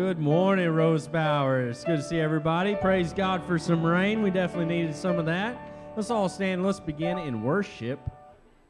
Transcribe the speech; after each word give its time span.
Good 0.00 0.18
morning, 0.18 0.70
Rose 0.70 1.06
Bowers. 1.06 1.76
It's 1.76 1.84
good 1.84 1.98
to 1.98 2.02
see 2.02 2.18
everybody. 2.18 2.74
Praise 2.74 3.12
God 3.12 3.44
for 3.44 3.58
some 3.58 3.84
rain. 3.84 4.22
We 4.22 4.30
definitely 4.30 4.74
needed 4.74 4.96
some 4.96 5.18
of 5.18 5.26
that. 5.26 5.60
Let's 5.94 6.10
all 6.10 6.30
stand. 6.30 6.64
Let's 6.64 6.80
begin 6.80 7.18
in 7.18 7.42
worship 7.42 8.00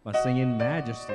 by 0.03 0.11
singing 0.25 0.59
Majesty. 0.59 1.15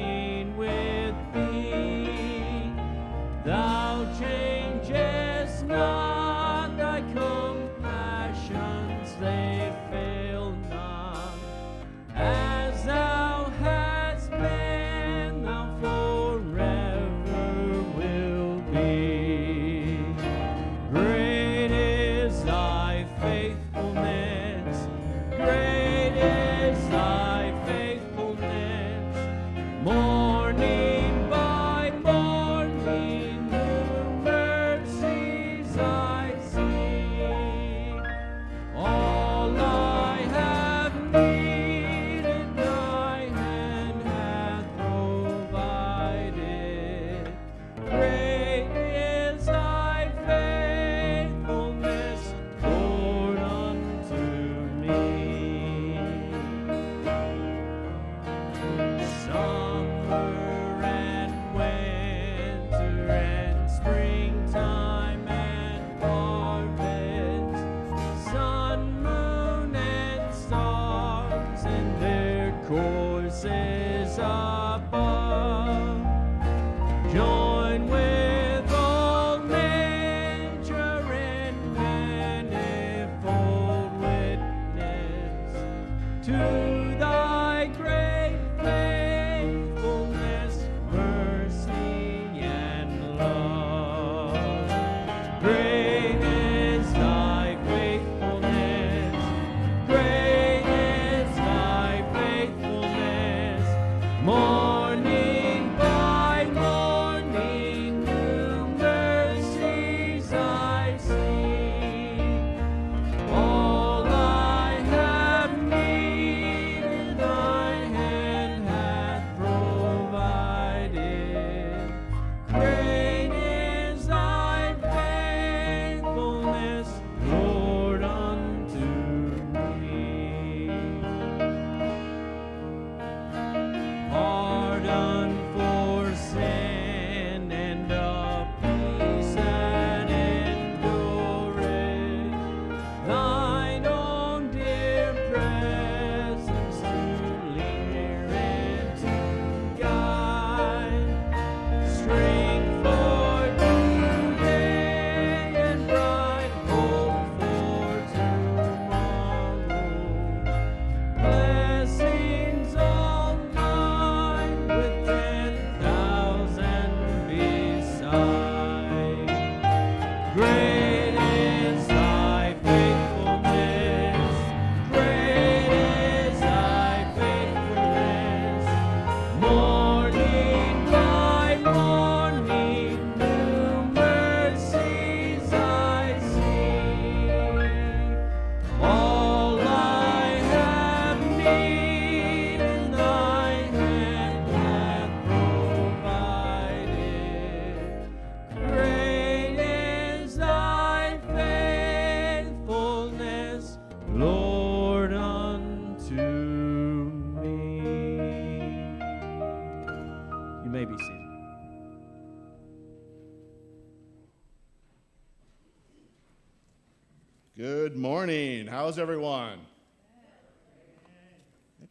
How's 218.91 218.99
everyone? 218.99 219.57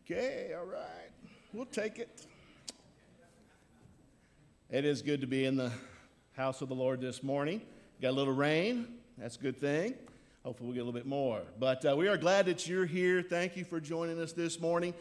Okay, 0.05 0.53
all 0.55 0.67
right. 0.67 1.11
We'll 1.55 1.65
take 1.65 1.99
it. 1.99 2.27
It 4.69 4.85
is 4.85 5.01
good 5.01 5.23
to 5.23 5.27
be 5.27 5.47
in 5.47 5.57
the 5.57 5.73
house 6.37 6.61
of 6.61 6.69
the 6.69 6.75
Lord 6.75 7.01
this 7.01 7.23
morning. 7.23 7.63
Got 8.03 8.11
a 8.11 8.13
little 8.13 8.35
rain. 8.35 8.87
That's 9.17 9.37
a 9.37 9.39
good 9.41 9.59
thing. 9.59 9.95
Hopefully, 10.45 10.67
we'll 10.67 10.75
get 10.75 10.81
a 10.81 10.85
little 10.85 11.01
bit 11.01 11.07
more. 11.07 11.41
But 11.59 11.87
uh, 11.87 11.97
we 11.97 12.07
are 12.07 12.19
glad 12.19 12.45
that 12.45 12.69
you're 12.69 12.85
here. 12.85 13.23
Thank 13.23 13.57
you 13.57 13.65
for 13.65 13.81
joining 13.81 14.21
us 14.21 14.33
this 14.35 14.61
morning. 14.61 14.93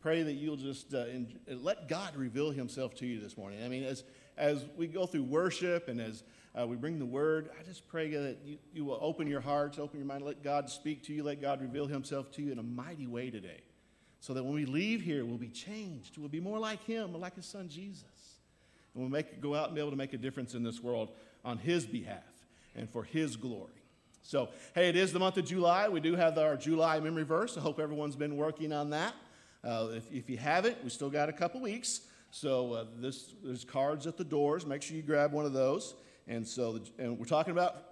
Pray 0.00 0.22
that 0.22 0.34
you'll 0.34 0.54
just 0.54 0.94
uh, 0.94 1.06
let 1.48 1.88
God 1.88 2.14
reveal 2.14 2.52
Himself 2.52 2.94
to 2.98 3.04
you 3.04 3.18
this 3.18 3.36
morning. 3.36 3.64
I 3.64 3.68
mean, 3.68 3.82
as 3.82 4.04
as 4.36 4.64
we 4.76 4.86
go 4.86 5.06
through 5.06 5.24
worship 5.24 5.88
and 5.88 6.00
as 6.00 6.22
uh, 6.60 6.66
we 6.66 6.76
bring 6.76 6.98
the 6.98 7.06
word, 7.06 7.50
I 7.58 7.62
just 7.62 7.86
pray 7.88 8.10
that 8.10 8.38
you, 8.44 8.58
you 8.72 8.84
will 8.84 8.98
open 9.00 9.26
your 9.26 9.40
hearts, 9.40 9.78
open 9.78 9.98
your 9.98 10.06
mind, 10.06 10.24
let 10.24 10.42
God 10.42 10.68
speak 10.68 11.04
to 11.04 11.12
you, 11.12 11.22
let 11.22 11.40
God 11.40 11.60
reveal 11.60 11.86
Himself 11.86 12.32
to 12.32 12.42
you 12.42 12.50
in 12.50 12.58
a 12.58 12.62
mighty 12.62 13.06
way 13.06 13.30
today. 13.30 13.60
So 14.20 14.34
that 14.34 14.42
when 14.42 14.54
we 14.54 14.64
leave 14.64 15.00
here, 15.00 15.24
we'll 15.24 15.38
be 15.38 15.48
changed. 15.48 16.18
We'll 16.18 16.28
be 16.28 16.40
more 16.40 16.58
like 16.58 16.84
Him, 16.84 17.18
like 17.18 17.36
His 17.36 17.46
Son 17.46 17.68
Jesus. 17.68 18.04
And 18.94 19.02
we'll 19.02 19.10
make, 19.10 19.40
go 19.40 19.54
out 19.54 19.66
and 19.66 19.74
be 19.74 19.80
able 19.80 19.92
to 19.92 19.96
make 19.96 20.12
a 20.12 20.18
difference 20.18 20.54
in 20.54 20.64
this 20.64 20.82
world 20.82 21.10
on 21.44 21.58
His 21.58 21.86
behalf 21.86 22.24
and 22.74 22.90
for 22.90 23.04
His 23.04 23.36
glory. 23.36 23.70
So, 24.22 24.48
hey, 24.74 24.88
it 24.88 24.96
is 24.96 25.12
the 25.12 25.20
month 25.20 25.36
of 25.36 25.44
July. 25.44 25.88
We 25.88 26.00
do 26.00 26.16
have 26.16 26.36
our 26.38 26.56
July 26.56 26.98
memory 26.98 27.22
verse. 27.22 27.56
I 27.56 27.60
hope 27.60 27.78
everyone's 27.78 28.16
been 28.16 28.36
working 28.36 28.72
on 28.72 28.90
that. 28.90 29.14
Uh, 29.62 29.88
if, 29.92 30.12
if, 30.12 30.28
you 30.28 30.36
haven't, 30.36 30.82
we 30.82 30.90
still 30.90 31.10
got 31.10 31.28
a 31.28 31.32
couple 31.32 31.60
weeks. 31.60 32.00
So, 32.32 32.72
uh, 32.72 32.84
this, 32.96 33.32
there's 33.44 33.64
cards 33.64 34.08
at 34.08 34.16
the 34.16 34.24
doors. 34.24 34.66
Make 34.66 34.82
sure 34.82 34.96
you 34.96 35.02
grab 35.02 35.32
one 35.32 35.46
of 35.46 35.52
those. 35.52 35.94
And 36.28 36.46
so, 36.46 36.78
and 36.98 37.18
we're 37.18 37.24
talking 37.24 37.52
about 37.52 37.84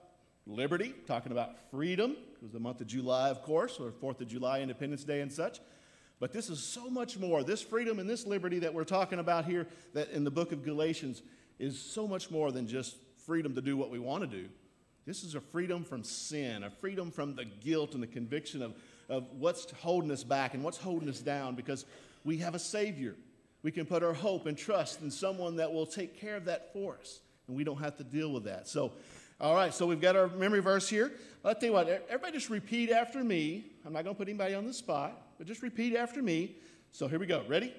liberty, 0.46 0.94
talking 1.06 1.32
about 1.32 1.70
freedom, 1.70 2.12
It 2.12 2.42
was 2.42 2.52
the 2.52 2.60
month 2.60 2.80
of 2.80 2.86
July, 2.86 3.30
of 3.30 3.42
course, 3.42 3.80
or 3.80 3.90
4th 3.90 4.20
of 4.20 4.28
July, 4.28 4.60
Independence 4.60 5.04
Day, 5.04 5.22
and 5.22 5.32
such. 5.32 5.58
But 6.20 6.32
this 6.32 6.48
is 6.48 6.62
so 6.62 6.88
much 6.88 7.18
more. 7.18 7.42
This 7.42 7.62
freedom 7.62 7.98
and 7.98 8.08
this 8.08 8.26
liberty 8.26 8.58
that 8.60 8.72
we're 8.72 8.84
talking 8.84 9.18
about 9.18 9.46
here 9.46 9.66
that 9.94 10.10
in 10.10 10.22
the 10.22 10.30
book 10.30 10.52
of 10.52 10.64
Galatians 10.64 11.22
is 11.58 11.80
so 11.80 12.06
much 12.06 12.30
more 12.30 12.52
than 12.52 12.66
just 12.66 12.96
freedom 13.24 13.54
to 13.54 13.60
do 13.60 13.76
what 13.76 13.90
we 13.90 13.98
want 13.98 14.22
to 14.22 14.26
do. 14.26 14.48
This 15.06 15.24
is 15.24 15.34
a 15.34 15.40
freedom 15.40 15.84
from 15.84 16.04
sin, 16.04 16.62
a 16.64 16.70
freedom 16.70 17.10
from 17.10 17.34
the 17.34 17.44
guilt 17.44 17.94
and 17.94 18.02
the 18.02 18.06
conviction 18.08 18.62
of, 18.62 18.74
of 19.08 19.26
what's 19.38 19.70
holding 19.70 20.10
us 20.10 20.24
back 20.24 20.54
and 20.54 20.62
what's 20.62 20.78
holding 20.78 21.08
us 21.08 21.20
down 21.20 21.54
because 21.54 21.86
we 22.24 22.38
have 22.38 22.54
a 22.54 22.58
Savior. 22.58 23.14
We 23.62 23.70
can 23.70 23.86
put 23.86 24.02
our 24.02 24.12
hope 24.12 24.46
and 24.46 24.56
trust 24.56 25.00
in 25.02 25.10
someone 25.10 25.56
that 25.56 25.72
will 25.72 25.86
take 25.86 26.20
care 26.20 26.36
of 26.36 26.44
that 26.46 26.72
for 26.72 26.98
us, 27.00 27.20
and 27.48 27.56
we 27.56 27.64
don't 27.64 27.78
have 27.78 27.96
to 27.96 28.04
deal 28.04 28.32
with 28.32 28.44
that. 28.44 28.68
So, 28.68 28.92
all 29.40 29.54
right, 29.54 29.72
so 29.72 29.86
we've 29.86 30.00
got 30.00 30.16
our 30.16 30.28
memory 30.28 30.60
verse 30.60 30.88
here. 30.88 31.12
I'll 31.44 31.54
tell 31.54 31.68
you 31.68 31.72
what, 31.72 31.88
everybody 32.08 32.32
just 32.32 32.50
repeat 32.50 32.90
after 32.90 33.22
me. 33.22 33.66
I'm 33.84 33.92
not 33.92 34.04
going 34.04 34.16
to 34.16 34.18
put 34.18 34.28
anybody 34.28 34.54
on 34.54 34.66
the 34.66 34.72
spot, 34.72 35.20
but 35.38 35.46
just 35.46 35.62
repeat 35.62 35.94
after 35.94 36.22
me. 36.22 36.56
So 36.92 37.06
here 37.06 37.18
we 37.18 37.26
go. 37.26 37.44
Ready? 37.46 37.72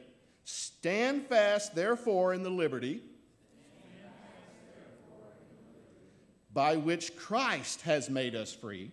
Stand 0.44 1.28
fast, 1.28 1.76
therefore, 1.76 2.34
in 2.34 2.44
the 2.44 2.50
liberty 2.50 3.02
by 6.54 6.76
which 6.76 7.15
Christ 7.15 7.82
has 7.82 8.10
made 8.10 8.34
us 8.34 8.52
free. 8.52 8.91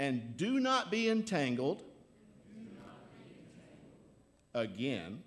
And 0.00 0.36
do 0.36 0.58
not 0.58 0.90
be 0.90 1.08
entangled 1.08 1.84
again 4.52 5.22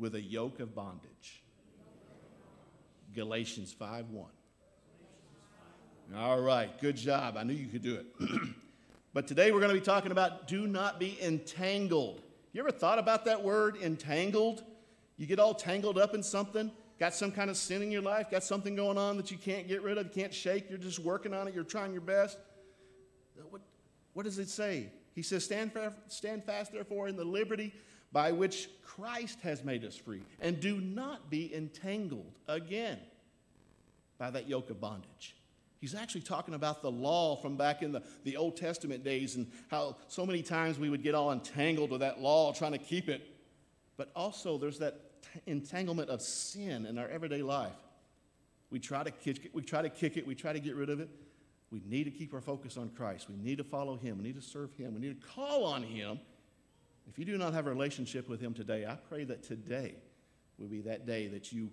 with 0.00 0.14
a 0.14 0.20
yoke 0.20 0.60
of 0.60 0.74
bondage. 0.74 1.42
Galatians 3.14 3.72
5 3.72 4.10
1. 4.10 4.26
All 6.16 6.40
right, 6.40 6.76
good 6.80 6.96
job. 6.96 7.36
I 7.36 7.44
knew 7.44 7.52
you 7.52 7.68
could 7.68 7.82
do 7.82 7.94
it. 7.96 8.06
but 9.14 9.28
today 9.28 9.52
we're 9.52 9.60
going 9.60 9.72
to 9.72 9.78
be 9.78 9.84
talking 9.84 10.10
about 10.10 10.48
do 10.48 10.66
not 10.66 10.98
be 10.98 11.18
entangled. 11.22 12.22
You 12.52 12.60
ever 12.60 12.72
thought 12.72 12.98
about 12.98 13.26
that 13.26 13.44
word, 13.44 13.76
entangled? 13.76 14.64
You 15.16 15.26
get 15.26 15.38
all 15.38 15.54
tangled 15.54 15.98
up 15.98 16.14
in 16.14 16.22
something? 16.22 16.72
Got 16.98 17.14
some 17.14 17.30
kind 17.30 17.48
of 17.48 17.56
sin 17.56 17.82
in 17.82 17.92
your 17.92 18.02
life? 18.02 18.30
Got 18.30 18.42
something 18.42 18.74
going 18.74 18.98
on 18.98 19.16
that 19.18 19.30
you 19.30 19.38
can't 19.38 19.68
get 19.68 19.82
rid 19.82 19.98
of, 19.98 20.06
you 20.06 20.22
can't 20.22 20.34
shake? 20.34 20.68
You're 20.68 20.78
just 20.78 20.98
working 20.98 21.32
on 21.32 21.46
it, 21.46 21.54
you're 21.54 21.62
trying 21.62 21.92
your 21.92 22.00
best? 22.00 22.38
What, 23.50 23.62
what 24.14 24.24
does 24.24 24.38
it 24.38 24.48
say? 24.48 24.90
He 25.14 25.22
says, 25.22 25.44
stand, 25.44 25.72
stand 26.08 26.44
fast, 26.44 26.72
therefore, 26.72 27.08
in 27.08 27.16
the 27.16 27.24
liberty 27.24 27.72
by 28.12 28.32
which 28.32 28.68
Christ 28.84 29.40
has 29.42 29.62
made 29.64 29.84
us 29.84 29.96
free, 29.96 30.22
and 30.40 30.60
do 30.60 30.80
not 30.80 31.30
be 31.30 31.54
entangled 31.54 32.38
again 32.48 32.98
by 34.18 34.30
that 34.30 34.48
yoke 34.48 34.70
of 34.70 34.80
bondage. 34.80 35.36
He's 35.80 35.94
actually 35.94 36.20
talking 36.20 36.52
about 36.52 36.82
the 36.82 36.90
law 36.90 37.36
from 37.36 37.56
back 37.56 37.82
in 37.82 37.90
the, 37.90 38.02
the 38.24 38.36
Old 38.36 38.56
Testament 38.56 39.02
days 39.02 39.36
and 39.36 39.50
how 39.70 39.96
so 40.08 40.26
many 40.26 40.42
times 40.42 40.78
we 40.78 40.90
would 40.90 41.02
get 41.02 41.14
all 41.14 41.32
entangled 41.32 41.90
with 41.90 42.00
that 42.00 42.20
law, 42.20 42.52
trying 42.52 42.72
to 42.72 42.78
keep 42.78 43.08
it. 43.08 43.22
But 43.96 44.10
also, 44.14 44.58
there's 44.58 44.78
that 44.80 45.00
entanglement 45.46 46.10
of 46.10 46.20
sin 46.20 46.84
in 46.84 46.98
our 46.98 47.08
everyday 47.08 47.42
life. 47.42 47.72
We 48.70 48.78
try 48.78 49.02
to 49.02 49.10
kick 49.10 49.50
we 49.52 49.62
try 49.62 49.82
to 49.82 49.88
kick 49.88 50.16
it, 50.16 50.26
we 50.26 50.34
try 50.34 50.52
to 50.52 50.60
get 50.60 50.76
rid 50.76 50.90
of 50.90 51.00
it. 51.00 51.08
We 51.70 51.80
need 51.86 52.04
to 52.04 52.10
keep 52.10 52.34
our 52.34 52.40
focus 52.40 52.76
on 52.76 52.90
Christ. 52.90 53.28
We 53.30 53.36
need 53.36 53.58
to 53.58 53.64
follow 53.64 53.96
Him. 53.96 54.18
We 54.18 54.24
need 54.24 54.36
to 54.36 54.42
serve 54.42 54.74
Him. 54.76 54.94
We 54.94 55.00
need 55.00 55.20
to 55.20 55.26
call 55.28 55.64
on 55.64 55.82
Him. 55.82 56.18
If 57.10 57.18
you 57.18 57.24
do 57.24 57.36
not 57.36 57.54
have 57.54 57.66
a 57.66 57.70
relationship 57.70 58.28
with 58.28 58.40
Him 58.40 58.54
today, 58.54 58.86
I 58.86 58.94
pray 58.94 59.24
that 59.24 59.42
today 59.42 59.96
will 60.58 60.68
be 60.68 60.80
that 60.82 61.06
day 61.06 61.26
that 61.26 61.52
you, 61.52 61.68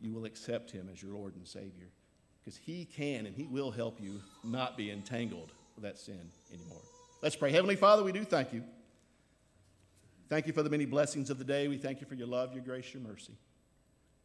you 0.00 0.12
will 0.12 0.24
accept 0.24 0.70
Him 0.70 0.88
as 0.92 1.02
your 1.02 1.12
Lord 1.12 1.34
and 1.34 1.44
Savior. 1.44 1.88
Because 2.44 2.56
He 2.56 2.84
can 2.84 3.26
and 3.26 3.34
He 3.34 3.46
will 3.46 3.72
help 3.72 4.00
you 4.00 4.20
not 4.44 4.76
be 4.76 4.92
entangled 4.92 5.50
with 5.74 5.82
that 5.82 5.98
sin 5.98 6.30
anymore. 6.54 6.80
Let's 7.22 7.34
pray. 7.34 7.50
Heavenly 7.50 7.74
Father, 7.74 8.04
we 8.04 8.12
do 8.12 8.24
thank 8.24 8.52
you. 8.52 8.62
Thank 10.28 10.46
you 10.46 10.52
for 10.52 10.62
the 10.62 10.70
many 10.70 10.84
blessings 10.84 11.28
of 11.28 11.38
the 11.38 11.44
day. 11.44 11.66
We 11.66 11.76
thank 11.76 12.00
you 12.00 12.06
for 12.06 12.14
your 12.14 12.28
love, 12.28 12.52
your 12.52 12.62
grace, 12.62 12.94
your 12.94 13.02
mercy. 13.02 13.36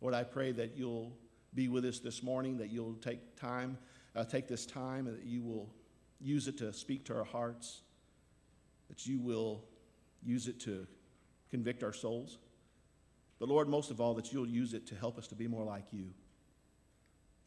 Lord, 0.01 0.13
I 0.13 0.23
pray 0.23 0.51
that 0.51 0.77
you'll 0.77 1.13
be 1.55 1.67
with 1.67 1.83
us 1.83 1.97
this 1.97 2.21
morning, 2.21 2.57
that 2.57 2.69
you'll 2.69 2.93
take 2.95 3.35
time, 3.35 3.75
uh, 4.15 4.23
take 4.23 4.47
this 4.47 4.67
time, 4.67 5.07
and 5.07 5.17
that 5.17 5.25
you 5.25 5.41
will 5.41 5.73
use 6.21 6.47
it 6.47 6.59
to 6.59 6.71
speak 6.73 7.05
to 7.05 7.15
our 7.15 7.23
hearts, 7.23 7.81
that 8.89 9.07
you 9.07 9.17
will 9.17 9.63
use 10.25 10.47
it 10.47 10.59
to 10.62 10.88
convict 11.49 11.83
our 11.83 11.93
souls. 11.93 12.38
But 13.39 13.49
Lord, 13.49 13.67
most 13.67 13.91
of 13.91 13.99
all, 13.99 14.13
that 14.15 14.31
you'll 14.31 14.47
use 14.47 14.73
it 14.73 14.88
to 14.88 14.95
help 14.95 15.17
us 15.17 15.27
to 15.27 15.36
be 15.36 15.47
more 15.47 15.63
like 15.63 15.86
you. 15.91 16.09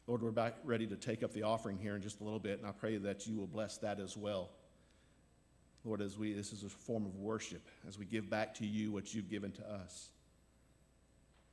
Lord, 0.05 0.21
we're 0.21 0.53
ready 0.63 0.87
to 0.87 0.95
take 0.95 1.23
up 1.23 1.33
the 1.33 1.43
offering 1.43 1.77
here 1.77 1.95
in 1.95 2.01
just 2.01 2.21
a 2.21 2.23
little 2.23 2.39
bit, 2.39 2.59
and 2.59 2.67
I 2.67 2.71
pray 2.71 2.97
that 2.97 3.27
you 3.27 3.35
will 3.35 3.47
bless 3.47 3.77
that 3.79 3.99
as 3.99 4.15
well. 4.15 4.51
Lord, 5.83 6.01
as 6.01 6.17
we, 6.17 6.33
this 6.33 6.53
is 6.53 6.63
a 6.63 6.69
form 6.69 7.05
of 7.05 7.15
worship, 7.15 7.67
as 7.87 7.97
we 7.97 8.05
give 8.05 8.29
back 8.29 8.53
to 8.55 8.65
you 8.65 8.91
what 8.91 9.13
you've 9.13 9.29
given 9.29 9.51
to 9.53 9.69
us. 9.69 10.09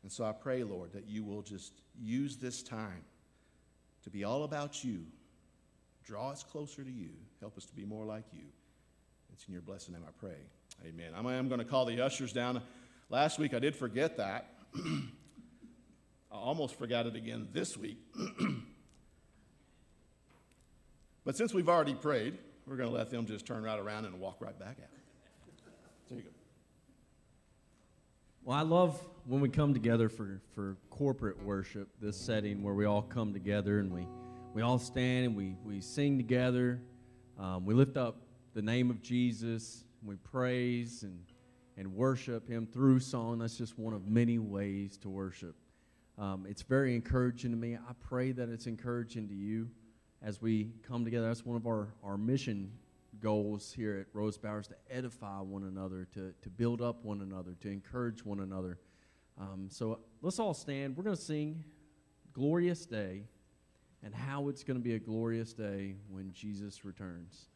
And 0.03 0.13
so 0.13 0.25
I 0.25 0.33
pray, 0.33 0.63
Lord, 0.63 0.93
that 0.93 1.07
you 1.07 1.25
will 1.25 1.43
just 1.43 1.73
use 1.99 2.37
this 2.37 2.63
time 2.63 3.05
to 4.03 4.11
be 4.11 4.23
all 4.23 4.45
about 4.45 4.85
you. 4.85 5.07
Draw 6.05 6.31
us 6.31 6.45
closer 6.45 6.85
to 6.85 6.91
you. 6.91 7.11
Help 7.41 7.57
us 7.57 7.65
to 7.65 7.75
be 7.75 7.85
more 7.85 8.05
like 8.05 8.27
you. 8.33 8.45
It's 9.33 9.47
in 9.47 9.53
your 9.53 9.63
blessed 9.63 9.91
name 9.91 10.03
I 10.07 10.13
pray. 10.19 10.37
Amen. 10.83 11.13
I 11.15 11.35
am 11.35 11.49
going 11.49 11.59
to 11.59 11.65
call 11.65 11.85
the 11.85 12.01
ushers 12.01 12.33
down. 12.33 12.63
Last 13.11 13.39
week 13.39 13.55
I 13.55 13.59
did 13.59 13.77
forget 13.77 14.17
that. 14.17 14.51
I 14.77 16.37
almost 16.37 16.79
forgot 16.79 17.07
it 17.07 17.15
again 17.15 17.49
this 17.53 17.77
week. 17.77 17.99
but 21.25 21.37
since 21.37 21.55
we've 21.55 21.69
already 21.69 21.95
prayed, 21.95 22.39
we're 22.67 22.77
going 22.77 22.89
to 22.89 22.95
let 22.95 23.11
them 23.11 23.27
just 23.27 23.47
turn 23.47 23.63
right 23.63 23.79
around 23.79 24.05
and 24.07 24.19
walk 24.19 24.41
right 24.41 24.59
back 24.59 24.79
out. 24.83 24.89
There 26.09 26.19
you 26.19 26.25
go. 26.25 26.31
Well, 28.43 28.59
I 28.59 28.63
love 28.63 28.99
when 29.27 29.41
we 29.41 29.49
come 29.49 29.73
together 29.73 30.09
for, 30.09 30.41
for 30.55 30.77
corporate 30.91 31.43
worship, 31.43 31.89
this 32.01 32.17
setting 32.17 32.63
where 32.63 32.75
we 32.75 32.85
all 32.85 33.03
come 33.03 33.33
together 33.33 33.79
and 33.79 33.93
we, 33.93 34.07
we 34.53 34.63
all 34.63 34.79
stand 34.79 35.27
and 35.27 35.37
we, 35.37 35.57
we 35.65 35.81
sing 35.81 36.19
together. 36.19 36.81
Um, 37.39 37.65
we 37.65 37.75
lift 37.75 37.97
up 37.97 38.17
the 38.55 38.63
name 38.63 38.91
of 38.91 39.01
Jesus. 39.03 39.85
We 40.05 40.17
praise 40.17 41.03
and, 41.03 41.19
and 41.77 41.95
worship 41.95 42.49
Him 42.49 42.67
through 42.67 43.01
song. 43.01 43.39
That's 43.39 43.57
just 43.57 43.79
one 43.79 43.95
of 43.95 44.07
many 44.07 44.39
ways 44.39 44.97
to 44.99 45.09
worship. 45.09 45.57
Um, 46.19 46.47
it's 46.49 46.63
very 46.63 46.95
encouraging 46.95 47.51
to 47.51 47.57
me. 47.57 47.77
I 47.77 47.93
pray 48.01 48.33
that 48.33 48.49
it's 48.49 48.67
encouraging 48.67 49.29
to 49.29 49.35
you 49.35 49.69
as 50.23 50.41
we 50.41 50.73
come 50.87 51.05
together. 51.05 51.27
That's 51.27 51.45
one 51.45 51.57
of 51.57 51.67
our, 51.67 51.95
our 52.03 52.17
mission 52.17 52.71
goals 53.21 53.73
here 53.73 53.99
at 54.01 54.07
Rose 54.13 54.39
Bowers 54.39 54.69
to 54.69 54.77
edify 54.91 55.41
one 55.41 55.65
another, 55.65 56.07
to, 56.15 56.33
to 56.43 56.51
build 56.51 56.83
up 56.83 57.05
one 57.05 57.21
another, 57.21 57.57
to 57.61 57.71
encourage 57.71 58.25
one 58.25 58.41
another. 58.41 58.79
Um, 59.41 59.69
so 59.71 60.01
let's 60.23 60.39
all 60.39 60.55
stand. 60.55 60.97
We're 60.97 61.05
going 61.05 61.17
to 61.17 61.23
sing 61.23 61.65
Glorious 62.33 62.87
Day 62.87 63.25
and 64.05 64.15
how 64.15 64.49
it's 64.49 64.63
going 64.63 64.77
to 64.77 64.83
be 64.83 64.95
a 64.95 64.99
glorious 64.99 65.53
day 65.53 65.97
when 66.11 66.33
Jesus 66.33 66.85
returns. 66.85 67.47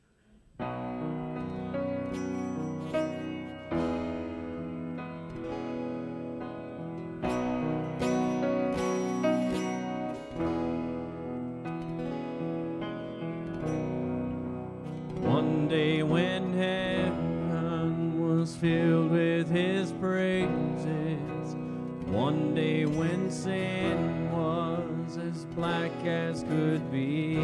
be. 26.90 27.36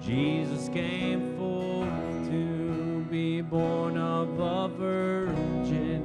Jesus 0.00 0.68
came 0.68 1.36
forth 1.36 2.28
to 2.30 3.04
be 3.10 3.40
born 3.40 3.96
of 3.98 4.38
a 4.38 4.68
virgin, 4.68 6.02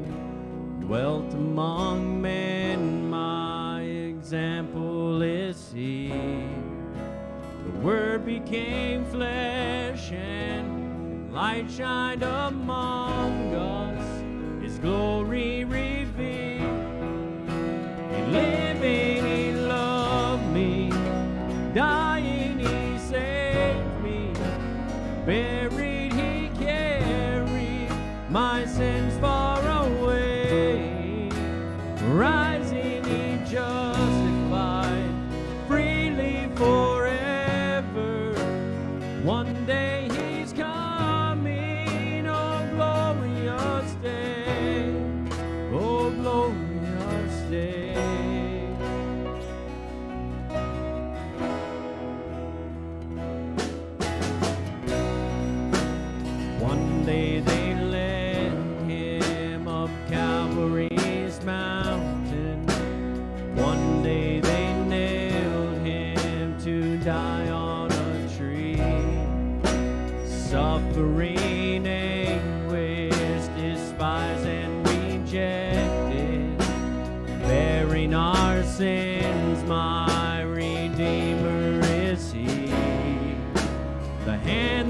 dwelt 0.82 1.34
among 1.34 2.22
men, 2.22 3.10
my 3.10 3.82
example 3.82 5.22
is 5.22 5.72
he. 5.74 6.10
The 6.10 7.80
Word 7.82 8.26
became 8.26 9.06
flesh 9.06 10.12
and 10.12 11.34
light 11.34 11.70
shined 11.70 12.24
among 12.24 12.85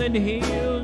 and 0.05 0.15
heal. 0.15 0.74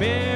Mary. 0.00 0.29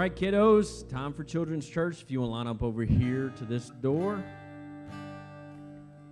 right, 0.00 0.16
kiddos, 0.16 0.88
time 0.88 1.12
for 1.12 1.24
Children's 1.24 1.68
Church. 1.68 2.00
If 2.00 2.10
you 2.10 2.20
want 2.20 2.30
to 2.30 2.32
line 2.32 2.46
up 2.46 2.62
over 2.62 2.84
here 2.84 3.34
to 3.36 3.44
this 3.44 3.68
door, 3.82 4.24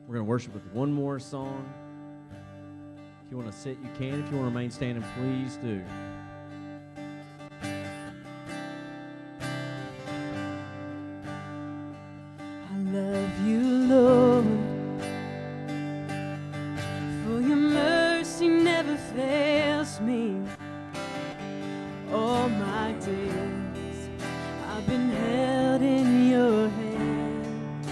we're 0.06 0.14
going 0.14 0.26
to 0.26 0.28
worship 0.28 0.52
with 0.52 0.66
one 0.74 0.92
more 0.92 1.18
song. 1.18 1.66
If 3.24 3.30
you 3.30 3.38
want 3.38 3.50
to 3.50 3.56
sit, 3.56 3.78
you 3.82 3.88
can. 3.96 4.22
If 4.22 4.30
you 4.30 4.36
want 4.36 4.52
to 4.52 4.54
remain 4.54 4.70
standing, 4.70 5.02
please 5.16 5.56
do. 5.62 5.82
fails 19.14 20.00
me 20.00 20.36
all 22.12 22.48
my 22.50 22.92
days 23.00 23.57
been 24.88 25.10
held 25.10 25.82
in 25.82 26.30
your 26.30 26.68
hand 26.68 27.84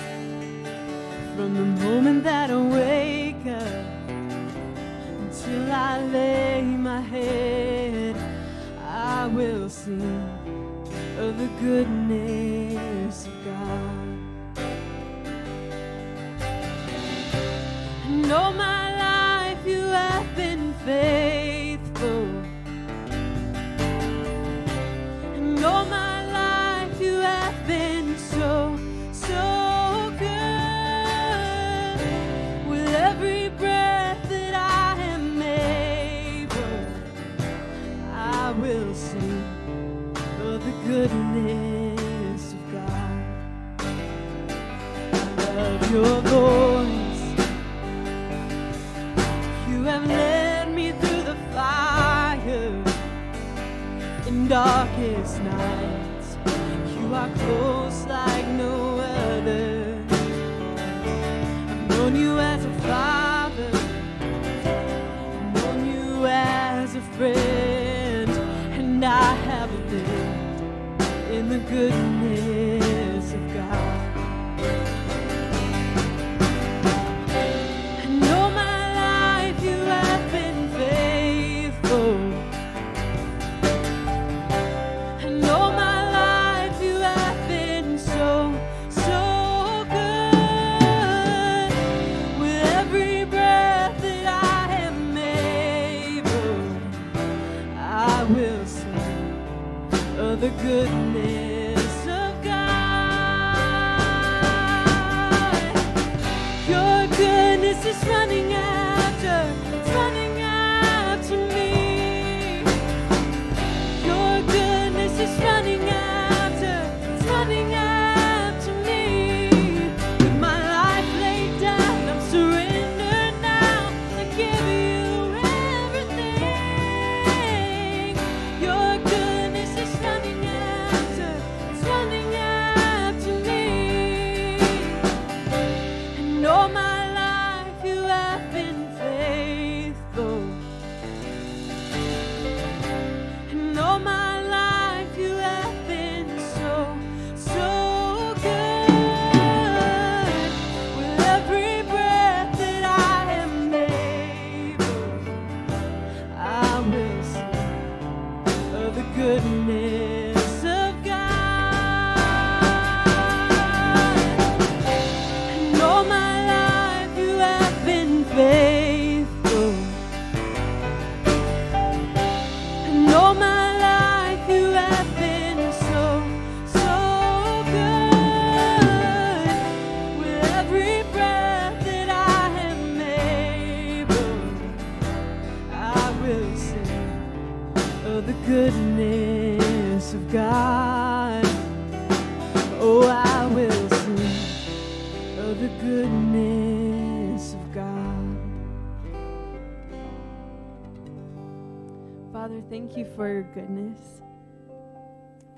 from 1.37 1.55
the 1.55 1.69
moment 1.85 2.25
that 2.25 2.51
I 2.51 2.57
wake 2.57 3.47
up 3.47 4.09
until 5.21 5.71
I 5.71 6.03
lay 6.07 6.63
my 6.63 7.03
head. 7.03 8.17
I 8.81 9.27
will 9.27 9.69
sing 9.69 10.01
of 11.19 11.37
the 11.37 11.51
goodness 11.61 13.27
of 13.27 13.35
God. 13.45 14.07
No, 18.31 18.53
my 18.53 18.76
darkest 54.57 55.43
nights. 55.43 56.29
You 56.95 57.15
are 57.15 57.29
close 57.43 58.07
like 58.07 58.47
no 58.65 58.75
other. 59.01 59.99
I've 61.71 61.89
known 61.91 62.17
you 62.17 62.39
as 62.39 62.65
a 62.65 62.75
father, 62.89 63.71
I've 65.37 65.55
known 65.57 65.81
you 65.93 66.27
as 66.27 66.97
a 66.97 67.05
friend, 67.17 68.31
and 68.79 69.05
I 69.05 69.35
have 69.51 69.71
lived 69.93 71.03
in 71.37 71.51
the 71.51 71.59
goodness 71.59 72.06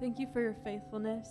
Thank 0.08 0.20
you 0.20 0.28
for 0.32 0.40
your 0.40 0.56
faithfulness. 0.64 1.28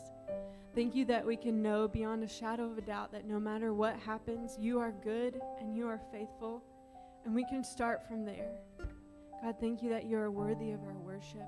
Thank 0.76 0.94
you 0.94 1.04
that 1.06 1.26
we 1.26 1.36
can 1.36 1.64
know 1.64 1.88
beyond 1.88 2.24
a 2.24 2.28
shadow 2.28 2.66
of 2.66 2.78
a 2.78 2.82
doubt 2.82 3.12
that 3.12 3.26
no 3.26 3.40
matter 3.40 3.74
what 3.74 3.98
happens, 3.98 4.56
you 4.60 4.80
are 4.80 4.94
good 5.04 5.42
and 5.60 5.76
you 5.76 5.88
are 5.88 6.00
faithful, 6.12 6.62
and 7.26 7.34
we 7.34 7.44
can 7.46 7.64
start 7.64 8.08
from 8.08 8.24
there. 8.24 8.52
God, 9.42 9.56
thank 9.60 9.82
you 9.82 9.90
that 9.90 10.06
you 10.06 10.20
are 10.20 10.30
worthy 10.30 10.74
of 10.74 10.84
our 10.84 10.94
worship. 10.94 11.48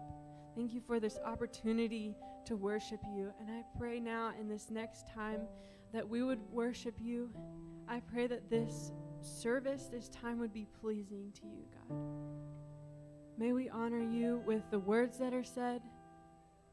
Thank 0.55 0.73
you 0.73 0.81
for 0.81 0.99
this 0.99 1.19
opportunity 1.23 2.15
to 2.45 2.55
worship 2.55 2.99
you. 3.15 3.31
And 3.39 3.51
I 3.51 3.61
pray 3.77 3.99
now 3.99 4.31
in 4.41 4.49
this 4.49 4.71
next 4.71 5.05
time 5.13 5.41
that 5.93 6.09
we 6.09 6.23
would 6.23 6.39
worship 6.51 6.95
you. 6.99 7.29
I 7.87 7.99
pray 8.11 8.25
that 8.25 8.49
this 8.49 8.91
service, 9.21 9.87
this 9.91 10.09
time 10.09 10.39
would 10.39 10.51
be 10.51 10.65
pleasing 10.81 11.31
to 11.41 11.45
you, 11.45 11.65
God. 11.87 11.95
May 13.37 13.53
we 13.53 13.69
honor 13.69 14.01
you 14.01 14.41
with 14.47 14.63
the 14.71 14.79
words 14.79 15.19
that 15.19 15.35
are 15.35 15.43
said, 15.43 15.83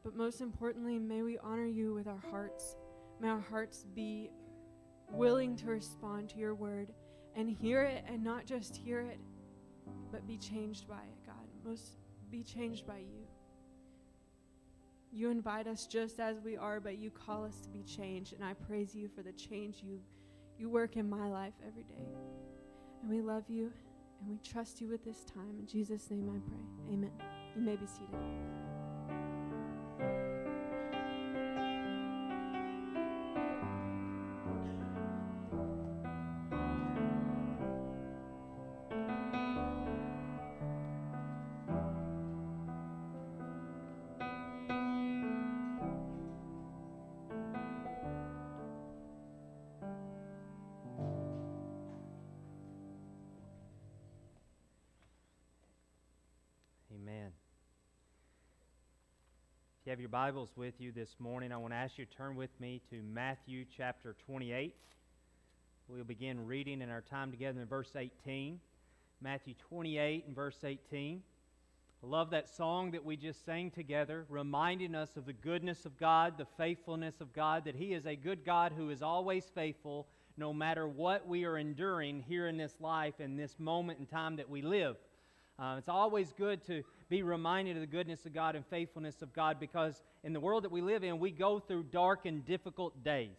but 0.07 0.15
most 0.15 0.39
importantly, 0.39 0.97
may 0.97 1.21
we 1.21 1.37
honor 1.39 1.65
you 1.65 1.93
with 1.93 2.07
our 2.07 2.23
hearts. 2.31 2.77
May 3.19 3.27
our 3.27 3.41
hearts 3.41 3.85
be 3.93 4.31
willing 5.11 5.57
to 5.57 5.65
respond 5.65 6.29
to 6.29 6.37
your 6.37 6.55
word 6.55 6.93
and 7.35 7.49
hear 7.49 7.83
it 7.83 8.05
and 8.07 8.23
not 8.23 8.45
just 8.45 8.73
hear 8.73 9.01
it, 9.01 9.19
but 10.09 10.25
be 10.25 10.37
changed 10.37 10.87
by 10.87 10.95
it, 10.95 11.25
God. 11.25 11.45
Most 11.65 11.97
be 12.31 12.41
changed 12.41 12.87
by 12.87 12.99
you. 12.99 13.27
You 15.11 15.29
invite 15.29 15.67
us 15.67 15.85
just 15.85 16.21
as 16.21 16.39
we 16.39 16.55
are, 16.55 16.79
but 16.79 16.97
you 16.97 17.09
call 17.09 17.43
us 17.43 17.59
to 17.63 17.69
be 17.69 17.83
changed, 17.83 18.31
and 18.31 18.45
I 18.45 18.53
praise 18.53 18.95
you 18.95 19.09
for 19.13 19.23
the 19.23 19.33
change 19.33 19.83
you 19.83 19.99
you 20.57 20.69
work 20.69 20.95
in 20.95 21.09
my 21.09 21.27
life 21.27 21.53
every 21.67 21.83
day. 21.83 22.07
And 23.01 23.09
we 23.11 23.19
love 23.19 23.43
you 23.49 23.73
and 24.21 24.29
we 24.29 24.37
trust 24.37 24.79
you 24.79 24.87
with 24.87 25.03
this 25.03 25.25
time. 25.25 25.57
In 25.59 25.67
Jesus' 25.67 26.09
name 26.09 26.29
I 26.29 26.39
pray. 26.49 26.93
Amen. 26.93 27.11
You 27.57 27.61
may 27.61 27.75
be 27.75 27.85
seated. 27.85 28.76
You 59.87 59.91
have 59.91 60.01
your 60.01 60.09
Bibles 60.09 60.49
with 60.57 60.73
you 60.79 60.91
this 60.91 61.15
morning, 61.17 61.53
I 61.53 61.55
want 61.55 61.71
to 61.71 61.77
ask 61.77 61.97
you 61.97 62.03
to 62.03 62.11
turn 62.11 62.35
with 62.35 62.49
me 62.59 62.81
to 62.89 63.01
Matthew 63.01 63.63
chapter 63.77 64.17
28. 64.25 64.75
We'll 65.87 66.03
begin 66.03 66.45
reading 66.45 66.81
in 66.81 66.89
our 66.89 66.99
time 66.99 67.31
together 67.31 67.61
in 67.61 67.67
verse 67.67 67.93
18. 67.95 68.59
Matthew 69.21 69.53
28 69.69 70.25
and 70.27 70.35
verse 70.35 70.57
18. 70.61 71.21
I 72.03 72.05
love 72.05 72.31
that 72.31 72.49
song 72.49 72.91
that 72.91 73.05
we 73.05 73.15
just 73.15 73.45
sang 73.45 73.71
together, 73.71 74.25
reminding 74.27 74.93
us 74.93 75.15
of 75.15 75.25
the 75.25 75.31
goodness 75.31 75.85
of 75.85 75.97
God, 75.97 76.37
the 76.37 76.47
faithfulness 76.57 77.21
of 77.21 77.31
God, 77.31 77.63
that 77.63 77.75
He 77.75 77.93
is 77.93 78.05
a 78.05 78.17
good 78.17 78.43
God 78.43 78.73
who 78.75 78.89
is 78.89 79.01
always 79.01 79.45
faithful 79.55 80.05
no 80.35 80.51
matter 80.51 80.85
what 80.85 81.25
we 81.25 81.45
are 81.45 81.57
enduring 81.57 82.25
here 82.27 82.47
in 82.47 82.57
this 82.57 82.75
life 82.81 83.21
and 83.21 83.39
this 83.39 83.57
moment 83.57 83.99
in 83.99 84.05
time 84.05 84.35
that 84.35 84.49
we 84.49 84.61
live. 84.61 84.97
Uh, 85.57 85.75
it's 85.77 85.87
always 85.87 86.33
good 86.37 86.61
to 86.65 86.83
be 87.09 87.23
reminded 87.23 87.77
of 87.77 87.81
the 87.81 87.87
goodness 87.87 88.25
of 88.25 88.33
God 88.33 88.55
and 88.55 88.65
faithfulness 88.65 89.21
of 89.21 89.33
God 89.33 89.59
because 89.59 90.01
in 90.23 90.33
the 90.33 90.39
world 90.39 90.63
that 90.63 90.71
we 90.71 90.81
live 90.81 91.03
in, 91.03 91.19
we 91.19 91.31
go 91.31 91.59
through 91.59 91.83
dark 91.83 92.25
and 92.25 92.45
difficult 92.45 93.03
days. 93.03 93.37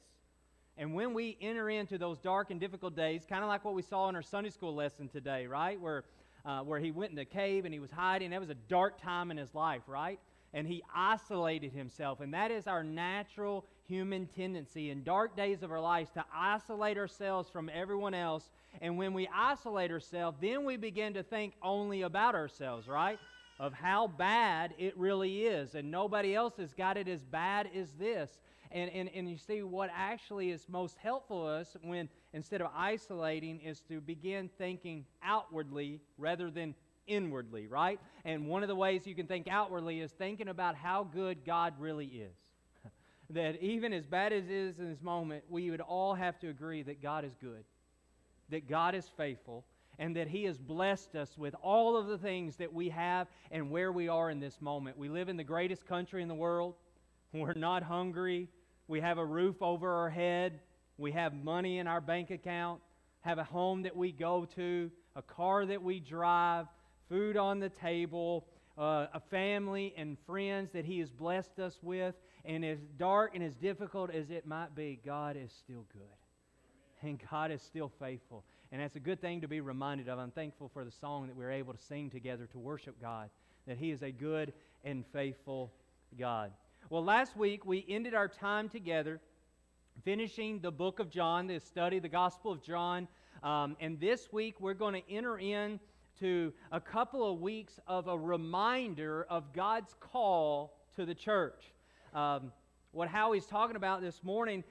And 0.79 0.95
when 0.95 1.13
we 1.13 1.37
enter 1.41 1.69
into 1.69 1.99
those 1.99 2.19
dark 2.19 2.51
and 2.51 2.61
difficult 2.61 2.95
days, 2.95 3.27
kind 3.29 3.43
of 3.43 3.49
like 3.49 3.65
what 3.65 3.75
we 3.75 3.83
saw 3.83 4.09
in 4.09 4.15
our 4.15 4.23
Sunday 4.23 4.51
school 4.51 4.75
lesson 4.75 5.09
today, 5.09 5.47
right? 5.47 5.79
Where, 5.79 6.05
uh, 6.47 6.61
where 6.61 6.79
he 6.79 6.93
went 6.93 7.11
in 7.11 7.17
the 7.17 7.25
cave 7.25 7.65
and 7.65 7.75
he 7.75 7.81
was 7.81 7.91
hiding. 7.91 8.31
That 8.31 8.41
was 8.41 8.49
a 8.49 8.55
dark 8.55 9.03
time 9.03 9.31
in 9.31 9.37
his 9.37 9.55
life, 9.55 9.83
right? 9.89 10.21
And 10.55 10.67
he 10.67 10.83
isolated 10.95 11.73
himself. 11.73 12.21
And 12.21 12.33
that 12.33 12.51
is 12.51 12.67
our 12.67 12.85
natural 12.85 13.67
human 13.87 14.29
tendency 14.29 14.91
in 14.91 15.03
dark 15.03 15.37
days 15.37 15.63
of 15.63 15.73
our 15.73 15.81
lives 15.81 16.11
to 16.11 16.25
isolate 16.33 16.97
ourselves 16.97 17.51
from 17.51 17.71
everyone 17.75 18.15
else. 18.15 18.49
And 18.81 18.97
when 18.97 19.13
we 19.15 19.29
isolate 19.35 19.91
ourselves, 19.91 20.39
then 20.41 20.65
we 20.65 20.77
begin 20.77 21.13
to 21.15 21.23
think 21.23 21.55
only 21.61 22.03
about 22.03 22.35
ourselves, 22.35 22.87
right? 22.87 23.19
Of 23.59 23.73
how 23.73 24.07
bad 24.07 24.75
it 24.79 24.97
really 24.97 25.43
is. 25.43 25.75
And 25.75 25.91
nobody 25.91 26.35
else 26.35 26.57
has 26.59 26.73
got 26.75 26.97
it 26.97 27.09
as 27.09 27.25
bad 27.25 27.69
as 27.75 27.93
this. 27.93 28.39
And, 28.71 28.91
and, 28.91 29.11
and 29.15 29.31
you 29.31 29.39
see, 29.39 29.63
what 29.63 29.91
actually 29.95 30.51
is 30.51 30.69
most 30.69 30.97
helpful 30.99 31.43
to 31.43 31.49
us 31.49 31.77
when 31.83 32.09
instead 32.33 32.61
of 32.61 32.69
isolating 32.77 33.61
is 33.61 33.81
to 33.89 34.01
begin 34.01 34.51
thinking 34.59 35.07
outwardly 35.23 36.01
rather 36.19 36.51
than 36.51 36.75
inwardly, 37.09 37.67
right? 37.67 37.99
And 38.25 38.47
one 38.47 38.63
of 38.63 38.69
the 38.69 38.77
ways 38.77 39.07
you 39.07 39.15
can 39.15 39.27
think 39.27 39.49
outwardly 39.49 40.01
is 40.01 40.13
thinking 40.13 40.49
about 40.49 40.77
how 40.77 41.05
good 41.05 41.45
God 41.45 41.75
really 41.79 42.07
is. 42.07 42.37
that 43.31 43.61
even 43.63 43.93
as 43.93 44.07
bad 44.07 44.33
as 44.33 44.45
it 44.45 44.51
is 44.51 44.79
in 44.79 44.91
this 44.91 45.03
moment, 45.03 45.45
we 45.49 45.71
would 45.71 45.81
all 45.81 46.15
have 46.15 46.39
to 46.41 46.49
agree 46.49 46.83
that 46.83 47.03
God 47.03 47.25
is 47.25 47.35
good, 47.41 47.65
that 48.51 48.69
God 48.69 48.95
is 48.95 49.09
faithful, 49.17 49.65
and 49.99 50.15
that 50.17 50.29
He 50.29 50.45
has 50.45 50.59
blessed 50.59 51.17
us 51.17 51.37
with 51.37 51.55
all 51.63 51.97
of 51.97 52.07
the 52.07 52.19
things 52.19 52.57
that 52.57 52.73
we 52.73 52.89
have 52.91 53.27
and 53.51 53.71
where 53.71 53.93
we 53.93 54.09
are 54.09 54.31
in 54.31 54.41
this 54.41 54.61
moment. 54.61 54.97
We 54.97 55.09
live 55.09 55.29
in 55.29 55.37
the 55.37 55.45
greatest 55.45 55.87
country 55.87 56.23
in 56.23 56.29
the 56.29 56.35
world. 56.35 56.75
We're 57.33 57.55
not 57.55 57.83
hungry. 57.83 58.49
We 58.87 59.01
have 59.01 59.19
a 59.19 59.25
roof 59.25 59.61
over 59.61 59.93
our 59.93 60.11
head. 60.11 60.61
We 60.97 61.13
have 61.13 61.33
money 61.33 61.79
in 61.79 61.87
our 61.87 62.01
bank 62.01 62.31
account, 62.31 62.81
have 63.21 63.39
a 63.39 63.45
home 63.45 63.83
that 63.83 63.97
we 63.97 64.11
go 64.11 64.47
to, 64.57 64.91
a 65.15 65.23
car 65.23 65.65
that 65.67 65.83
we 65.83 66.01
drive, 66.01 66.67
food 67.09 67.37
on 67.37 67.61
the 67.61 67.69
table, 67.69 68.47
uh, 68.77 69.07
a 69.15 69.21
family 69.31 69.95
and 69.97 70.17
friends 70.27 70.71
that 70.73 70.85
He 70.85 70.99
has 71.01 71.11
blessed 71.11 71.59
us 71.59 71.79
with. 71.83 72.15
And 72.45 72.65
as 72.65 72.79
dark 72.99 73.35
and 73.35 73.45
as 73.45 73.55
difficult 73.55 74.11
as 74.11 74.31
it 74.31 74.47
might 74.47 74.75
be, 74.75 74.99
God 75.05 75.37
is 75.37 75.53
still 75.53 75.85
good. 75.93 76.03
And 77.03 77.21
God 77.31 77.53
is 77.53 77.63
still 77.63 77.93
faithful. 78.01 78.45
And 78.71 78.83
that's 78.83 78.97
a 78.97 79.01
good 79.01 79.21
thing 79.21 79.41
to 79.41 79.49
be 79.49 79.61
reminded 79.61 80.09
of. 80.09 80.19
I'm 80.19 80.31
thankful 80.31 80.69
for 80.69 80.85
the 80.85 80.91
song 80.91 81.27
that 81.27 81.37
we're 81.37 81.53
able 81.53 81.73
to 81.73 81.79
sing 81.79 82.11
together 82.11 82.47
to 82.53 82.59
worship 82.59 83.01
God, 83.01 83.31
that 83.67 83.79
He 83.79 83.91
is 83.91 84.03
a 84.03 84.11
good 84.11 84.53
and 84.85 85.05
faithful 85.13 85.73
God. 86.19 86.53
Well, 86.91 87.05
last 87.05 87.37
week 87.37 87.65
we 87.65 87.85
ended 87.89 88.15
our 88.15 88.29
time 88.29 88.69
together 88.69 89.21
finishing 90.05 90.61
the 90.61 90.71
book 90.71 91.01
of 91.01 91.11
John, 91.11 91.47
the 91.47 91.61
study, 91.61 91.99
the 91.99 92.09
Gospel 92.09 92.53
of 92.53 92.63
John. 92.63 93.09
Um, 93.43 93.77
and 93.81 93.99
this 93.99 94.33
week 94.33 94.61
we're 94.61 94.75
going 94.75 94.95
to 94.95 95.11
enter 95.13 95.39
in 95.39 95.81
to 96.21 96.53
a 96.73 96.81
couple 96.81 97.31
of 97.31 97.41
weeks 97.41 97.79
of 97.87 98.09
a 98.09 98.19
reminder 98.19 99.27
of 99.31 99.53
God's 99.53 99.95
call 100.01 100.77
to 100.97 101.07
the 101.07 101.15
church. 101.15 101.73
Um, 102.15 102.53
what 102.99 103.09
Howie's 103.09 103.47
talking 103.47 103.77
about 103.77 104.01
this 104.01 104.25
morning, 104.25 104.65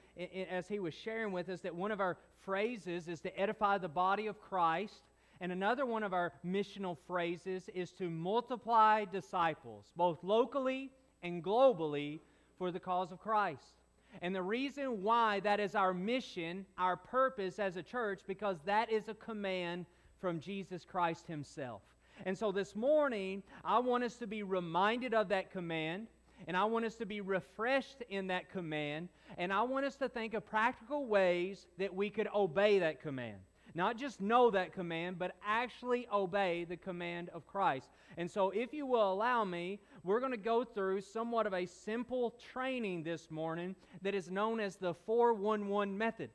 as 0.50 0.68
he 0.68 0.80
was 0.80 0.92
sharing 0.92 1.32
with 1.32 1.48
us, 1.48 1.62
that 1.62 1.74
one 1.74 1.90
of 1.90 1.98
our 1.98 2.18
phrases 2.44 3.08
is 3.08 3.20
to 3.20 3.40
edify 3.40 3.78
the 3.78 3.88
body 3.88 4.26
of 4.26 4.38
Christ. 4.38 5.00
And 5.40 5.50
another 5.50 5.86
one 5.86 6.02
of 6.02 6.12
our 6.12 6.34
missional 6.44 6.98
phrases 7.06 7.70
is 7.74 7.90
to 7.92 8.10
multiply 8.10 9.06
disciples, 9.06 9.86
both 9.96 10.22
locally 10.22 10.90
and 11.22 11.42
globally 11.42 12.20
for 12.58 12.70
the 12.70 12.78
cause 12.78 13.12
of 13.12 13.18
Christ. 13.18 13.80
And 14.20 14.34
the 14.34 14.42
reason 14.42 15.02
why 15.02 15.40
that 15.40 15.58
is 15.58 15.74
our 15.74 15.94
mission, 15.94 16.66
our 16.76 16.98
purpose 16.98 17.58
as 17.58 17.76
a 17.76 17.82
church, 17.82 18.20
because 18.26 18.58
that 18.66 18.92
is 18.92 19.08
a 19.08 19.14
command 19.14 19.86
from 20.20 20.38
Jesus 20.38 20.84
Christ 20.84 21.26
Himself. 21.26 21.80
And 22.26 22.36
so 22.36 22.52
this 22.52 22.76
morning, 22.76 23.42
I 23.64 23.78
want 23.78 24.04
us 24.04 24.16
to 24.16 24.26
be 24.26 24.42
reminded 24.42 25.14
of 25.14 25.30
that 25.30 25.50
command, 25.50 26.08
and 26.46 26.56
I 26.56 26.64
want 26.64 26.84
us 26.84 26.94
to 26.96 27.06
be 27.06 27.20
refreshed 27.20 28.02
in 28.08 28.28
that 28.28 28.50
command, 28.50 29.08
and 29.36 29.52
I 29.52 29.62
want 29.62 29.86
us 29.86 29.96
to 29.96 30.08
think 30.08 30.34
of 30.34 30.46
practical 30.46 31.06
ways 31.06 31.66
that 31.78 31.94
we 31.94 32.10
could 32.10 32.28
obey 32.34 32.78
that 32.78 33.02
command. 33.02 33.38
Not 33.74 33.98
just 33.98 34.20
know 34.20 34.50
that 34.50 34.72
command, 34.72 35.18
but 35.18 35.36
actually 35.46 36.08
obey 36.12 36.64
the 36.64 36.76
command 36.76 37.28
of 37.30 37.46
Christ. 37.46 37.88
And 38.16 38.30
so, 38.30 38.50
if 38.50 38.72
you 38.72 38.86
will 38.86 39.12
allow 39.12 39.44
me, 39.44 39.78
we're 40.02 40.20
going 40.20 40.32
to 40.32 40.38
go 40.38 40.64
through 40.64 41.02
somewhat 41.02 41.46
of 41.46 41.54
a 41.54 41.66
simple 41.66 42.34
training 42.52 43.02
this 43.02 43.30
morning 43.30 43.76
that 44.02 44.14
is 44.14 44.30
known 44.30 44.58
as 44.58 44.76
the 44.76 44.94
411 44.94 45.96
method. 45.96 46.30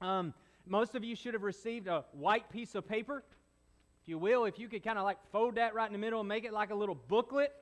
Um, 0.00 0.32
most 0.66 0.94
of 0.94 1.04
you 1.04 1.14
should 1.14 1.34
have 1.34 1.42
received 1.42 1.86
a 1.86 2.04
white 2.12 2.50
piece 2.50 2.74
of 2.74 2.88
paper. 2.88 3.22
If 4.02 4.08
you 4.08 4.18
will, 4.18 4.44
if 4.44 4.58
you 4.58 4.68
could 4.68 4.82
kind 4.82 4.98
of 4.98 5.04
like 5.04 5.18
fold 5.30 5.56
that 5.56 5.74
right 5.74 5.86
in 5.86 5.92
the 5.92 5.98
middle 5.98 6.20
and 6.20 6.28
make 6.28 6.44
it 6.44 6.52
like 6.52 6.70
a 6.70 6.74
little 6.74 6.94
booklet. 6.94 7.52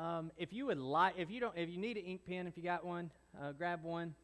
Um, 0.00 0.30
if 0.38 0.50
you 0.50 0.64
would 0.66 0.78
like, 0.78 1.14
if 1.18 1.30
you 1.30 1.40
don't, 1.40 1.54
if 1.54 1.68
you 1.68 1.76
need 1.76 1.98
an 1.98 2.04
ink 2.04 2.22
pen, 2.26 2.46
if 2.46 2.56
you 2.56 2.62
got 2.62 2.86
one, 2.86 3.10
uh, 3.38 3.52
grab 3.52 3.84
one. 3.84 4.14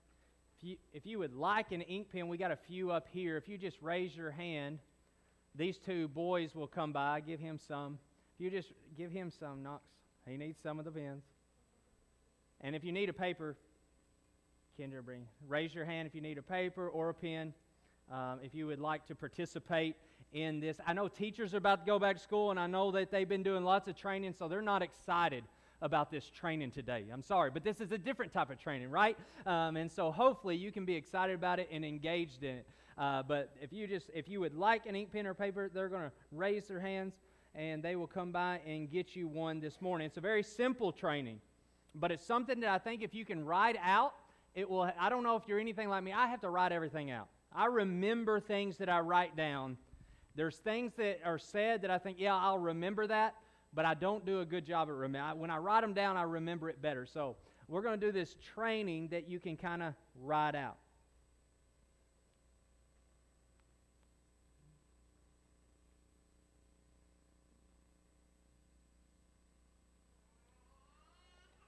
If 0.57 0.66
you, 0.66 0.77
if 0.95 1.05
you 1.05 1.18
would 1.18 1.35
like 1.35 1.70
an 1.70 1.83
ink 1.83 2.11
pen, 2.11 2.29
we 2.29 2.39
got 2.39 2.51
a 2.51 2.57
few 2.57 2.91
up 2.91 3.07
here. 3.12 3.37
If 3.37 3.47
you 3.47 3.59
just 3.59 3.77
raise 3.83 4.16
your 4.16 4.31
hand, 4.31 4.79
these 5.55 5.77
two 5.77 6.09
boys 6.09 6.55
will 6.55 6.66
come 6.66 6.93
by. 6.93 7.20
Give 7.20 7.39
him 7.39 7.59
some. 7.59 7.99
If 8.35 8.45
you 8.45 8.51
just 8.51 8.72
give 8.97 9.11
him 9.11 9.31
some, 9.31 9.62
Knox. 9.62 9.83
He 10.27 10.39
needs 10.39 10.59
some 10.62 10.79
of 10.79 10.87
the 10.87 10.91
pens. 10.91 11.24
And 12.62 12.74
if 12.74 12.83
you 12.83 12.91
need 12.91 13.11
a 13.11 13.12
paper, 13.12 13.55
Kendra, 14.81 15.05
bring. 15.05 15.27
Raise 15.47 15.74
your 15.74 15.85
hand 15.85 16.09
if 16.09 16.14
you 16.14 16.22
need 16.22 16.39
a 16.39 16.43
paper 16.43 16.89
or 16.89 17.11
a 17.11 17.14
pen. 17.14 17.53
Um, 18.11 18.39
if 18.43 18.55
you 18.55 18.66
would 18.66 18.81
like 18.81 19.07
to 19.09 19.14
participate 19.14 19.97
in 20.33 20.59
this, 20.59 20.79
I 20.87 20.95
know 20.95 21.09
teachers 21.09 21.53
are 21.53 21.59
about 21.59 21.81
to 21.81 21.87
go 21.87 21.99
back 21.99 22.16
to 22.16 22.22
school, 22.22 22.51
and 22.51 22.59
I 22.59 22.66
know 22.66 22.93
that 22.93 23.11
they've 23.11 23.29
been 23.29 23.43
doing 23.43 23.62
lots 23.62 23.89
of 23.89 23.97
training, 23.97 24.33
so 24.39 24.49
they're 24.49 24.62
not 24.62 24.81
excited 24.81 25.45
about 25.83 26.11
this 26.11 26.29
training 26.31 26.70
today. 26.70 27.05
I'm 27.12 27.22
sorry, 27.22 27.51
but 27.51 27.64
this 27.64 27.81
is 27.81 27.93
a 27.93 27.99
different 27.99 28.33
type 28.33 28.51
of 28.51 28.59
training, 28.59 28.91
right? 28.91 29.16
Um, 29.45 29.77
and 29.77 29.91
so 29.91 30.11
hopefully 30.11 30.57
you 30.57 30.72
can 30.72 30.85
be 30.85 30.95
excited 30.95 31.35
about 31.35 31.59
it 31.59 31.68
and 31.70 31.85
engaged 31.85 32.43
in 32.43 32.57
it. 32.57 32.66
Uh, 32.99 33.22
but 33.22 33.55
if 33.61 33.72
you 33.72 33.87
just 33.87 34.11
if 34.14 34.29
you 34.29 34.41
would 34.41 34.55
like 34.55 34.87
an 34.87 34.97
ink 34.97 35.12
pen 35.12 35.27
or 35.27 35.35
paper, 35.35 35.70
they're 35.72 35.89
going 35.89 36.05
to 36.05 36.12
raise 36.33 36.66
their 36.66 36.81
hands 36.81 37.14
and 37.55 37.83
they 37.83 37.95
will 37.95 38.07
come 38.07 38.33
by 38.33 38.61
and 38.66 38.91
get 38.91 39.14
you 39.14 39.29
one 39.29 39.61
this 39.61 39.81
morning. 39.81 40.07
It's 40.07 40.16
a 40.16 40.22
very 40.22 40.43
simple 40.43 40.93
training, 40.93 41.41
but 41.95 42.11
it's 42.11 42.24
something 42.24 42.61
that 42.61 42.70
I 42.70 42.79
think 42.79 43.03
if 43.03 43.14
you 43.14 43.24
can 43.24 43.45
write 43.45 43.77
out, 43.83 44.14
it 44.55 44.68
will. 44.68 44.91
I 44.99 45.11
don't 45.11 45.22
know 45.22 45.37
if 45.37 45.43
you're 45.47 45.61
anything 45.61 45.91
like 45.91 46.03
me. 46.03 46.12
I 46.12 46.27
have 46.27 46.41
to 46.41 46.49
write 46.49 46.72
everything 46.72 47.11
out. 47.11 47.29
I 47.55 47.66
remember 47.66 48.41
things 48.41 48.79
that 48.79 48.89
I 48.89 49.01
write 49.01 49.37
down. 49.37 49.77
There's 50.35 50.57
things 50.57 50.93
that 50.97 51.20
are 51.24 51.39
said 51.39 51.83
that 51.83 51.91
I 51.91 51.99
think, 51.99 52.18
yeah, 52.18 52.35
I'll 52.35 52.59
remember 52.59 53.07
that 53.07 53.35
but 53.77 53.85
I 53.85 53.93
don't 53.93 54.24
do 54.24 54.41
a 54.41 54.45
good 54.47 54.64
job 54.64 54.89
at 54.89 54.95
remembering. 54.95 55.39
When 55.39 55.51
I 55.51 55.59
write 55.59 55.83
them 55.83 55.93
down, 55.93 56.16
I 56.16 56.22
remember 56.22 56.70
it 56.70 56.81
better. 56.81 57.05
So 57.07 57.37
we're 57.68 57.83
going 57.83 58.01
to 58.01 58.07
do 58.07 58.11
this 58.11 58.35
training 58.55 59.09
that 59.09 59.29
you 59.29 59.39
can 59.39 59.57
kind 59.59 59.83
of 59.83 59.93
write 60.22 60.55
out. 60.55 60.79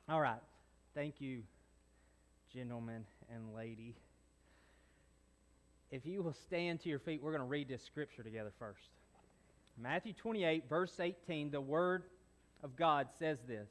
All 0.08 0.22
right. 0.22 0.40
Thank 0.94 1.20
you, 1.20 1.42
gentlemen 2.54 3.04
and 3.30 3.54
lady. 3.54 3.94
If 5.90 6.06
you 6.06 6.22
will 6.22 6.32
stand 6.32 6.80
to 6.80 6.88
your 6.88 6.98
feet, 6.98 7.22
we're 7.22 7.32
going 7.32 7.42
to 7.42 7.46
read 7.46 7.68
this 7.68 7.82
scripture 7.82 8.22
together 8.22 8.52
first. 8.58 8.97
Matthew 9.80 10.12
28, 10.12 10.68
verse 10.68 10.98
18, 10.98 11.52
the 11.52 11.60
Word 11.60 12.02
of 12.64 12.74
God 12.74 13.06
says 13.16 13.38
this 13.46 13.68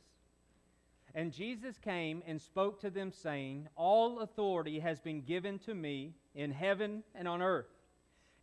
And 1.13 1.33
Jesus 1.33 1.77
came 1.77 2.23
and 2.25 2.41
spoke 2.41 2.79
to 2.81 2.89
them, 2.89 3.11
saying, 3.11 3.67
All 3.75 4.19
authority 4.19 4.79
has 4.79 5.01
been 5.01 5.21
given 5.21 5.59
to 5.59 5.75
me 5.75 6.13
in 6.33 6.51
heaven 6.51 7.03
and 7.13 7.27
on 7.27 7.41
earth. 7.41 7.67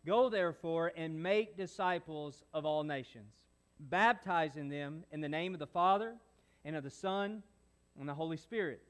Go 0.05 0.29
therefore 0.29 0.93
and 0.95 1.23
make 1.23 1.57
disciples 1.57 2.45
of 2.53 2.67
all 2.67 2.85
nations, 2.85 3.33
baptizing 3.81 4.69
them 4.69 5.05
in 5.11 5.23
the 5.23 5.29
name 5.29 5.55
of 5.55 5.61
the 5.61 5.67
Father 5.67 6.17
and 6.67 6.77
of 6.77 6.85
the 6.85 6.91
Son 6.91 7.43
and 7.99 8.07
the 8.07 8.15
Holy 8.15 8.37
Spirit, 8.37 8.83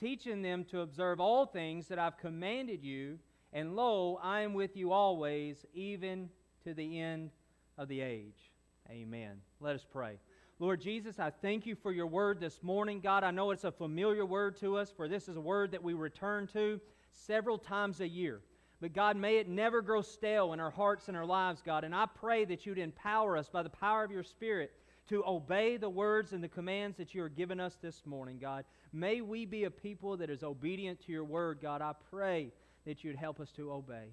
teaching 0.00 0.42
them 0.42 0.64
to 0.64 0.80
observe 0.80 1.20
all 1.20 1.46
things 1.46 1.86
that 1.86 2.00
I've 2.00 2.18
commanded 2.18 2.82
you. 2.82 3.20
And 3.52 3.76
lo, 3.76 4.18
I 4.20 4.40
am 4.40 4.54
with 4.54 4.76
you 4.76 4.90
always, 4.90 5.64
even 5.72 6.30
to 6.64 6.74
the 6.74 6.98
end 6.98 7.30
of 7.78 7.88
the 7.88 8.00
age. 8.00 8.52
Amen. 8.90 9.40
Let 9.60 9.74
us 9.74 9.86
pray. 9.90 10.18
Lord 10.58 10.80
Jesus, 10.80 11.20
I 11.20 11.30
thank 11.30 11.66
you 11.66 11.76
for 11.76 11.92
your 11.92 12.08
word 12.08 12.40
this 12.40 12.62
morning. 12.62 13.00
God, 13.00 13.22
I 13.22 13.30
know 13.30 13.52
it's 13.52 13.64
a 13.64 13.70
familiar 13.70 14.26
word 14.26 14.56
to 14.60 14.76
us, 14.76 14.90
for 14.90 15.08
this 15.08 15.28
is 15.28 15.36
a 15.36 15.40
word 15.40 15.70
that 15.70 15.82
we 15.82 15.94
return 15.94 16.48
to 16.48 16.80
several 17.12 17.58
times 17.58 18.00
a 18.00 18.08
year. 18.08 18.40
But 18.80 18.92
God, 18.92 19.16
may 19.16 19.38
it 19.38 19.48
never 19.48 19.82
grow 19.82 20.02
stale 20.02 20.52
in 20.52 20.60
our 20.60 20.70
hearts 20.70 21.08
and 21.08 21.16
our 21.16 21.26
lives, 21.26 21.62
God. 21.64 21.84
And 21.84 21.94
I 21.94 22.06
pray 22.06 22.44
that 22.46 22.66
you'd 22.66 22.78
empower 22.78 23.36
us 23.36 23.48
by 23.48 23.62
the 23.62 23.70
power 23.70 24.04
of 24.04 24.10
your 24.10 24.22
Spirit 24.22 24.72
to 25.08 25.24
obey 25.26 25.76
the 25.76 25.88
words 25.88 26.32
and 26.32 26.42
the 26.42 26.48
commands 26.48 26.96
that 26.98 27.14
you 27.14 27.22
are 27.22 27.28
giving 27.28 27.60
us 27.60 27.78
this 27.80 28.04
morning, 28.04 28.38
God. 28.38 28.64
May 28.92 29.20
we 29.20 29.46
be 29.46 29.64
a 29.64 29.70
people 29.70 30.16
that 30.16 30.30
is 30.30 30.42
obedient 30.42 31.00
to 31.06 31.12
your 31.12 31.24
word, 31.24 31.58
God. 31.62 31.82
I 31.82 31.92
pray 32.10 32.52
that 32.84 33.04
you'd 33.04 33.16
help 33.16 33.40
us 33.40 33.50
to 33.52 33.72
obey. 33.72 34.12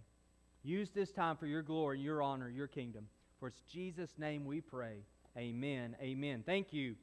Use 0.63 0.89
this 0.89 1.11
time 1.11 1.38
for 1.38 1.47
your 1.47 1.61
glory, 1.61 1.99
your 1.99 2.22
honor, 2.22 2.49
your 2.49 2.68
kingdom. 2.68 3.07
For 3.40 3.48
it's 3.48 3.62
Jesus' 3.72 4.14
name 4.18 4.46
we 4.46 4.62
pray. 4.62 4.98
Amen. 5.38 5.96
Amen. 6.02 6.44
Thank 6.46 6.74
you. 6.74 6.96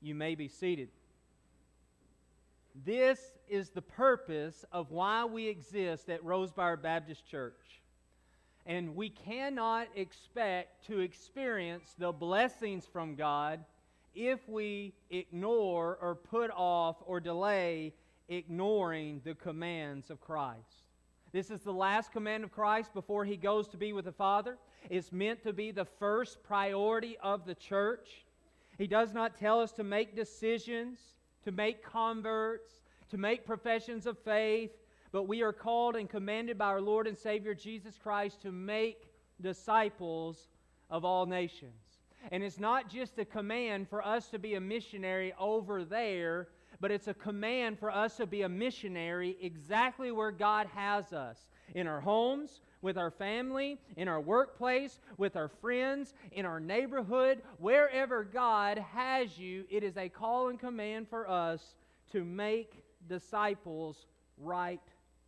You 0.00 0.14
may 0.14 0.34
be 0.34 0.48
seated. 0.48 0.88
This 2.84 3.20
is 3.48 3.70
the 3.70 3.82
purpose 3.82 4.64
of 4.72 4.90
why 4.90 5.24
we 5.24 5.46
exist 5.46 6.08
at 6.08 6.24
Rosebriar 6.24 6.80
Baptist 6.82 7.26
Church. 7.26 7.82
And 8.66 8.96
we 8.96 9.10
cannot 9.10 9.88
expect 9.94 10.86
to 10.86 11.00
experience 11.00 11.94
the 11.98 12.12
blessings 12.12 12.86
from 12.86 13.14
God 13.14 13.64
if 14.14 14.48
we 14.48 14.94
ignore 15.10 15.98
or 16.00 16.14
put 16.14 16.50
off 16.50 16.96
or 17.06 17.20
delay 17.20 17.92
ignoring 18.28 19.20
the 19.24 19.34
commands 19.34 20.10
of 20.10 20.20
Christ. 20.20 20.86
This 21.32 21.50
is 21.50 21.60
the 21.60 21.72
last 21.72 22.12
command 22.12 22.44
of 22.44 22.52
Christ 22.52 22.92
before 22.94 23.24
he 23.24 23.36
goes 23.36 23.68
to 23.68 23.76
be 23.76 23.92
with 23.92 24.04
the 24.04 24.12
Father. 24.12 24.58
It's 24.90 25.12
meant 25.12 25.42
to 25.42 25.52
be 25.52 25.70
the 25.70 25.84
first 25.84 26.42
priority 26.42 27.16
of 27.22 27.44
the 27.44 27.54
church. 27.54 28.24
He 28.78 28.86
does 28.86 29.12
not 29.12 29.36
tell 29.36 29.60
us 29.60 29.72
to 29.72 29.84
make 29.84 30.16
decisions, 30.16 30.98
to 31.44 31.52
make 31.52 31.84
converts, 31.84 32.80
to 33.10 33.18
make 33.18 33.46
professions 33.46 34.06
of 34.06 34.18
faith, 34.18 34.70
but 35.12 35.24
we 35.24 35.42
are 35.42 35.52
called 35.52 35.96
and 35.96 36.08
commanded 36.08 36.56
by 36.56 36.66
our 36.66 36.80
Lord 36.80 37.06
and 37.06 37.16
Savior 37.16 37.54
Jesus 37.54 37.98
Christ 38.02 38.40
to 38.42 38.50
make 38.50 39.10
disciples 39.40 40.48
of 40.88 41.04
all 41.04 41.26
nations. 41.26 41.98
And 42.30 42.42
it's 42.42 42.60
not 42.60 42.88
just 42.88 43.18
a 43.18 43.24
command 43.24 43.88
for 43.88 44.04
us 44.06 44.28
to 44.28 44.38
be 44.38 44.54
a 44.54 44.60
missionary 44.60 45.34
over 45.38 45.84
there, 45.84 46.48
but 46.80 46.90
it's 46.90 47.08
a 47.08 47.14
command 47.14 47.78
for 47.78 47.90
us 47.90 48.16
to 48.16 48.26
be 48.26 48.42
a 48.42 48.48
missionary 48.48 49.36
exactly 49.40 50.12
where 50.12 50.30
God 50.30 50.66
has 50.74 51.12
us 51.12 51.48
in 51.74 51.86
our 51.86 52.00
homes, 52.00 52.60
with 52.82 52.98
our 52.98 53.10
family, 53.10 53.78
in 53.96 54.08
our 54.08 54.20
workplace, 54.20 54.98
with 55.16 55.36
our 55.36 55.48
friends, 55.48 56.14
in 56.32 56.44
our 56.44 56.60
neighborhood, 56.60 57.42
wherever 57.58 58.24
God 58.24 58.78
has 58.78 59.38
you, 59.38 59.64
it 59.70 59.82
is 59.84 59.96
a 59.96 60.08
call 60.08 60.48
and 60.48 60.58
command 60.58 61.08
for 61.08 61.28
us 61.30 61.76
to 62.10 62.24
make 62.24 62.82
disciples 63.08 64.06
right 64.36 64.80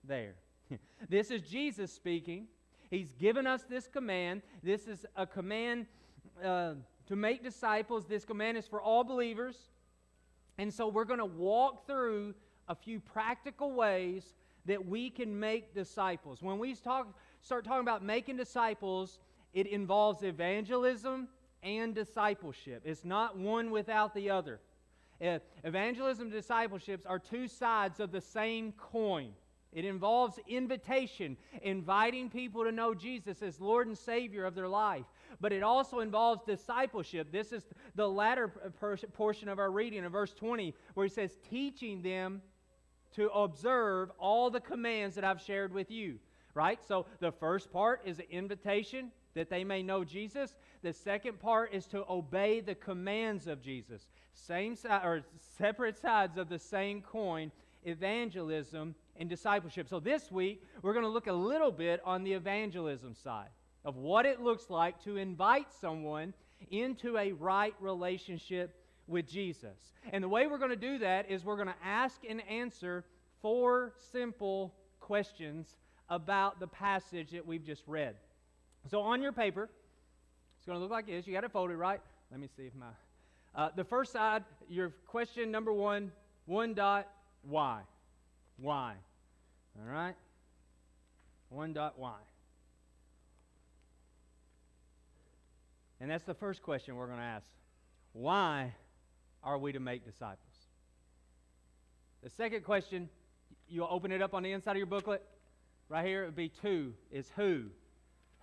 there. 0.07 0.35
this 1.09 1.31
is 1.31 1.43
Jesus 1.43 1.93
speaking. 1.93 2.49
He's 2.91 3.13
given 3.13 3.47
us 3.47 3.63
this 3.69 3.89
command. 3.89 4.43
This 4.63 4.87
is 4.87 5.07
a 5.17 5.27
command 5.27 5.87
uh, 6.45 6.75
to 7.07 7.17
make 7.17 7.43
disciples. 7.43 8.05
This 8.07 8.25
command 8.25 8.59
is 8.59 8.67
for 8.67 8.83
all 8.83 9.05
believers. 9.05 9.57
And 10.59 10.73
so 10.73 10.89
we're 10.89 11.05
going 11.05 11.19
to 11.19 11.25
walk 11.25 11.87
through 11.87 12.35
a 12.69 12.75
few 12.75 13.01
practical 13.01 13.73
ways 13.73 14.35
that 14.67 14.87
we 14.87 15.11
can 15.11 15.39
make 15.39 15.75
disciples. 15.75 16.43
When 16.43 16.59
we 16.59 16.75
talk, 16.75 17.15
start 17.45 17.65
talking 17.65 17.83
about 17.83 18.03
making 18.03 18.37
disciples, 18.37 19.21
it 19.53 19.67
involves 19.67 20.23
evangelism 20.23 21.29
and 21.63 21.95
discipleship. 21.95 22.83
It's 22.85 23.05
not 23.05 23.39
one 23.39 23.71
without 23.71 24.15
the 24.15 24.31
other. 24.31 24.61
Evangelism 25.63 26.25
and 26.25 26.33
discipleships 26.33 27.07
are 27.07 27.19
two 27.19 27.47
sides 27.47 28.01
of 28.01 28.11
the 28.13 28.21
same 28.21 28.73
coin. 28.73 29.31
It 29.73 29.85
involves 29.85 30.39
invitation, 30.47 31.37
inviting 31.63 32.31
people 32.31 32.65
to 32.65 32.73
know 32.73 32.95
Jesus 32.95 33.43
as 33.43 33.61
Lord 33.61 33.89
and 33.89 33.99
Savior 33.99 34.45
of 34.45 34.55
their 34.55 34.69
life. 34.69 35.05
But 35.41 35.53
it 35.53 35.63
also 35.63 36.01
involves 36.01 36.43
discipleship. 36.47 37.31
This 37.31 37.53
is 37.53 37.65
the 37.95 38.09
latter 38.09 38.49
portion 39.13 39.49
of 39.49 39.59
our 39.59 39.71
reading 39.71 40.05
in 40.05 40.11
verse 40.11 40.33
20, 40.33 40.75
where 40.95 41.07
he 41.07 41.13
says, 41.13 41.39
teaching 41.51 42.03
them 42.03 42.41
to 43.17 43.29
observe 43.29 44.11
all 44.19 44.51
the 44.51 44.61
commands 44.61 45.15
that 45.17 45.25
I've 45.25 45.41
shared 45.41 45.73
with 45.73 45.91
you. 45.91 46.19
Right? 46.55 46.79
So 46.87 47.07
the 47.21 47.33
first 47.33 47.73
part 47.73 48.03
is 48.05 48.19
an 48.19 48.27
invitation 48.31 49.11
that 49.35 49.51
they 49.51 49.65
may 49.65 49.83
know 49.83 50.05
Jesus. 50.05 50.55
The 50.83 50.93
second 50.93 51.41
part 51.41 51.75
is 51.75 51.87
to 51.87 52.05
obey 52.09 52.61
the 52.61 52.77
commands 52.77 53.47
of 53.49 53.61
Jesus. 53.61 54.07
Same 54.33 54.77
side 54.77 55.05
or 55.05 55.23
separate 55.59 55.99
sides 55.99 56.39
of 56.39 56.49
the 56.49 56.59
same 56.59 57.03
coin, 57.03 57.51
evangelism 57.85 58.95
and 59.17 59.29
discipleship. 59.29 59.89
So 59.89 60.01
this 60.01 60.31
week, 60.31 60.63
we're 60.83 60.93
going 60.93 61.05
to 61.05 61.11
look 61.11 61.27
a 61.27 61.33
little 61.33 61.73
bit 61.73 62.01
on 62.05 62.25
the 62.25 62.33
evangelism 62.33 63.15
side 63.15 63.49
of 63.85 63.97
what 63.97 64.27
it 64.27 64.41
looks 64.41 64.71
like 64.71 65.03
to 65.05 65.17
invite 65.17 65.67
someone 65.81 66.33
into 66.71 67.19
a 67.19 67.33
right 67.33 67.75
relationship 67.81 68.75
with 69.07 69.29
Jesus. 69.29 69.93
And 70.13 70.25
the 70.25 70.29
way 70.29 70.47
we're 70.47 70.59
going 70.59 70.71
to 70.71 70.77
do 70.77 70.99
that 70.99 71.31
is 71.31 71.45
we're 71.45 71.57
going 71.57 71.69
to 71.69 71.75
ask 71.85 72.21
and 72.29 72.41
answer 72.49 73.05
four 73.43 73.93
simple 74.13 74.75
questions 75.01 75.77
about 76.09 76.61
the 76.61 76.67
passage 76.67 77.31
that 77.33 77.47
we've 77.47 77.65
just 77.65 77.83
read. 77.87 78.15
So 78.91 79.01
on 79.01 79.23
your 79.23 79.33
paper, 79.33 79.69
it's 80.59 80.67
going 80.67 80.77
to 80.77 80.83
look 80.83 80.91
like 80.91 81.07
this. 81.07 81.27
You 81.27 81.33
got 81.33 81.45
it 81.45 81.53
folded, 81.53 81.77
right? 81.77 82.01
Let 82.31 82.41
me 82.41 82.49
see 82.57 82.65
if 82.65 82.75
my. 82.75 82.87
Uh, 83.55 83.71
the 83.77 83.85
first 83.85 84.13
side, 84.13 84.45
your 84.69 84.91
question 85.07 85.51
number 85.51 85.73
one, 85.73 86.11
one 86.47 86.75
dot, 86.75 87.09
why? 87.43 87.81
Why? 88.57 88.95
All 89.79 89.93
right? 89.93 90.15
One 91.49 91.73
dot, 91.73 91.95
why? 91.97 92.17
And 96.01 96.11
that's 96.11 96.25
the 96.25 96.35
first 96.35 96.63
question 96.63 96.97
we're 96.97 97.07
going 97.07 97.19
to 97.19 97.25
ask. 97.25 97.47
Why 98.13 98.75
are 99.43 99.57
we 99.57 99.73
to 99.73 99.81
make 99.81 100.05
disciples? 100.05 100.39
The 102.23 102.31
second 102.31 102.65
question, 102.65 103.09
you'll 103.69 103.89
open 103.91 104.13
it 104.13 104.21
up 104.21 104.35
on 104.35 104.43
the 104.43 104.53
inside 104.53 104.73
of 104.73 104.77
your 104.79 104.87
booklet. 104.87 105.23
Right 105.89 106.07
here, 106.07 106.23
it 106.23 106.27
would 106.27 106.37
be 106.37 106.49
two, 106.49 106.95
is 107.11 107.31
who. 107.37 107.65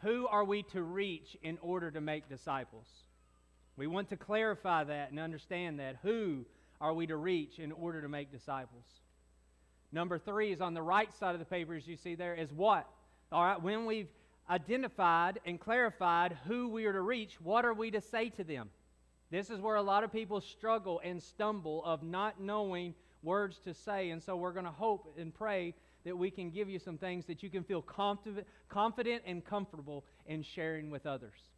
Who 0.02 0.28
are 0.28 0.44
we 0.44 0.64
to 0.64 0.82
reach 0.82 1.38
in 1.44 1.58
order 1.62 1.92
to 1.92 2.02
make 2.02 2.30
disciples? 2.30 2.88
We 3.76 3.88
want 3.88 4.10
to 4.10 4.18
clarify 4.18 4.84
that 4.84 5.12
and 5.12 5.20
understand 5.20 5.80
that. 5.80 5.98
Who 6.04 6.46
are 6.80 6.94
we 6.94 7.08
to 7.08 7.18
reach 7.18 7.60
in 7.60 7.72
order 7.72 8.02
to 8.02 8.10
make 8.10 8.32
disciples? 8.32 8.86
Number 9.92 10.18
three 10.18 10.52
is 10.52 10.62
on 10.62 10.74
the 10.74 10.82
right 10.82 11.14
side 11.14 11.34
of 11.34 11.40
the 11.40 11.46
paper, 11.46 11.76
as 11.76 11.88
you 11.88 11.98
see 11.98 12.16
there, 12.16 12.34
is 12.34 12.52
what? 12.52 12.88
All 13.32 13.44
right, 13.44 13.62
when 13.62 13.86
we've 13.86 14.10
identified 14.50 15.40
and 15.46 15.60
clarified 15.60 16.38
who 16.46 16.70
we 16.70 16.86
are 16.86 16.94
to 16.94 17.02
reach, 17.02 17.40
what 17.42 17.66
are 17.66 17.74
we 17.74 17.92
to 17.92 18.02
say 18.02 18.30
to 18.30 18.44
them? 18.44 18.70
This 19.30 19.50
is 19.50 19.60
where 19.60 19.76
a 19.76 19.82
lot 19.82 20.04
of 20.04 20.12
people 20.12 20.42
struggle 20.42 21.02
and 21.04 21.22
stumble 21.22 21.84
of 21.86 22.04
not 22.04 22.42
knowing 22.42 22.94
words 23.24 23.60
to 23.66 23.74
say. 23.74 24.10
And 24.10 24.22
so 24.22 24.36
we're 24.36 24.52
going 24.52 24.66
to 24.66 24.72
hope 24.72 25.16
and 25.18 25.34
pray 25.34 25.74
that 26.04 26.18
we 26.18 26.32
can 26.32 26.50
give 26.50 26.70
you 26.70 26.80
some 26.80 26.98
things 26.98 27.26
that 27.26 27.44
you 27.44 27.50
can 27.50 27.64
feel 27.64 27.82
confident, 27.82 29.24
and 29.26 29.46
comfortable 29.46 30.06
in 30.26 30.44
sharing 30.44 30.90
with 30.90 31.06
others. 31.06 31.50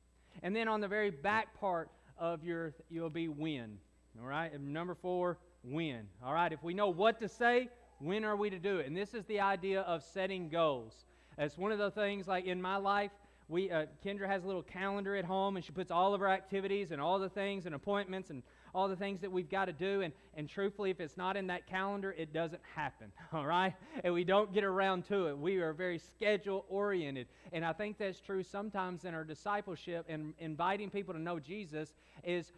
And 0.42 0.56
then 0.56 0.68
on 0.68 0.82
the 0.82 0.88
very 0.88 1.12
back 1.12 1.60
part 1.60 1.90
of 2.18 2.44
your, 2.44 2.74
you'll 2.90 3.10
be 3.10 3.28
when. 3.28 3.78
All 4.20 4.28
right? 4.28 4.52
And 4.54 4.74
number 4.74 4.96
four, 4.96 5.38
when. 5.64 6.08
All 6.24 6.34
right? 6.34 6.52
If 6.52 6.64
we 6.64 6.74
know 6.74 6.90
what 6.90 7.20
to 7.20 7.28
say, 7.28 7.70
when 8.00 8.26
are 8.26 8.36
we 8.36 8.50
to 8.50 8.60
do 8.60 8.78
it? 8.78 8.88
And 8.88 8.96
this 8.96 9.14
is 9.14 9.26
the 9.26 9.40
idea 9.40 9.82
of 9.82 10.04
setting 10.04 10.50
goals. 10.50 11.06
It's 11.38 11.58
one 11.58 11.72
of 11.72 11.80
the 11.80 11.92
things 11.92 12.28
like 12.28 12.46
in 12.46 12.62
my 12.62 12.78
life, 12.78 13.12
we 13.50 13.72
uh, 13.72 13.86
Kendra 14.06 14.28
has 14.28 14.44
a 14.44 14.48
little 14.48 14.64
calendar 14.64 15.16
at 15.16 15.26
home 15.26 15.56
and 15.56 15.66
she 15.66 15.72
puts 15.72 15.92
all 15.92 16.14
of 16.14 16.22
her 16.22 16.30
activities 16.30 16.92
and 16.92 17.02
all 17.02 17.20
the 17.20 17.30
things 17.30 17.66
and 17.66 17.76
appointments 17.76 18.30
and 18.30 18.42
all 18.74 18.88
the 18.88 18.96
things 18.96 19.22
that 19.22 19.32
we've 19.32 19.50
got 19.50 19.66
to 19.66 19.74
do. 19.74 20.02
And, 20.02 20.14
and 20.36 20.50
truthfully, 20.50 20.90
if 20.90 21.00
it's 21.00 21.18
not 21.18 21.38
in 21.38 21.48
that 21.48 21.68
calendar, 21.68 22.14
it 22.18 22.34
doesn't 22.34 22.62
happen, 22.76 23.12
all 23.34 23.46
right? 23.46 23.74
And 24.04 24.14
we 24.14 24.24
don't 24.24 24.54
get 24.54 24.64
around 24.64 25.08
to 25.08 25.28
it. 25.28 25.38
We 25.38 25.58
are 25.58 25.74
very 25.74 26.00
schedule 26.00 26.66
oriented. 26.70 27.28
And 27.52 27.64
I 27.66 27.74
think 27.74 27.98
that's 27.98 28.20
true 28.20 28.44
sometimes 28.44 29.06
in 29.06 29.14
our 29.14 29.24
discipleship 29.24 30.06
and 30.10 30.34
inviting 30.40 30.90
people 30.90 31.14
to 31.14 31.20
know 31.20 31.40
Jesus 31.40 31.94
is, 32.24 32.52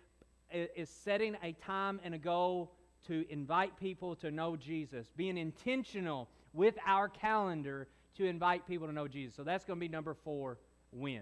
is 0.51 0.89
setting 0.89 1.35
a 1.43 1.53
time 1.53 1.99
and 2.03 2.13
a 2.13 2.19
goal 2.19 2.71
to 3.07 3.25
invite 3.29 3.77
people 3.79 4.15
to 4.15 4.31
know 4.31 4.55
Jesus, 4.55 5.11
being 5.15 5.37
intentional 5.37 6.27
with 6.53 6.75
our 6.87 7.07
calendar 7.07 7.87
to 8.17 8.25
invite 8.25 8.65
people 8.67 8.87
to 8.87 8.93
know 8.93 9.07
Jesus. 9.07 9.35
So 9.35 9.43
that's 9.43 9.65
going 9.65 9.77
to 9.77 9.81
be 9.81 9.89
number 9.89 10.13
four, 10.13 10.57
when. 10.91 11.21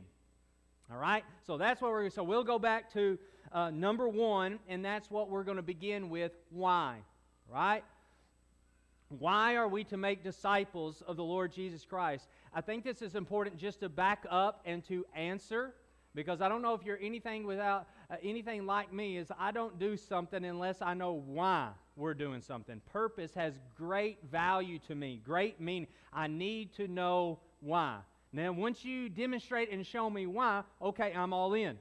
All 0.91 0.97
right? 0.97 1.23
So 1.45 1.57
that's 1.57 1.81
what 1.81 1.91
we're 1.91 2.09
so 2.09 2.23
we'll 2.23 2.43
go 2.43 2.59
back 2.59 2.93
to 2.93 3.17
uh, 3.53 3.69
number 3.69 4.07
one, 4.07 4.59
and 4.67 4.83
that's 4.83 5.09
what 5.09 5.29
we're 5.29 5.43
going 5.43 5.57
to 5.57 5.63
begin 5.63 6.09
with. 6.09 6.31
Why? 6.49 6.97
Right? 7.51 7.83
Why 9.19 9.55
are 9.55 9.67
we 9.67 9.83
to 9.85 9.97
make 9.97 10.23
disciples 10.23 11.03
of 11.07 11.17
the 11.17 11.23
Lord 11.23 11.53
Jesus 11.53 11.85
Christ? 11.85 12.27
I 12.53 12.61
think 12.61 12.83
this 12.83 13.01
is 13.01 13.15
important 13.15 13.57
just 13.57 13.81
to 13.81 13.89
back 13.89 14.25
up 14.29 14.61
and 14.65 14.83
to 14.87 15.05
answer 15.15 15.73
because 16.15 16.41
I 16.41 16.49
don't 16.49 16.61
know 16.61 16.73
if 16.73 16.83
you're 16.83 16.99
anything 17.01 17.45
without 17.45 17.87
uh, 18.09 18.15
anything 18.23 18.65
like 18.65 18.93
me 18.93 19.17
is 19.17 19.31
I 19.39 19.51
don't 19.51 19.79
do 19.79 19.97
something 19.97 20.43
unless 20.43 20.81
I 20.81 20.93
know 20.93 21.13
why 21.13 21.69
we're 21.95 22.13
doing 22.13 22.41
something. 22.41 22.81
Purpose 22.91 23.33
has 23.35 23.53
great 23.75 24.17
value 24.31 24.79
to 24.87 24.95
me, 24.95 25.21
great 25.23 25.59
meaning. 25.59 25.87
I 26.11 26.27
need 26.27 26.73
to 26.75 26.87
know 26.87 27.39
why. 27.61 27.97
Now, 28.31 28.51
once 28.51 28.83
you 28.83 29.09
demonstrate 29.09 29.71
and 29.71 29.85
show 29.85 30.09
me 30.09 30.25
why, 30.25 30.63
okay, 30.81 31.13
I'm 31.15 31.33
all 31.33 31.53
in. 31.53 31.77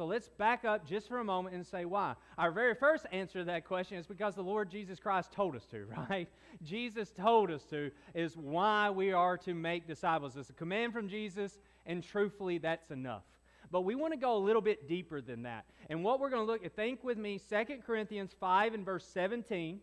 So 0.00 0.06
let's 0.06 0.30
back 0.30 0.64
up 0.64 0.88
just 0.88 1.08
for 1.08 1.18
a 1.18 1.24
moment 1.24 1.54
and 1.54 1.66
say 1.66 1.84
why. 1.84 2.14
Our 2.38 2.50
very 2.52 2.74
first 2.74 3.04
answer 3.12 3.40
to 3.40 3.44
that 3.44 3.66
question 3.66 3.98
is 3.98 4.06
because 4.06 4.34
the 4.34 4.42
Lord 4.42 4.70
Jesus 4.70 4.98
Christ 4.98 5.30
told 5.30 5.54
us 5.54 5.66
to, 5.72 5.84
right? 6.08 6.26
Jesus 6.62 7.10
told 7.10 7.50
us 7.50 7.64
to, 7.64 7.90
is 8.14 8.34
why 8.34 8.88
we 8.88 9.12
are 9.12 9.36
to 9.36 9.52
make 9.52 9.86
disciples. 9.86 10.38
It's 10.38 10.48
a 10.48 10.54
command 10.54 10.94
from 10.94 11.06
Jesus, 11.06 11.58
and 11.84 12.02
truthfully, 12.02 12.56
that's 12.56 12.90
enough. 12.90 13.24
But 13.70 13.82
we 13.82 13.94
want 13.94 14.14
to 14.14 14.18
go 14.18 14.38
a 14.38 14.42
little 14.42 14.62
bit 14.62 14.88
deeper 14.88 15.20
than 15.20 15.42
that. 15.42 15.66
And 15.90 16.02
what 16.02 16.18
we're 16.18 16.30
going 16.30 16.46
to 16.46 16.50
look 16.50 16.64
at, 16.64 16.74
think 16.74 17.04
with 17.04 17.18
me, 17.18 17.38
2 17.38 17.64
Corinthians 17.86 18.34
5 18.40 18.72
and 18.72 18.86
verse 18.86 19.04
17. 19.04 19.80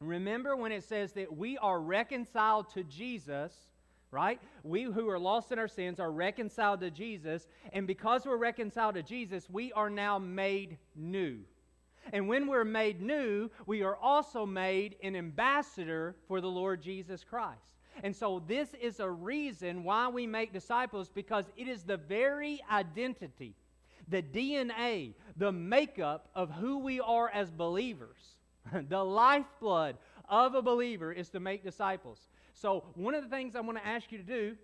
Remember 0.00 0.56
when 0.56 0.72
it 0.72 0.82
says 0.82 1.12
that 1.12 1.36
we 1.36 1.56
are 1.58 1.78
reconciled 1.78 2.74
to 2.74 2.82
Jesus, 2.82 3.52
right? 4.10 4.40
We 4.62 4.84
who 4.84 5.08
are 5.08 5.18
lost 5.18 5.52
in 5.52 5.58
our 5.58 5.68
sins 5.68 6.00
are 6.00 6.10
reconciled 6.10 6.80
to 6.80 6.90
Jesus. 6.90 7.46
And 7.72 7.86
because 7.86 8.24
we're 8.24 8.36
reconciled 8.36 8.94
to 8.94 9.02
Jesus, 9.02 9.48
we 9.50 9.72
are 9.72 9.90
now 9.90 10.18
made 10.18 10.78
new. 10.96 11.40
And 12.12 12.28
when 12.28 12.46
we're 12.46 12.64
made 12.64 13.02
new, 13.02 13.50
we 13.66 13.82
are 13.82 13.96
also 13.96 14.46
made 14.46 14.96
an 15.02 15.14
ambassador 15.14 16.16
for 16.26 16.40
the 16.40 16.48
Lord 16.48 16.82
Jesus 16.82 17.22
Christ. 17.22 17.60
And 18.02 18.14
so, 18.14 18.42
this 18.46 18.74
is 18.80 19.00
a 19.00 19.10
reason 19.10 19.82
why 19.82 20.08
we 20.08 20.26
make 20.26 20.52
disciples 20.52 21.10
because 21.10 21.46
it 21.56 21.66
is 21.66 21.82
the 21.82 21.96
very 21.96 22.62
identity, 22.70 23.56
the 24.06 24.22
DNA, 24.22 25.14
the 25.36 25.50
makeup 25.50 26.28
of 26.34 26.50
who 26.50 26.78
we 26.78 27.00
are 27.00 27.28
as 27.28 27.50
believers. 27.50 28.36
the 28.88 29.04
lifeblood 29.04 29.96
of 30.28 30.54
a 30.54 30.62
believer 30.62 31.12
is 31.12 31.28
to 31.30 31.40
make 31.40 31.62
disciples. 31.64 32.28
So, 32.60 32.84
one 32.94 33.14
of 33.14 33.22
the 33.22 33.30
things 33.30 33.54
I 33.54 33.60
want 33.60 33.78
to 33.78 33.86
ask 33.86 34.10
you 34.10 34.18
to 34.18 34.24
do 34.24 34.56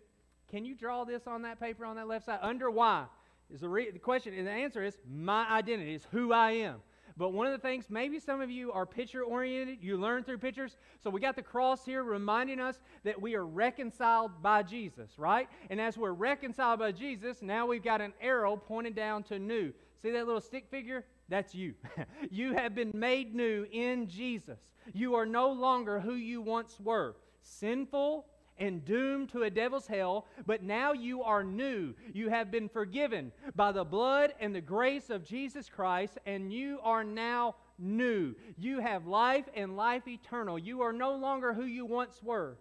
can 0.51 0.65
you 0.65 0.75
draw 0.75 1.05
this 1.05 1.27
on 1.27 1.43
that 1.43 1.59
paper 1.59 1.85
on 1.85 1.97
that 1.97 2.07
left 2.07 2.27
side? 2.27 2.39
Under 2.43 2.71
why? 2.71 3.07
Is 3.53 3.61
the, 3.61 3.69
re- 3.69 3.91
the 3.91 3.99
question, 3.99 4.35
and 4.35 4.47
the 4.47 4.53
answer 4.53 4.83
is 4.83 4.97
my 5.09 5.49
identity, 5.51 5.95
is 5.95 6.07
who 6.11 6.33
I 6.33 6.53
am. 6.53 6.77
But 7.17 7.33
one 7.33 7.47
of 7.47 7.53
the 7.53 7.59
things, 7.59 7.87
maybe 7.89 8.19
some 8.19 8.41
of 8.41 8.51
you 8.51 8.73
are 8.73 8.85
picture 8.85 9.23
oriented, 9.23 9.79
you 9.81 9.97
learn 9.97 10.25
through 10.25 10.39
pictures. 10.39 10.77
So 11.03 11.11
we 11.11 11.21
got 11.21 11.37
the 11.37 11.43
cross 11.43 11.85
here 11.85 12.03
reminding 12.03 12.59
us 12.59 12.81
that 13.05 13.21
we 13.21 13.37
are 13.37 13.47
reconciled 13.47 14.43
by 14.43 14.65
Jesus, 14.65 15.11
right? 15.17 15.49
And 15.71 15.81
as 15.81 15.97
we're 15.97 16.13
reconciled 16.13 16.81
by 16.81 16.93
Jesus, 16.93 17.43
now 17.43 17.67
we've 17.67 17.85
got 17.85 18.01
an 18.01 18.13
arrow 18.21 18.57
pointing 18.57 18.95
down 18.95 19.23
to 19.25 19.39
new. 19.39 19.73
See 20.03 20.11
that 20.11 20.27
little 20.27 20.41
stick 20.41 20.67
figure? 20.69 21.05
That's 21.29 21.55
you. 21.55 21.75
you 22.31 22.55
have 22.55 22.75
been 22.75 22.91
made 22.93 23.35
new 23.35 23.67
in 23.71 24.09
Jesus. 24.09 24.59
You 24.93 25.15
are 25.15 25.27
no 25.27 25.53
longer 25.53 26.01
who 26.01 26.15
you 26.15 26.43
once 26.43 26.79
were 26.81 27.15
sinful, 27.45 28.27
and 28.59 28.85
doomed 28.85 29.31
to 29.31 29.43
a 29.43 29.51
devil's 29.51 29.87
hell, 29.87 30.27
but 30.47 30.63
now 30.63 30.93
you 30.93 31.23
are 31.23 31.43
new. 31.43 31.95
You 32.13 32.29
have 32.29 32.51
been 32.51 32.69
forgiven 32.69 33.33
by 33.57 33.73
the 33.73 33.85
blood 33.85 34.33
and 34.41 34.55
the 34.55 34.61
grace 34.61 35.11
of 35.11 35.25
Jesus 35.25 35.69
Christ, 35.69 36.19
and 36.25 36.53
you 36.53 36.79
are 36.83 37.03
now 37.03 37.57
new. 37.79 38.35
You 38.57 38.79
have 38.79 39.07
life 39.07 39.47
and 39.55 39.77
life 39.77 40.07
eternal. 40.07 40.59
You 40.59 40.83
are 40.83 40.93
no 40.93 41.17
longer 41.17 41.53
who 41.53 41.65
you 41.65 41.85
once 41.85 42.23
were, 42.23 42.57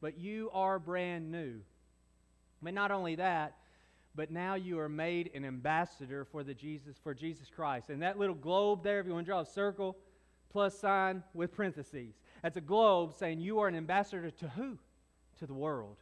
but 0.00 0.18
you 0.18 0.50
are 0.52 0.78
brand 0.78 1.30
new. 1.30 1.60
But 2.62 2.74
not 2.74 2.92
only 2.92 3.16
that, 3.16 3.56
but 4.14 4.30
now 4.30 4.54
you 4.54 4.78
are 4.78 4.88
made 4.88 5.30
an 5.34 5.44
ambassador 5.44 6.24
for 6.24 6.44
the 6.44 6.54
Jesus 6.54 6.96
for 7.02 7.14
Jesus 7.14 7.48
Christ. 7.50 7.88
And 7.90 8.02
that 8.02 8.18
little 8.18 8.34
globe 8.34 8.84
there, 8.84 9.00
if 9.00 9.06
you 9.06 9.12
want 9.14 9.26
to 9.26 9.30
draw 9.30 9.40
a 9.40 9.46
circle, 9.46 9.96
plus 10.50 10.78
sign 10.78 11.22
with 11.34 11.52
parentheses. 11.52 12.14
That's 12.42 12.56
a 12.56 12.60
globe 12.60 13.14
saying 13.18 13.40
you 13.40 13.60
are 13.60 13.68
an 13.68 13.76
ambassador 13.76 14.30
to 14.30 14.48
who? 14.48 14.78
to 15.42 15.46
the 15.46 15.54
world. 15.54 15.96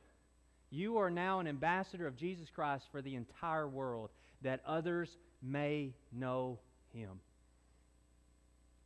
You 0.71 0.99
are 0.99 1.11
now 1.11 1.41
an 1.41 1.47
ambassador 1.47 2.07
of 2.07 2.15
Jesus 2.15 2.51
Christ 2.51 2.85
for 2.93 3.01
the 3.01 3.15
entire 3.15 3.67
world, 3.67 4.11
that 4.43 4.61
others 4.67 5.17
may 5.43 5.95
know 6.13 6.59
him. 6.93 7.21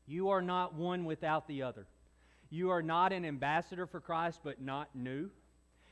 You 0.07 0.31
are 0.31 0.43
not 0.43 0.75
one 0.75 1.05
without 1.05 1.49
the 1.49 1.63
other. 1.63 1.87
You 2.51 2.71
are 2.71 2.83
not 2.83 3.13
an 3.13 3.25
ambassador 3.25 3.85
for 3.85 4.01
Christ, 4.01 4.41
but 4.45 4.63
not 4.63 4.89
new. 4.95 5.29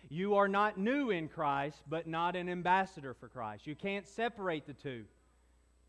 You 0.08 0.36
are 0.36 0.48
not 0.48 0.78
new 0.78 1.10
in 1.10 1.28
Christ, 1.28 1.82
but 1.88 2.06
not 2.06 2.36
an 2.36 2.48
ambassador 2.48 3.14
for 3.14 3.26
Christ. 3.26 3.66
You 3.66 3.74
can't 3.74 4.06
separate 4.06 4.66
the 4.66 4.74
two. 4.74 5.04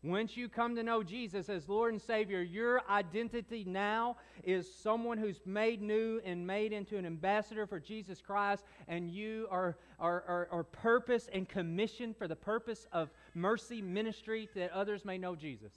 Once 0.04 0.36
you 0.36 0.50
come 0.50 0.76
to 0.76 0.82
know 0.82 1.02
Jesus 1.02 1.48
as 1.48 1.66
Lord 1.66 1.94
and 1.94 2.02
Savior, 2.02 2.42
your 2.42 2.82
identity 2.90 3.64
now 3.66 4.18
is 4.42 4.70
someone 4.70 5.16
who's 5.16 5.40
made 5.46 5.80
new 5.80 6.20
and 6.26 6.46
made 6.46 6.74
into 6.74 6.98
an 6.98 7.06
ambassador 7.06 7.66
for 7.66 7.80
Jesus 7.80 8.20
Christ, 8.20 8.64
and 8.86 9.10
you 9.10 9.48
are, 9.50 9.78
are, 9.98 10.22
are, 10.28 10.48
are 10.50 10.62
purpose 10.62 11.30
and 11.32 11.48
commissioned 11.48 12.18
for 12.18 12.28
the 12.28 12.36
purpose 12.36 12.86
of 12.92 13.08
mercy 13.32 13.80
ministry 13.80 14.46
that 14.54 14.70
others 14.72 15.06
may 15.06 15.16
know 15.16 15.34
Jesus. 15.34 15.72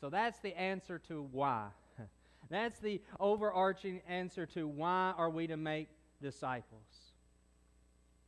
So 0.00 0.10
that's 0.10 0.40
the 0.40 0.58
answer 0.58 0.98
to 1.06 1.28
why. 1.30 1.68
That's 2.50 2.78
the 2.80 3.00
overarching 3.20 4.02
answer 4.08 4.44
to 4.46 4.66
why 4.66 5.14
are 5.16 5.30
we 5.30 5.46
to 5.46 5.56
make 5.56 5.88
disciples. 6.20 6.93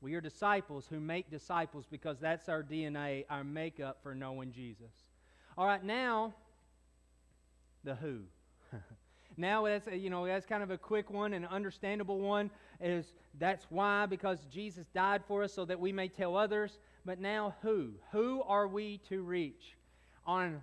We 0.06 0.14
are 0.14 0.20
disciples 0.20 0.86
who 0.88 1.00
make 1.00 1.32
disciples 1.32 1.84
because 1.90 2.20
that's 2.20 2.48
our 2.48 2.62
DNA, 2.62 3.24
our 3.28 3.42
makeup 3.42 3.98
for 4.04 4.14
knowing 4.14 4.52
Jesus. 4.52 4.92
All 5.58 5.66
right, 5.66 5.82
now, 5.82 6.32
the 7.82 7.96
who. 7.96 8.20
now 9.36 9.64
that's 9.64 9.88
you 9.88 10.08
know 10.08 10.24
that's 10.24 10.46
kind 10.46 10.62
of 10.62 10.70
a 10.70 10.78
quick 10.78 11.10
one 11.10 11.32
and 11.32 11.44
understandable 11.44 12.20
one 12.20 12.52
is 12.80 13.14
that's 13.40 13.66
why 13.68 14.06
because 14.06 14.46
Jesus 14.48 14.86
died 14.94 15.24
for 15.26 15.42
us 15.42 15.52
so 15.52 15.64
that 15.64 15.80
we 15.80 15.90
may 15.90 16.06
tell 16.06 16.36
others. 16.36 16.78
But 17.04 17.18
now 17.18 17.56
who? 17.60 17.90
Who 18.12 18.44
are 18.44 18.68
we 18.68 18.98
to 19.08 19.22
reach? 19.22 19.76
On 20.24 20.62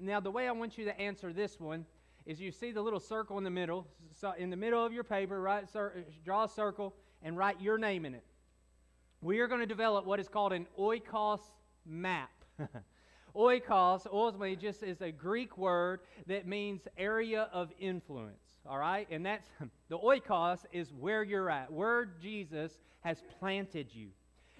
now 0.00 0.18
the 0.18 0.32
way 0.32 0.48
I 0.48 0.50
want 0.50 0.76
you 0.76 0.84
to 0.86 1.00
answer 1.00 1.32
this 1.32 1.60
one 1.60 1.86
is 2.26 2.40
you 2.40 2.50
see 2.50 2.72
the 2.72 2.82
little 2.82 2.98
circle 2.98 3.38
in 3.38 3.44
the 3.44 3.50
middle. 3.50 3.86
So 4.20 4.32
in 4.36 4.50
the 4.50 4.56
middle 4.56 4.84
of 4.84 4.92
your 4.92 5.04
paper, 5.04 5.40
right? 5.40 5.64
Draw 6.24 6.42
a 6.42 6.48
circle 6.48 6.92
and 7.22 7.38
write 7.38 7.60
your 7.60 7.78
name 7.78 8.04
in 8.04 8.14
it 8.14 8.24
we 9.22 9.40
are 9.40 9.46
going 9.46 9.60
to 9.60 9.66
develop 9.66 10.06
what 10.06 10.18
is 10.18 10.28
called 10.28 10.52
an 10.52 10.66
oikos 10.78 11.40
map. 11.86 12.30
oikos 13.36 14.06
ultimately 14.10 14.56
just 14.56 14.82
is 14.82 15.02
a 15.02 15.10
Greek 15.10 15.58
word 15.58 16.00
that 16.26 16.46
means 16.46 16.82
area 16.96 17.48
of 17.52 17.70
influence. 17.78 18.58
All 18.66 18.78
right? 18.78 19.06
And 19.10 19.24
that's 19.24 19.48
the 19.88 19.98
oikos 19.98 20.60
is 20.72 20.92
where 20.92 21.22
you're 21.22 21.50
at, 21.50 21.70
where 21.70 22.06
Jesus 22.22 22.78
has 23.00 23.22
planted 23.38 23.88
you. 23.92 24.08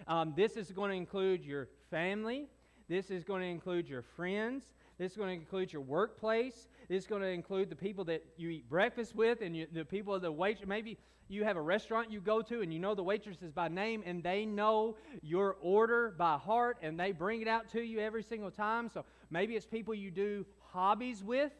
Um, 0.06 0.34
this 0.36 0.56
is 0.56 0.72
going 0.72 0.90
to 0.90 0.96
include 0.96 1.44
your 1.44 1.68
family. 1.90 2.46
This 2.88 3.10
is 3.10 3.24
going 3.24 3.42
to 3.42 3.48
include 3.48 3.88
your 3.88 4.02
friends. 4.02 4.64
This 4.98 5.12
is 5.12 5.16
going 5.16 5.28
to 5.28 5.34
include 5.34 5.72
your 5.72 5.82
workplace. 5.82 6.68
This 6.88 7.04
is 7.04 7.06
going 7.06 7.22
to 7.22 7.28
include 7.28 7.70
the 7.70 7.76
people 7.76 8.04
that 8.04 8.22
you 8.36 8.50
eat 8.50 8.68
breakfast 8.68 9.14
with 9.14 9.40
and 9.40 9.56
you, 9.56 9.66
the 9.72 9.84
people 9.84 10.18
the 10.20 10.30
wait. 10.30 10.66
Maybe 10.66 10.98
you 11.30 11.44
have 11.44 11.56
a 11.56 11.62
restaurant 11.62 12.10
you 12.10 12.20
go 12.20 12.42
to 12.42 12.60
and 12.60 12.72
you 12.72 12.80
know 12.80 12.94
the 12.94 13.02
waitresses 13.02 13.52
by 13.52 13.68
name 13.68 14.02
and 14.04 14.22
they 14.22 14.44
know 14.44 14.96
your 15.22 15.56
order 15.60 16.12
by 16.18 16.36
heart 16.36 16.76
and 16.82 16.98
they 16.98 17.12
bring 17.12 17.40
it 17.40 17.48
out 17.48 17.70
to 17.70 17.80
you 17.80 18.00
every 18.00 18.22
single 18.22 18.50
time. 18.50 18.88
So 18.88 19.04
maybe 19.30 19.54
it's 19.54 19.64
people 19.64 19.94
you 19.94 20.10
do 20.10 20.44
hobbies 20.72 21.22
with. 21.22 21.52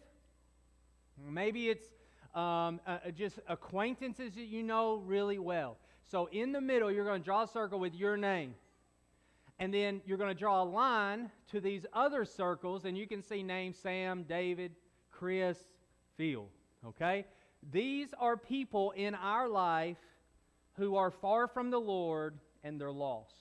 Maybe 1.29 1.69
it's 1.69 1.87
um, 2.35 2.81
uh, 2.87 2.99
just 3.15 3.39
acquaintances 3.49 4.35
that 4.35 4.47
you 4.47 4.63
know 4.63 4.97
really 4.97 5.39
well. 5.39 5.77
So 6.11 6.29
in 6.33 6.51
the 6.51 6.61
middle, 6.61 6.91
you're 6.91 7.05
going 7.05 7.21
to 7.21 7.25
draw 7.25 7.45
a 7.45 7.49
circle 7.49 7.79
with 7.79 7.95
your 7.95 8.17
name. 8.17 8.55
And 9.61 9.73
then 9.73 10.01
you're 10.07 10.19
going 10.19 10.35
to 10.35 10.39
draw 10.39 10.63
a 10.63 10.65
line 10.65 11.31
to 11.51 11.61
these 11.61 11.85
other 11.93 12.25
circles, 12.25 12.87
and 12.87 12.97
you 12.97 13.07
can 13.07 13.23
see 13.23 13.43
names 13.43 13.77
Sam, 13.77 14.25
David, 14.27 14.73
Chris, 15.11 15.59
Phil. 16.17 16.47
Okay? 16.87 17.27
These 17.73 18.15
are 18.19 18.37
people 18.37 18.93
in 18.93 19.15
our 19.15 19.49
life 19.49 19.99
who 20.75 20.97
are 20.97 21.11
far 21.11 21.47
from 21.47 21.71
the 21.71 21.81
Lord 21.81 22.39
and 22.65 22.81
they're 22.81 22.91
lost. 22.91 23.35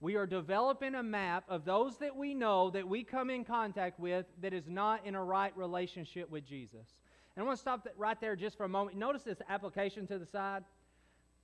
We 0.00 0.14
are 0.14 0.26
developing 0.26 0.94
a 0.94 1.02
map 1.02 1.44
of 1.48 1.64
those 1.64 1.96
that 1.98 2.14
we 2.14 2.32
know 2.34 2.70
that 2.70 2.86
we 2.86 3.02
come 3.02 3.30
in 3.30 3.44
contact 3.44 3.98
with 3.98 4.26
that 4.40 4.52
is 4.52 4.68
not 4.68 5.04
in 5.04 5.16
a 5.16 5.24
right 5.24 5.56
relationship 5.56 6.30
with 6.30 6.46
Jesus. 6.46 6.86
And 7.34 7.42
I 7.42 7.46
want 7.46 7.56
to 7.58 7.60
stop 7.60 7.88
right 7.96 8.20
there 8.20 8.36
just 8.36 8.56
for 8.56 8.64
a 8.64 8.68
moment. 8.68 8.96
Notice 8.96 9.22
this 9.22 9.38
application 9.48 10.06
to 10.06 10.18
the 10.18 10.26
side. 10.26 10.62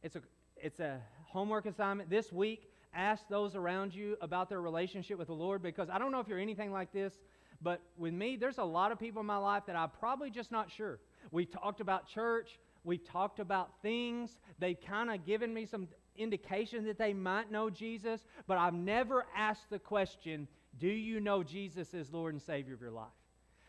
It's 0.04 0.14
a, 0.14 0.22
it's 0.56 0.78
a 0.78 1.00
homework 1.26 1.66
assignment. 1.66 2.10
This 2.10 2.32
week, 2.32 2.70
ask 2.94 3.26
those 3.28 3.56
around 3.56 3.92
you 3.92 4.16
about 4.20 4.48
their 4.48 4.60
relationship 4.60 5.18
with 5.18 5.26
the 5.26 5.34
Lord 5.34 5.60
because 5.60 5.90
I 5.90 5.98
don't 5.98 6.12
know 6.12 6.20
if 6.20 6.28
you're 6.28 6.38
anything 6.38 6.70
like 6.70 6.92
this, 6.92 7.12
but 7.60 7.80
with 7.98 8.12
me, 8.12 8.36
there's 8.36 8.58
a 8.58 8.64
lot 8.64 8.92
of 8.92 9.00
people 9.00 9.20
in 9.20 9.26
my 9.26 9.36
life 9.36 9.64
that 9.66 9.74
I'm 9.74 9.90
probably 9.90 10.30
just 10.30 10.52
not 10.52 10.70
sure. 10.70 11.00
We've 11.30 11.50
talked 11.50 11.80
about 11.80 12.08
church. 12.08 12.58
We've 12.84 13.04
talked 13.04 13.40
about 13.40 13.70
things. 13.82 14.38
They've 14.58 14.80
kind 14.80 15.10
of 15.10 15.24
given 15.24 15.52
me 15.52 15.66
some 15.66 15.88
indication 16.16 16.84
that 16.86 16.98
they 16.98 17.12
might 17.12 17.50
know 17.50 17.70
Jesus, 17.70 18.24
but 18.46 18.58
I've 18.58 18.74
never 18.74 19.26
asked 19.36 19.70
the 19.70 19.78
question, 19.78 20.46
Do 20.78 20.88
you 20.88 21.20
know 21.20 21.42
Jesus 21.42 21.94
as 21.94 22.12
Lord 22.12 22.34
and 22.34 22.42
Savior 22.42 22.74
of 22.74 22.80
your 22.80 22.90
life? 22.90 23.08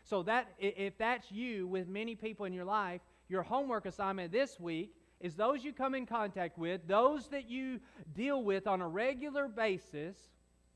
So 0.04 0.22
that 0.24 0.48
if 0.58 0.96
that's 0.98 1.32
you 1.32 1.66
with 1.66 1.88
many 1.88 2.14
people 2.14 2.46
in 2.46 2.52
your 2.52 2.64
life, 2.64 3.00
your 3.28 3.42
homework 3.42 3.86
assignment 3.86 4.30
this 4.30 4.60
week 4.60 4.94
is 5.20 5.34
those 5.34 5.64
you 5.64 5.72
come 5.72 5.94
in 5.94 6.06
contact 6.06 6.58
with, 6.58 6.86
those 6.86 7.26
that 7.28 7.48
you 7.48 7.80
deal 8.14 8.44
with 8.44 8.66
on 8.66 8.80
a 8.80 8.88
regular 8.88 9.48
basis, 9.48 10.16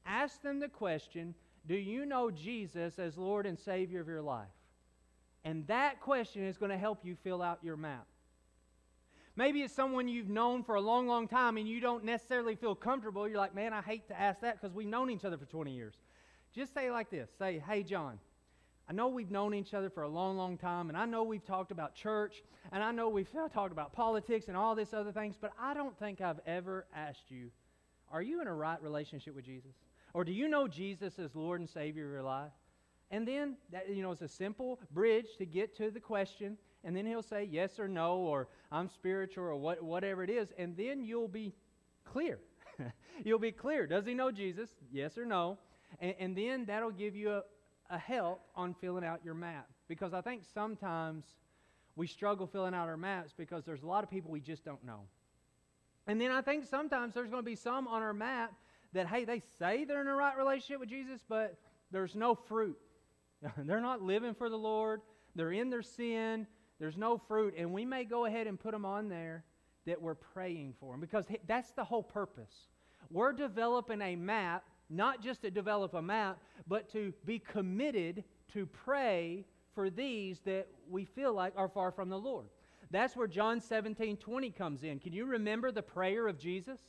ask 0.07 0.43
them 0.43 0.59
the 0.59 0.69
question, 0.69 1.35
do 1.67 1.77
you 1.77 2.07
know 2.07 2.31
Jesus 2.31 2.99
as 2.99 3.17
Lord 3.17 3.47
and 3.47 3.59
Savior 3.59 4.01
of 4.01 4.09
your 4.09 4.23
life? 4.23 4.49
And 5.45 5.67
that 5.69 6.01
question 6.01 6.45
is 6.45 6.59
going 6.59 6.71
to 6.71 6.79
help 6.79 7.05
you 7.05 7.17
fill 7.23 7.43
out 7.43 7.59
your 7.63 7.77
map. 7.77 8.07
Maybe 9.37 9.63
it's 9.63 9.73
someone 9.73 10.09
you've 10.09 10.29
known 10.29 10.63
for 10.63 10.75
a 10.75 10.81
long, 10.81 11.07
long 11.07 11.27
time 11.27 11.57
and 11.57 11.67
you 11.67 11.81
don't 11.81 12.05
necessarily 12.05 12.57
feel 12.57 12.75
comfortable. 12.75 13.27
You're 13.27 13.39
like, 13.39 13.55
man, 13.55 13.73
I 13.73 13.81
hate 13.81 14.09
to 14.09 14.21
ask 14.21 14.41
that 14.41 14.61
because 14.61 14.75
we've 14.75 14.87
known 14.87 15.11
each 15.11 15.25
other 15.25 15.39
for 15.39 15.47
20 15.47 15.75
years. 15.75 15.95
Just 16.53 16.75
say 16.75 16.91
like 16.91 17.11
this 17.11 17.31
Say, 17.39 17.63
hey, 17.67 17.83
John, 17.83 18.19
I 18.89 18.93
know 18.93 19.09
we've 19.09 19.31
known 19.31 19.55
each 19.55 19.73
other 19.73 19.89
for 19.89 20.03
a 20.03 20.09
long, 20.09 20.37
long 20.37 20.59
time, 20.59 20.89
and 20.89 20.99
I 20.99 21.07
know 21.07 21.23
we've 21.23 21.45
talked 21.45 21.71
about 21.71 21.95
church, 21.95 22.43
and 22.73 22.83
I 22.83 22.91
know 22.91 23.09
we've 23.09 23.31
talked 23.53 23.73
about 23.73 23.93
politics 23.93 24.49
and 24.49 24.57
all 24.57 24.75
this 24.75 24.93
other 24.93 25.13
things, 25.13 25.37
but 25.41 25.53
I 25.61 25.75
don't 25.75 25.97
think 25.99 26.21
I've 26.21 26.41
ever 26.45 26.87
asked 26.95 27.31
you, 27.31 27.51
are 28.11 28.21
you 28.21 28.41
in 28.41 28.49
a 28.49 28.55
right 28.55 28.83
relationship 28.83 29.37
with 29.37 29.45
Jesus? 29.45 29.71
Or 30.13 30.25
do 30.25 30.33
you 30.33 30.49
know 30.49 30.67
Jesus 30.67 31.21
as 31.21 31.37
Lord 31.37 31.61
and 31.61 31.71
Savior 31.71 32.05
of 32.07 32.11
your 32.11 32.23
life? 32.23 32.51
And 33.11 33.27
then, 33.27 33.57
that, 33.73 33.89
you 33.89 34.03
know, 34.03 34.13
it's 34.13 34.23
a 34.23 34.29
simple 34.29 34.79
bridge 34.93 35.27
to 35.39 35.47
get 35.47 35.77
to 35.79 35.91
the 35.91 36.01
question, 36.01 36.57
and 36.85 36.97
then 36.97 37.07
he'll 37.07 37.23
say 37.23 37.49
yes 37.51 37.79
or 37.79 37.89
no, 37.89 38.19
or 38.19 38.49
I'm 38.71 38.89
spiritual, 38.89 39.45
or 39.45 39.57
what, 39.57 39.83
whatever 39.83 40.23
it 40.23 40.31
is, 40.31 40.53
and 40.57 40.77
then 40.77 41.03
you'll 41.03 41.29
be 41.29 41.53
clear. 42.05 42.39
you'll 43.25 43.39
be 43.39 43.53
clear. 43.53 43.87
Does 43.87 44.07
he 44.07 44.15
know 44.15 44.31
Jesus? 44.31 44.71
Yes 44.93 45.19
or 45.19 45.25
no? 45.25 45.59
And, 45.99 46.15
and 46.19 46.37
then 46.37 46.65
that'll 46.67 46.93
give 46.93 47.17
you 47.17 47.33
a, 47.33 47.43
a 47.91 47.99
help 47.99 48.43
on 48.55 48.75
filling 48.75 49.05
out 49.05 49.21
your 49.25 49.35
map. 49.35 49.69
Because 49.89 50.15
I 50.15 50.21
think 50.21 50.43
sometimes 50.55 51.25
we 51.97 52.07
struggle 52.07 52.47
filling 52.47 52.75
out 52.75 52.89
our 52.89 52.97
maps 52.97 53.33
because 53.37 53.65
there's 53.65 53.83
a 53.83 53.87
lot 53.87 54.05
of 54.05 54.11
people 54.11 54.31
we 54.31 54.41
just 54.41 54.65
don't 54.65 54.85
know. 54.85 55.01
And 56.07 56.21
then 56.21 56.31
I 56.31 56.41
think 56.43 56.65
sometimes 56.65 57.15
there's 57.15 57.29
going 57.29 57.43
to 57.43 57.47
be 57.47 57.57
some 57.57 57.87
on 57.87 58.03
our 58.03 58.15
map 58.15 58.53
that, 58.93 59.07
hey, 59.07 59.25
they 59.25 59.43
say 59.59 59.85
they're 59.85 60.01
in 60.01 60.09
a 60.09 60.15
right 60.15 60.37
relationship 60.37 60.81
with 60.81 60.89
Jesus, 60.89 61.21
but 61.29 61.59
there's 61.91 62.15
no 62.15 62.35
fruit. 62.35 62.79
they're 63.59 63.81
not 63.81 64.03
living 64.03 64.35
for 64.35 64.49
the 64.49 64.59
Lord, 64.59 65.01
they're 65.35 65.53
in 65.53 65.71
their 65.71 65.83
sin, 65.83 66.47
there's 66.79 66.97
no 66.97 67.19
fruit. 67.19 67.55
And 67.57 67.73
we 67.73 67.85
may 67.85 68.05
go 68.05 68.25
ahead 68.25 68.47
and 68.47 68.59
put 68.59 68.73
them 68.73 68.85
on 68.85 69.09
there 69.09 69.45
that 69.87 70.01
we're 70.01 70.15
praying 70.15 70.75
for 70.79 70.93
them 70.93 71.01
because 71.01 71.27
that's 71.47 71.73
the 71.73 71.85
whole 71.85 72.03
purpose. 72.03 72.69
We're 73.11 73.33
developing 73.33 74.01
a 74.03 74.17
map 74.17 74.65
not 74.91 75.23
just 75.23 75.43
to 75.43 75.51
develop 75.51 75.95
a 75.95 76.03
map, 76.03 76.39
but 76.67 76.91
to 76.93 77.15
be 77.25 77.39
committed 77.39 78.25
to 78.53 78.67
pray 78.67 79.47
for 79.75 79.89
these 79.89 80.41
that 80.41 80.67
we 80.91 81.05
feel 81.05 81.33
like 81.33 81.53
are 81.57 81.69
far 81.69 81.93
from 81.93 82.09
the 82.09 82.19
Lord. 82.19 82.47
That's 82.91 83.17
where 83.17 83.29
John 83.29 83.61
17 83.61 84.17
20 84.17 84.51
comes 84.51 84.83
in. 84.83 84.99
Can 84.99 85.13
you 85.13 85.25
remember 85.25 85.71
the 85.71 85.83
prayer 85.83 86.27
of 86.27 86.39
Jesus? 86.39 86.81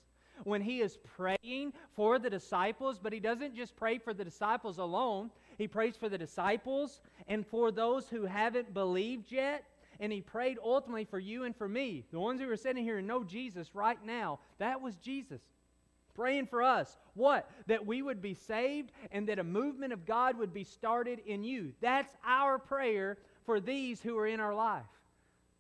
When 0.44 0.62
he 0.62 0.82
is 0.82 0.98
praying 1.16 1.74
for 1.96 2.18
the 2.18 2.30
disciples, 2.30 2.98
but 2.98 3.14
he 3.14 3.20
doesn't 3.20 3.56
just 3.56 3.76
pray 3.76 4.00
for 4.00 4.12
the 4.12 4.26
disciples 4.26 4.80
alone, 4.80 5.30
he 5.62 5.68
prays 5.68 5.96
for 5.96 6.10
the 6.10 6.18
disciples 6.18 7.02
and 7.28 7.46
for 7.46 7.72
those 7.72 8.10
who 8.10 8.26
haven't 8.26 8.74
believed 8.74 9.32
yet. 9.32 9.64
And 10.00 10.12
he 10.12 10.20
prayed 10.20 10.58
ultimately 10.64 11.06
for 11.06 11.20
you 11.20 11.44
and 11.44 11.56
for 11.56 11.70
me, 11.70 12.04
the 12.12 12.20
ones 12.20 12.42
who 12.42 12.50
are 12.50 12.58
sitting 12.58 12.84
here 12.84 12.98
and 12.98 13.08
know 13.08 13.24
Jesus 13.24 13.76
right 13.76 14.04
now. 14.04 14.40
That 14.58 14.82
was 14.82 14.96
Jesus. 14.96 15.42
Praying 16.16 16.48
for 16.48 16.64
us. 16.64 16.98
What? 17.14 17.50
That 17.68 17.86
we 17.86 18.02
would 18.02 18.22
be 18.22 18.34
saved 18.34 18.92
and 19.12 19.28
that 19.30 19.38
a 19.38 19.44
movement 19.44 19.94
of 19.94 20.06
God 20.06 20.38
would 20.40 20.54
be 20.54 20.64
started 20.64 21.20
in 21.28 21.44
you. 21.44 21.74
That's 21.80 22.14
our 22.26 22.58
prayer 22.58 23.20
for 23.46 23.60
these 23.60 24.02
who 24.02 24.18
are 24.18 24.28
in 24.28 24.40
our 24.40 24.56
life. 24.56 24.84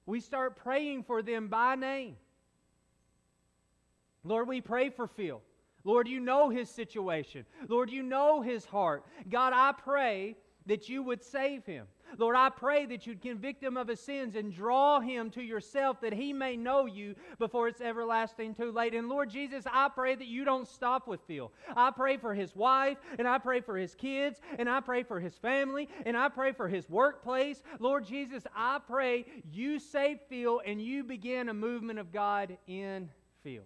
We 0.07 0.19
start 0.19 0.55
praying 0.55 1.03
for 1.03 1.21
them 1.21 1.47
by 1.47 1.75
name. 1.75 2.15
Lord, 4.23 4.47
we 4.47 4.61
pray 4.61 4.89
for 4.89 5.07
Phil. 5.07 5.41
Lord, 5.83 6.07
you 6.07 6.19
know 6.19 6.49
his 6.49 6.69
situation. 6.69 7.45
Lord, 7.67 7.89
you 7.89 8.03
know 8.03 8.41
his 8.41 8.65
heart. 8.65 9.05
God, 9.29 9.53
I 9.55 9.71
pray 9.71 10.35
that 10.67 10.89
you 10.89 11.03
would 11.03 11.23
save 11.23 11.65
him. 11.65 11.87
Lord, 12.17 12.35
I 12.35 12.49
pray 12.49 12.85
that 12.87 13.07
you'd 13.07 13.21
convict 13.21 13.63
him 13.63 13.77
of 13.77 13.87
his 13.87 13.99
sins 13.99 14.35
and 14.35 14.53
draw 14.53 14.99
him 14.99 15.29
to 15.31 15.41
yourself 15.41 16.01
that 16.01 16.13
he 16.13 16.33
may 16.33 16.57
know 16.57 16.85
you 16.85 17.15
before 17.39 17.67
it's 17.67 17.81
everlasting 17.81 18.53
too 18.53 18.71
late. 18.71 18.93
And 18.93 19.07
Lord 19.07 19.29
Jesus, 19.29 19.65
I 19.71 19.89
pray 19.89 20.15
that 20.15 20.27
you 20.27 20.43
don't 20.43 20.67
stop 20.67 21.07
with 21.07 21.21
Phil. 21.21 21.51
I 21.75 21.91
pray 21.91 22.17
for 22.17 22.33
his 22.33 22.55
wife, 22.55 22.97
and 23.17 23.27
I 23.27 23.37
pray 23.37 23.61
for 23.61 23.77
his 23.77 23.95
kids, 23.95 24.41
and 24.59 24.69
I 24.69 24.81
pray 24.81 25.03
for 25.03 25.19
his 25.19 25.35
family, 25.35 25.87
and 26.05 26.17
I 26.17 26.27
pray 26.29 26.51
for 26.51 26.67
his 26.67 26.89
workplace. 26.89 27.61
Lord 27.79 28.05
Jesus, 28.05 28.43
I 28.55 28.79
pray 28.85 29.25
you 29.51 29.79
save 29.79 30.19
Phil 30.29 30.61
and 30.65 30.81
you 30.81 31.03
begin 31.03 31.49
a 31.49 31.53
movement 31.53 31.99
of 31.99 32.11
God 32.11 32.57
in 32.67 33.09
Phil. 33.43 33.63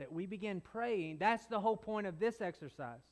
That 0.00 0.12
we 0.12 0.26
begin 0.26 0.60
praying. 0.60 1.18
That's 1.18 1.44
the 1.44 1.60
whole 1.60 1.76
point 1.76 2.08
of 2.08 2.18
this 2.18 2.40
exercise 2.40 3.02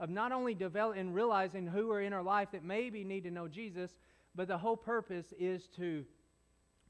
of 0.00 0.10
not 0.10 0.32
only 0.32 0.54
developing 0.54 1.00
and 1.00 1.14
realizing 1.14 1.66
who 1.66 1.92
are 1.92 2.00
in 2.00 2.12
our 2.12 2.22
life 2.22 2.48
that 2.52 2.64
maybe 2.64 3.04
need 3.04 3.22
to 3.22 3.30
know 3.30 3.46
Jesus, 3.46 3.92
but 4.34 4.48
the 4.48 4.58
whole 4.58 4.76
purpose 4.76 5.32
is 5.38 5.68
to 5.76 6.04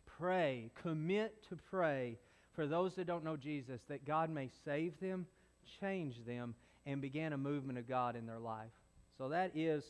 pray, 0.06 0.70
commit 0.80 1.46
to 1.48 1.56
pray 1.56 2.16
for 2.54 2.66
those 2.66 2.94
that 2.94 3.06
don't 3.06 3.24
know 3.24 3.36
Jesus, 3.36 3.82
that 3.88 4.06
God 4.06 4.30
may 4.30 4.48
save 4.64 4.98
them, 5.00 5.26
change 5.80 6.24
them, 6.24 6.54
and 6.86 7.02
begin 7.02 7.32
a 7.32 7.38
movement 7.38 7.78
of 7.78 7.88
God 7.88 8.16
in 8.16 8.26
their 8.26 8.38
life. 8.38 8.70
So 9.18 9.28
that 9.28 9.52
is 9.54 9.84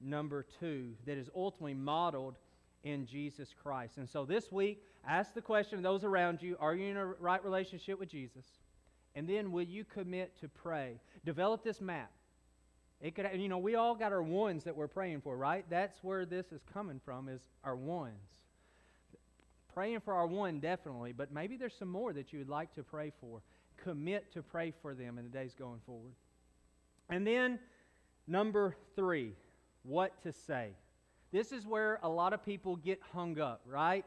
number 0.00 0.46
two, 0.60 0.92
that 1.06 1.18
is 1.18 1.30
ultimately 1.34 1.74
modeled 1.74 2.36
in 2.84 3.06
Jesus 3.06 3.54
Christ. 3.62 3.96
And 3.98 4.08
so 4.08 4.24
this 4.24 4.52
week, 4.52 4.82
ask 5.06 5.34
the 5.34 5.42
question 5.42 5.78
of 5.78 5.82
those 5.82 6.04
around 6.04 6.42
you 6.42 6.56
Are 6.60 6.74
you 6.74 6.90
in 6.90 6.96
a 6.96 7.06
right 7.06 7.42
relationship 7.44 7.98
with 7.98 8.10
Jesus? 8.10 8.44
And 9.20 9.28
then 9.28 9.52
will 9.52 9.64
you 9.64 9.84
commit 9.84 10.40
to 10.40 10.48
pray? 10.48 10.98
Develop 11.26 11.62
this 11.62 11.78
map. 11.78 12.10
It 13.02 13.14
could, 13.14 13.28
you 13.34 13.50
know, 13.50 13.58
we 13.58 13.74
all 13.74 13.94
got 13.94 14.12
our 14.12 14.22
ones 14.22 14.64
that 14.64 14.74
we're 14.74 14.88
praying 14.88 15.20
for, 15.20 15.36
right? 15.36 15.62
That's 15.68 16.02
where 16.02 16.24
this 16.24 16.52
is 16.52 16.62
coming 16.72 17.02
from, 17.04 17.28
is 17.28 17.42
our 17.62 17.76
ones. 17.76 18.14
Praying 19.74 20.00
for 20.00 20.14
our 20.14 20.26
one, 20.26 20.58
definitely, 20.58 21.12
but 21.12 21.34
maybe 21.34 21.58
there's 21.58 21.74
some 21.74 21.90
more 21.90 22.14
that 22.14 22.32
you 22.32 22.38
would 22.38 22.48
like 22.48 22.72
to 22.76 22.82
pray 22.82 23.12
for. 23.20 23.42
Commit 23.84 24.32
to 24.32 24.42
pray 24.42 24.72
for 24.80 24.94
them 24.94 25.18
in 25.18 25.24
the 25.24 25.30
days 25.30 25.54
going 25.54 25.80
forward. 25.84 26.14
And 27.10 27.26
then, 27.26 27.58
number 28.26 28.74
three, 28.96 29.34
what 29.82 30.22
to 30.22 30.32
say. 30.32 30.70
This 31.30 31.52
is 31.52 31.66
where 31.66 32.00
a 32.02 32.08
lot 32.08 32.32
of 32.32 32.42
people 32.42 32.76
get 32.76 33.02
hung 33.12 33.38
up, 33.38 33.60
right? 33.66 34.06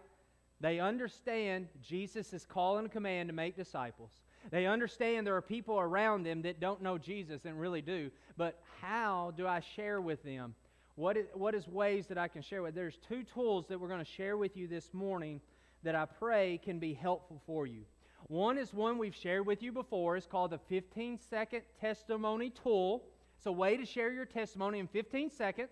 They 0.59 0.79
understand 0.79 1.67
Jesus 1.83 2.33
is 2.33 2.47
calling 2.47 2.87
a 2.87 2.89
command 2.89 3.29
to 3.29 3.35
make 3.35 3.55
disciples. 3.55 4.22
They 4.51 4.65
understand 4.65 5.25
there 5.25 5.35
are 5.35 5.41
people 5.41 5.79
around 5.79 6.23
them 6.23 6.41
that 6.43 6.59
don't 6.59 6.81
know 6.81 6.97
Jesus 6.97 7.45
and 7.45 7.59
really 7.59 7.81
do. 7.81 8.11
But 8.37 8.59
how 8.81 9.33
do 9.37 9.47
I 9.47 9.61
share 9.75 10.01
with 10.01 10.23
them? 10.23 10.55
What 10.95 11.17
is, 11.17 11.25
what 11.33 11.55
is 11.55 11.67
ways 11.67 12.07
that 12.07 12.17
I 12.17 12.27
can 12.27 12.41
share 12.41 12.61
with? 12.61 12.75
There's 12.75 12.97
two 13.07 13.23
tools 13.23 13.67
that 13.67 13.79
we're 13.79 13.87
going 13.87 14.03
to 14.03 14.11
share 14.11 14.37
with 14.37 14.55
you 14.55 14.67
this 14.67 14.93
morning 14.93 15.41
that 15.83 15.95
I 15.95 16.05
pray 16.05 16.59
can 16.63 16.79
be 16.79 16.93
helpful 16.93 17.41
for 17.45 17.65
you. 17.65 17.81
One 18.27 18.57
is 18.57 18.73
one 18.73 18.97
we've 18.97 19.15
shared 19.15 19.45
with 19.45 19.61
you 19.61 19.71
before. 19.71 20.15
It's 20.15 20.27
called 20.27 20.51
the 20.51 20.59
15 20.69 21.19
second 21.29 21.61
testimony 21.79 22.51
tool. 22.51 23.03
It's 23.37 23.45
a 23.45 23.51
way 23.51 23.75
to 23.75 23.85
share 23.85 24.11
your 24.11 24.25
testimony 24.25 24.79
in 24.79 24.87
15 24.87 25.29
seconds. 25.29 25.71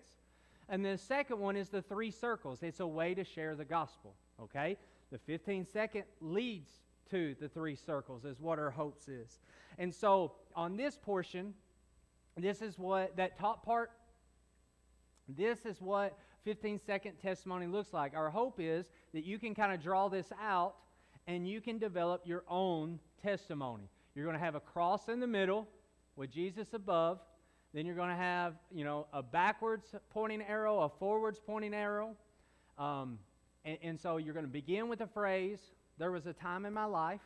And 0.68 0.84
the 0.84 0.98
second 0.98 1.38
one 1.38 1.56
is 1.56 1.68
the 1.68 1.82
three 1.82 2.10
circles. 2.10 2.62
It's 2.62 2.80
a 2.80 2.86
way 2.86 3.14
to 3.14 3.24
share 3.24 3.54
the 3.54 3.64
gospel. 3.64 4.14
Okay? 4.40 4.76
The 5.10 5.18
15 5.18 5.66
second 5.66 6.04
leads 6.20 6.70
to 7.12 7.36
the 7.40 7.48
three 7.48 7.76
circles, 7.76 8.24
is 8.24 8.40
what 8.40 8.58
our 8.58 8.70
hopes 8.70 9.08
is. 9.08 9.38
And 9.78 9.94
so 9.94 10.32
on 10.56 10.76
this 10.76 10.98
portion, 11.00 11.54
this 12.36 12.60
is 12.60 12.78
what 12.78 13.16
that 13.16 13.38
top 13.38 13.64
part, 13.64 13.92
this 15.28 15.64
is 15.64 15.80
what 15.80 16.18
15 16.44 16.80
second 16.84 17.12
testimony 17.22 17.66
looks 17.66 17.92
like. 17.92 18.14
Our 18.14 18.30
hope 18.30 18.58
is 18.58 18.86
that 19.14 19.24
you 19.24 19.38
can 19.38 19.54
kind 19.54 19.72
of 19.72 19.80
draw 19.80 20.08
this 20.08 20.32
out 20.42 20.74
and 21.26 21.48
you 21.48 21.60
can 21.60 21.78
develop 21.78 22.22
your 22.24 22.42
own 22.48 22.98
testimony. 23.22 23.88
You're 24.14 24.24
going 24.24 24.36
to 24.36 24.44
have 24.44 24.56
a 24.56 24.60
cross 24.60 25.08
in 25.08 25.20
the 25.20 25.26
middle 25.26 25.68
with 26.16 26.30
Jesus 26.30 26.74
above. 26.74 27.20
Then 27.72 27.86
you're 27.86 27.96
going 27.96 28.10
to 28.10 28.14
have, 28.14 28.54
you 28.70 28.84
know, 28.84 29.06
a 29.12 29.22
backwards 29.22 29.94
pointing 30.10 30.42
arrow, 30.42 30.80
a 30.80 30.88
forwards 30.88 31.40
pointing 31.44 31.72
arrow. 31.72 32.16
Um, 32.78 33.18
and, 33.64 33.78
and 33.82 34.00
so 34.00 34.16
you're 34.16 34.34
going 34.34 34.46
to 34.46 34.52
begin 34.52 34.88
with 34.88 35.00
a 35.00 35.06
phrase, 35.06 35.60
there 35.98 36.10
was 36.10 36.26
a 36.26 36.32
time 36.32 36.64
in 36.64 36.72
my 36.72 36.84
life. 36.84 37.20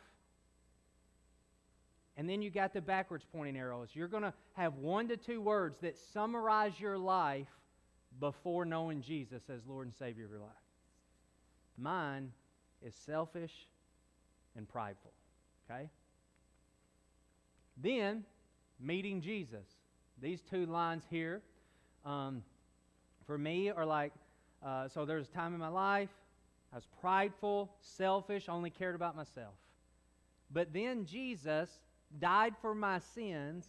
And 2.15 2.27
then 2.27 2.41
you 2.41 2.49
got 2.49 2.73
the 2.73 2.81
backwards 2.81 3.25
pointing 3.31 3.57
arrows. 3.57 3.89
You're 3.93 4.07
going 4.07 4.23
to 4.23 4.33
have 4.53 4.75
one 4.75 5.07
to 5.09 5.17
two 5.17 5.39
words 5.39 5.77
that 5.81 5.97
summarize 6.13 6.79
your 6.79 6.97
life 6.97 7.47
before 8.19 8.65
knowing 8.65 9.01
Jesus 9.01 9.43
as 9.53 9.61
Lord 9.67 9.85
and 9.85 9.95
Savior 9.95 10.25
of 10.25 10.31
your 10.31 10.39
life. 10.39 10.49
Mine 11.77 12.31
is 12.83 12.95
selfish 13.05 13.53
and 14.55 14.67
prideful. 14.67 15.11
Okay? 15.69 15.89
Then, 17.77 18.23
meeting 18.79 19.21
Jesus. 19.21 19.67
These 20.19 20.41
two 20.41 20.65
lines 20.65 21.03
here, 21.11 21.43
um, 22.03 22.41
for 23.27 23.37
me, 23.37 23.69
are 23.69 23.85
like 23.85 24.13
uh, 24.65 24.87
so 24.87 25.05
there's 25.05 25.27
a 25.27 25.31
time 25.31 25.53
in 25.53 25.59
my 25.59 25.67
life 25.67 26.09
I 26.71 26.75
was 26.75 26.87
prideful, 27.01 27.71
selfish, 27.81 28.49
only 28.49 28.69
cared 28.69 28.95
about 28.95 29.15
myself. 29.15 29.53
But 30.51 30.73
then 30.73 31.05
Jesus 31.05 31.69
died 32.19 32.53
for 32.61 32.73
my 32.75 32.99
sins, 32.99 33.67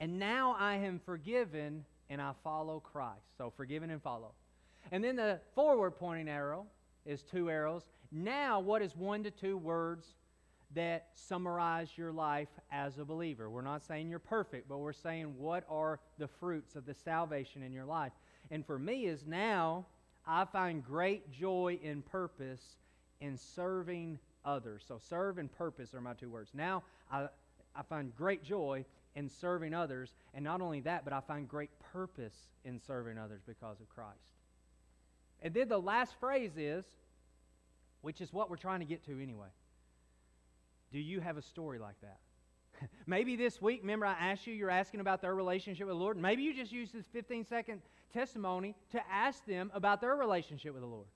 and 0.00 0.18
now 0.18 0.56
I 0.58 0.76
am 0.76 1.00
forgiven 1.04 1.84
and 2.10 2.20
I 2.20 2.32
follow 2.44 2.80
Christ. 2.80 3.36
So 3.38 3.52
forgiven 3.56 3.90
and 3.90 4.02
follow. 4.02 4.32
And 4.90 5.02
then 5.02 5.16
the 5.16 5.40
forward 5.54 5.92
pointing 5.92 6.28
arrow 6.28 6.66
is 7.06 7.22
two 7.22 7.48
arrows. 7.48 7.84
Now, 8.10 8.60
what 8.60 8.82
is 8.82 8.96
one 8.96 9.22
to 9.24 9.30
two 9.30 9.56
words 9.56 10.06
that 10.74 11.08
summarize 11.14 11.96
your 11.96 12.12
life 12.12 12.48
as 12.70 12.98
a 12.98 13.04
believer? 13.04 13.48
We're 13.48 13.62
not 13.62 13.84
saying 13.84 14.10
you're 14.10 14.18
perfect, 14.18 14.68
but 14.68 14.78
we're 14.78 14.92
saying 14.92 15.34
what 15.38 15.64
are 15.68 16.00
the 16.18 16.28
fruits 16.28 16.76
of 16.76 16.84
the 16.84 16.94
salvation 16.94 17.62
in 17.62 17.72
your 17.72 17.86
life. 17.86 18.12
And 18.50 18.66
for 18.66 18.78
me, 18.78 19.06
is 19.06 19.24
now 19.26 19.86
I 20.26 20.44
find 20.44 20.84
great 20.84 21.30
joy 21.32 21.78
and 21.84 22.04
purpose 22.04 22.62
in 23.20 23.36
serving 23.36 24.18
others. 24.44 24.84
So, 24.86 24.98
serve 24.98 25.38
and 25.38 25.50
purpose 25.50 25.94
are 25.94 26.00
my 26.00 26.14
two 26.14 26.30
words. 26.30 26.50
Now, 26.54 26.82
I, 27.10 27.28
I 27.74 27.82
find 27.82 28.14
great 28.14 28.44
joy 28.44 28.84
in 29.14 29.28
serving 29.28 29.74
others. 29.74 30.14
And 30.34 30.44
not 30.44 30.60
only 30.60 30.80
that, 30.80 31.04
but 31.04 31.12
I 31.12 31.20
find 31.20 31.48
great 31.48 31.70
purpose 31.92 32.34
in 32.64 32.80
serving 32.80 33.18
others 33.18 33.42
because 33.46 33.80
of 33.80 33.88
Christ. 33.88 34.18
And 35.42 35.52
then 35.52 35.68
the 35.68 35.80
last 35.80 36.14
phrase 36.20 36.52
is, 36.56 36.84
which 38.00 38.20
is 38.20 38.32
what 38.32 38.50
we're 38.50 38.56
trying 38.56 38.80
to 38.80 38.86
get 38.86 39.04
to 39.06 39.20
anyway. 39.20 39.48
Do 40.92 40.98
you 40.98 41.20
have 41.20 41.36
a 41.36 41.42
story 41.42 41.78
like 41.78 42.00
that? 42.00 42.88
maybe 43.06 43.36
this 43.36 43.60
week, 43.60 43.80
remember 43.82 44.06
I 44.06 44.12
asked 44.12 44.46
you, 44.46 44.54
you're 44.54 44.70
asking 44.70 45.00
about 45.00 45.20
their 45.20 45.34
relationship 45.34 45.86
with 45.86 45.94
the 45.94 46.00
Lord. 46.00 46.16
Maybe 46.16 46.42
you 46.42 46.54
just 46.54 46.72
use 46.72 46.90
this 46.92 47.04
15 47.12 47.46
second 47.46 47.82
testimony 48.12 48.74
to 48.90 49.00
ask 49.10 49.44
them 49.46 49.70
about 49.74 50.00
their 50.00 50.14
relationship 50.16 50.74
with 50.74 50.82
the 50.82 50.88
Lord. 50.88 51.06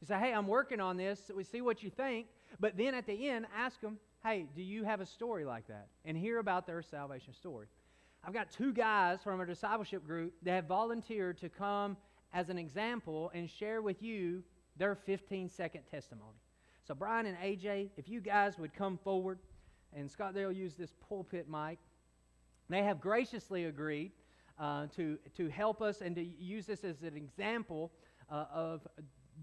You 0.00 0.06
say, 0.06 0.18
hey, 0.18 0.32
I'm 0.32 0.46
working 0.46 0.80
on 0.80 0.96
this. 0.96 1.20
So 1.26 1.34
we 1.34 1.44
see 1.44 1.60
what 1.60 1.82
you 1.82 1.90
think. 1.90 2.26
But 2.60 2.76
then 2.76 2.94
at 2.94 3.06
the 3.06 3.28
end, 3.28 3.46
ask 3.56 3.80
them, 3.80 3.98
hey, 4.22 4.46
do 4.54 4.62
you 4.62 4.84
have 4.84 5.00
a 5.00 5.06
story 5.06 5.44
like 5.44 5.66
that? 5.68 5.88
And 6.04 6.16
hear 6.16 6.38
about 6.38 6.66
their 6.66 6.82
salvation 6.82 7.34
story. 7.34 7.66
I've 8.24 8.32
got 8.32 8.50
two 8.50 8.72
guys 8.72 9.20
from 9.22 9.40
our 9.40 9.46
discipleship 9.46 10.06
group 10.06 10.34
that 10.42 10.52
have 10.52 10.64
volunteered 10.66 11.38
to 11.38 11.48
come 11.48 11.96
as 12.32 12.48
an 12.48 12.58
example 12.58 13.30
and 13.34 13.48
share 13.48 13.80
with 13.80 14.02
you 14.02 14.42
their 14.76 14.94
15 14.94 15.48
second 15.48 15.82
testimony. 15.90 16.36
So, 16.86 16.94
Brian 16.94 17.26
and 17.26 17.36
AJ, 17.38 17.90
if 17.96 18.08
you 18.08 18.20
guys 18.20 18.58
would 18.58 18.74
come 18.74 18.98
forward, 18.98 19.38
and 19.94 20.10
Scott, 20.10 20.34
they'll 20.34 20.52
use 20.52 20.74
this 20.74 20.92
pulpit 21.08 21.48
mic. 21.48 21.78
They 22.68 22.82
have 22.82 23.00
graciously 23.00 23.64
agreed 23.64 24.12
uh, 24.58 24.86
to, 24.96 25.18
to 25.36 25.48
help 25.48 25.80
us 25.80 26.00
and 26.00 26.16
to 26.16 26.22
use 26.22 26.66
this 26.66 26.84
as 26.84 27.02
an 27.02 27.16
example 27.16 27.92
uh, 28.30 28.44
of 28.52 28.86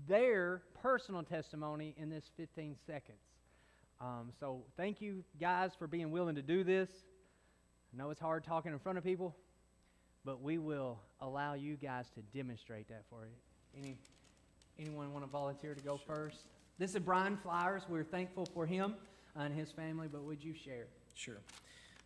their 0.07 0.61
personal 0.82 1.24
testimony 1.24 1.95
in 1.97 2.09
this 2.09 2.30
15 2.38 2.76
seconds. 2.86 3.18
Um, 4.01 4.32
so, 4.39 4.63
thank 4.76 5.01
you 5.01 5.24
guys 5.39 5.72
for 5.78 5.88
being 5.88 6.11
willing 6.11 6.36
to 6.36 6.41
do 6.41 6.66
this. 6.66 6.89
I 7.93 7.97
know 7.97 8.09
it's 8.09 8.20
hard 8.20 8.43
talking 8.43 8.74
in 8.74 8.80
front 8.80 8.97
of 8.97 9.05
people, 9.05 9.34
but 10.26 10.41
we 10.41 10.57
will 10.57 10.99
allow 11.22 11.53
you 11.53 11.78
guys 11.78 12.09
to 12.16 12.22
demonstrate 12.38 12.89
that 12.89 13.03
for 13.09 13.26
you. 13.26 13.82
Any, 13.82 13.97
anyone 14.78 15.13
want 15.13 15.24
to 15.24 15.32
volunteer 15.32 15.74
to 15.74 15.82
go 15.82 15.95
first? 15.95 16.39
This 16.78 16.93
is 16.93 16.99
Brian 16.99 17.38
Flowers. 17.38 17.84
We're 17.88 18.03
thankful 18.03 18.45
for 18.53 18.66
him 18.66 18.95
and 19.34 19.53
his 19.53 19.72
family, 19.72 20.09
but 20.11 20.24
would 20.24 20.43
you 20.43 20.53
share? 20.53 20.88
Sure. 21.13 21.38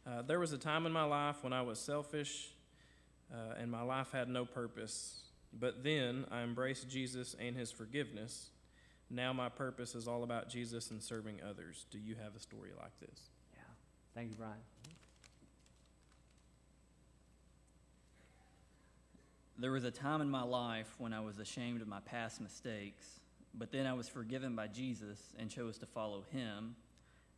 Uh, 0.05 0.21
there 0.21 0.39
was 0.39 0.53
a 0.53 0.59
time 0.59 0.85
in 0.85 0.91
my 0.91 1.03
life 1.03 1.43
when 1.43 1.53
I 1.53 1.63
was 1.63 1.79
selfish 1.79 2.53
uh, 3.33 3.55
and 3.59 3.71
my 3.71 3.81
life 3.81 4.11
had 4.11 4.29
no 4.29 4.45
purpose. 4.45 5.21
But 5.57 5.83
then 5.83 6.25
I 6.31 6.41
embraced 6.41 6.89
Jesus 6.89 7.35
and 7.39 7.55
his 7.55 7.71
forgiveness. 7.71 8.51
Now 9.09 9.33
my 9.33 9.49
purpose 9.49 9.95
is 9.95 10.07
all 10.07 10.23
about 10.23 10.49
Jesus 10.49 10.91
and 10.91 11.01
serving 11.01 11.39
others. 11.47 11.85
Do 11.91 11.97
you 11.97 12.15
have 12.21 12.35
a 12.35 12.39
story 12.39 12.69
like 12.79 12.99
this? 12.99 13.29
Yeah. 13.53 13.61
Thank 14.13 14.29
you, 14.29 14.35
Brian. 14.35 14.53
There 19.57 19.71
was 19.71 19.83
a 19.83 19.91
time 19.91 20.21
in 20.21 20.29
my 20.29 20.43
life 20.43 20.93
when 20.99 21.11
I 21.11 21.19
was 21.19 21.39
ashamed 21.39 21.81
of 21.81 21.87
my 21.87 21.99
past 22.01 22.39
mistakes, 22.39 23.19
but 23.53 23.73
then 23.73 23.85
I 23.87 23.93
was 23.93 24.07
forgiven 24.07 24.55
by 24.55 24.67
Jesus 24.67 25.19
and 25.37 25.49
chose 25.49 25.77
to 25.79 25.85
follow 25.85 26.23
him. 26.31 26.75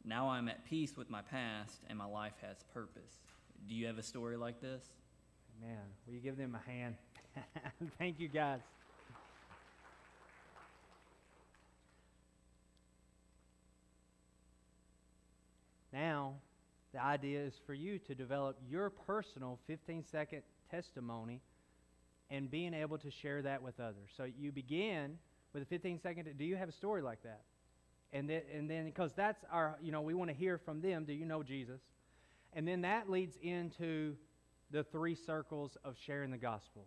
Now 0.04 0.30
I'm 0.30 0.48
at 0.48 0.64
peace 0.66 0.96
with 0.96 1.10
my 1.10 1.22
past 1.22 1.80
and 1.90 1.98
my 1.98 2.06
life 2.06 2.34
has 2.42 2.58
purpose. 2.74 3.22
Do 3.68 3.74
you 3.74 3.88
have 3.88 3.98
a 3.98 4.04
story 4.04 4.38
like 4.38 4.62
this? 4.62 4.84
Man, 5.62 5.78
will 6.08 6.16
you 6.16 6.20
give 6.22 6.38
them 6.38 6.56
a 6.56 6.70
hand? 6.70 6.96
Thank 8.00 8.20
you, 8.20 8.28
guys. 8.28 8.62
Now, 15.94 16.34
the 16.94 17.04
idea 17.04 17.42
is 17.42 17.54
for 17.68 17.76
you 17.76 18.00
to 18.00 18.16
develop 18.16 18.58
your 18.68 18.90
personal 18.90 19.60
15 19.68 20.04
second 20.12 20.42
testimony 20.72 21.42
and 22.32 22.50
being 22.50 22.74
able 22.74 22.98
to 22.98 23.12
share 23.12 23.44
that 23.44 23.62
with 23.62 23.80
others. 23.80 24.10
So 24.18 24.24
you 24.24 24.52
begin 24.52 25.20
with 25.54 25.62
a 25.62 25.66
15 25.68 26.00
second. 26.02 26.28
Do 26.40 26.44
you 26.44 26.56
have 26.56 26.70
a 26.70 26.74
story 26.74 27.04
like 27.04 27.22
that? 27.22 27.42
And 28.14 28.28
then, 28.28 28.42
and 28.52 28.68
then 28.68 28.86
because 28.86 29.14
that's 29.14 29.44
our, 29.52 29.78
you 29.80 29.92
know, 29.92 30.02
we 30.02 30.16
want 30.16 30.32
to 30.32 30.36
hear 30.36 30.58
from 30.58 30.82
them. 30.82 31.06
Do 31.06 31.14
you 31.14 31.26
know 31.26 31.44
Jesus? 31.44 31.82
And 32.54 32.68
then 32.68 32.82
that 32.82 33.10
leads 33.12 33.38
into 33.44 34.16
the 34.72 34.84
three 34.84 35.16
circles 35.16 35.78
of 35.84 35.96
sharing 35.98 36.32
the 36.32 36.38
gospel. 36.38 36.86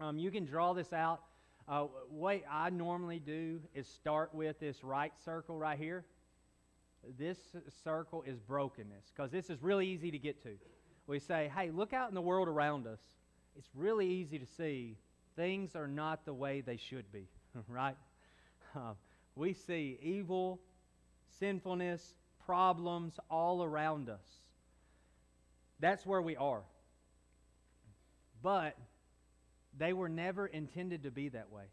Um, 0.00 0.18
you 0.18 0.30
can 0.30 0.44
draw 0.44 0.72
this 0.72 0.92
out. 0.92 1.20
Uh, 1.66 1.86
what 2.10 2.42
I 2.50 2.70
normally 2.70 3.18
do 3.18 3.60
is 3.74 3.86
start 3.88 4.34
with 4.34 4.60
this 4.60 4.84
right 4.84 5.12
circle 5.24 5.58
right 5.58 5.78
here. 5.78 6.04
This 7.18 7.38
circle 7.82 8.22
is 8.26 8.38
brokenness 8.38 9.12
because 9.14 9.30
this 9.30 9.50
is 9.50 9.62
really 9.62 9.86
easy 9.86 10.10
to 10.10 10.18
get 10.18 10.42
to. 10.42 10.50
We 11.06 11.18
say, 11.18 11.50
hey, 11.54 11.70
look 11.70 11.92
out 11.92 12.08
in 12.08 12.14
the 12.14 12.22
world 12.22 12.48
around 12.48 12.86
us. 12.86 13.00
It's 13.56 13.68
really 13.74 14.06
easy 14.06 14.38
to 14.38 14.46
see 14.46 14.96
things 15.36 15.76
are 15.76 15.88
not 15.88 16.24
the 16.24 16.34
way 16.34 16.60
they 16.60 16.76
should 16.76 17.10
be, 17.12 17.28
right? 17.68 17.96
Uh, 18.74 18.94
we 19.36 19.52
see 19.52 19.98
evil, 20.02 20.60
sinfulness, 21.38 22.14
problems 22.46 23.18
all 23.30 23.62
around 23.62 24.08
us. 24.08 24.26
That's 25.80 26.06
where 26.06 26.22
we 26.22 26.36
are. 26.36 26.62
But 28.44 28.76
they 29.78 29.94
were 29.94 30.10
never 30.10 30.46
intended 30.46 31.04
to 31.04 31.10
be 31.10 31.30
that 31.30 31.50
way. 31.50 31.64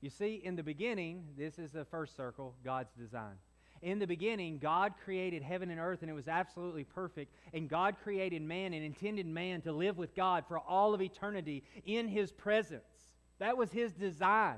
You 0.00 0.08
see, 0.08 0.40
in 0.42 0.56
the 0.56 0.62
beginning, 0.62 1.26
this 1.36 1.58
is 1.58 1.72
the 1.72 1.84
first 1.84 2.16
circle, 2.16 2.54
God's 2.64 2.90
design. 2.94 3.34
In 3.82 3.98
the 3.98 4.06
beginning, 4.06 4.58
God 4.58 4.94
created 5.04 5.42
heaven 5.42 5.70
and 5.70 5.78
earth, 5.78 6.00
and 6.00 6.10
it 6.10 6.14
was 6.14 6.26
absolutely 6.26 6.84
perfect. 6.84 7.34
And 7.52 7.68
God 7.68 7.96
created 8.02 8.40
man 8.40 8.72
and 8.72 8.82
intended 8.82 9.26
man 9.26 9.60
to 9.60 9.72
live 9.72 9.98
with 9.98 10.14
God 10.14 10.44
for 10.48 10.58
all 10.58 10.94
of 10.94 11.02
eternity 11.02 11.64
in 11.84 12.08
his 12.08 12.32
presence. 12.32 13.10
That 13.38 13.58
was 13.58 13.70
his 13.70 13.92
design. 13.92 14.56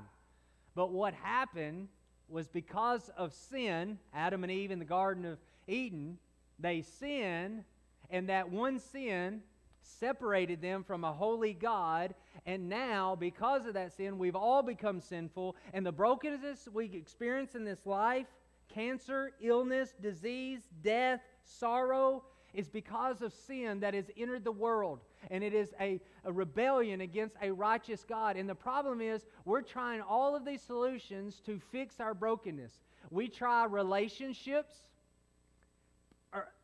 But 0.75 0.91
what 0.91 1.13
happened 1.13 1.89
was 2.29 2.47
because 2.47 3.11
of 3.17 3.33
sin, 3.33 3.99
Adam 4.13 4.43
and 4.43 4.51
Eve 4.51 4.71
in 4.71 4.79
the 4.79 4.85
Garden 4.85 5.25
of 5.25 5.39
Eden, 5.67 6.19
they 6.57 6.81
sinned, 6.81 7.65
and 8.09 8.29
that 8.29 8.49
one 8.49 8.79
sin 8.79 9.41
separated 9.83 10.61
them 10.61 10.83
from 10.83 11.03
a 11.03 11.11
holy 11.11 11.53
God. 11.53 12.15
And 12.45 12.69
now, 12.69 13.15
because 13.15 13.65
of 13.65 13.73
that 13.75 13.95
sin, 13.95 14.17
we've 14.17 14.35
all 14.35 14.63
become 14.63 14.99
sinful. 14.99 15.55
And 15.73 15.85
the 15.85 15.91
brokenness 15.91 16.67
we 16.73 16.85
experience 16.85 17.55
in 17.55 17.63
this 17.63 17.85
life 17.85 18.27
cancer, 18.73 19.31
illness, 19.39 19.93
disease, 20.01 20.61
death, 20.81 21.21
sorrow 21.43 22.23
is 22.53 22.69
because 22.69 23.21
of 23.21 23.33
sin 23.33 23.79
that 23.79 23.93
has 23.93 24.05
entered 24.17 24.43
the 24.43 24.51
world. 24.51 24.99
And 25.31 25.43
it 25.43 25.53
is 25.53 25.73
a, 25.79 25.99
a 26.23 26.31
rebellion 26.31 27.01
against 27.01 27.35
a 27.41 27.51
righteous 27.51 28.05
God. 28.07 28.37
And 28.37 28.47
the 28.47 28.55
problem 28.55 29.01
is, 29.01 29.25
we're 29.45 29.61
trying 29.61 30.01
all 30.01 30.35
of 30.35 30.45
these 30.45 30.61
solutions 30.61 31.41
to 31.45 31.59
fix 31.71 31.99
our 31.99 32.13
brokenness. 32.13 32.79
We 33.09 33.27
try 33.27 33.65
relationships 33.65 34.75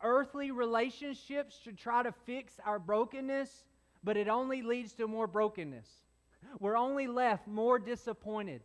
earthly 0.02 0.50
relationships 0.50 1.60
to 1.64 1.72
try 1.72 2.02
to 2.02 2.12
fix 2.24 2.54
our 2.64 2.78
brokenness, 2.78 3.64
but 4.02 4.16
it 4.16 4.28
only 4.28 4.62
leads 4.62 4.92
to 4.94 5.06
more 5.06 5.26
brokenness. 5.26 5.88
We're 6.58 6.76
only 6.76 7.06
left 7.06 7.46
more 7.46 7.78
disappointed. 7.78 8.62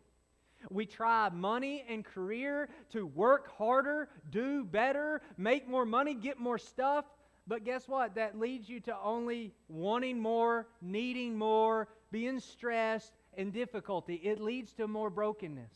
We 0.72 0.86
try 0.86 1.30
money 1.30 1.86
and 1.88 2.04
career 2.04 2.70
to 2.92 3.06
work 3.06 3.52
harder, 3.58 4.10
do 4.32 4.64
better, 4.64 5.22
make 5.38 5.68
more 5.68 5.86
money, 5.86 6.16
get 6.16 6.40
more 6.40 6.58
stuff. 6.58 7.06
But 7.48 7.64
guess 7.64 7.88
what? 7.88 8.16
That 8.16 8.40
leads 8.40 8.68
you 8.68 8.80
to 8.82 8.98
only 8.98 9.54
wanting 9.68 10.20
more, 10.20 10.68
needing 10.82 11.38
more, 11.38 11.88
being 12.12 12.40
stressed, 12.40 13.14
and 13.38 13.54
difficulty. 13.54 14.16
It 14.16 14.42
leads 14.42 14.74
to 14.74 14.88
more 14.88 15.10
brokenness. 15.10 15.74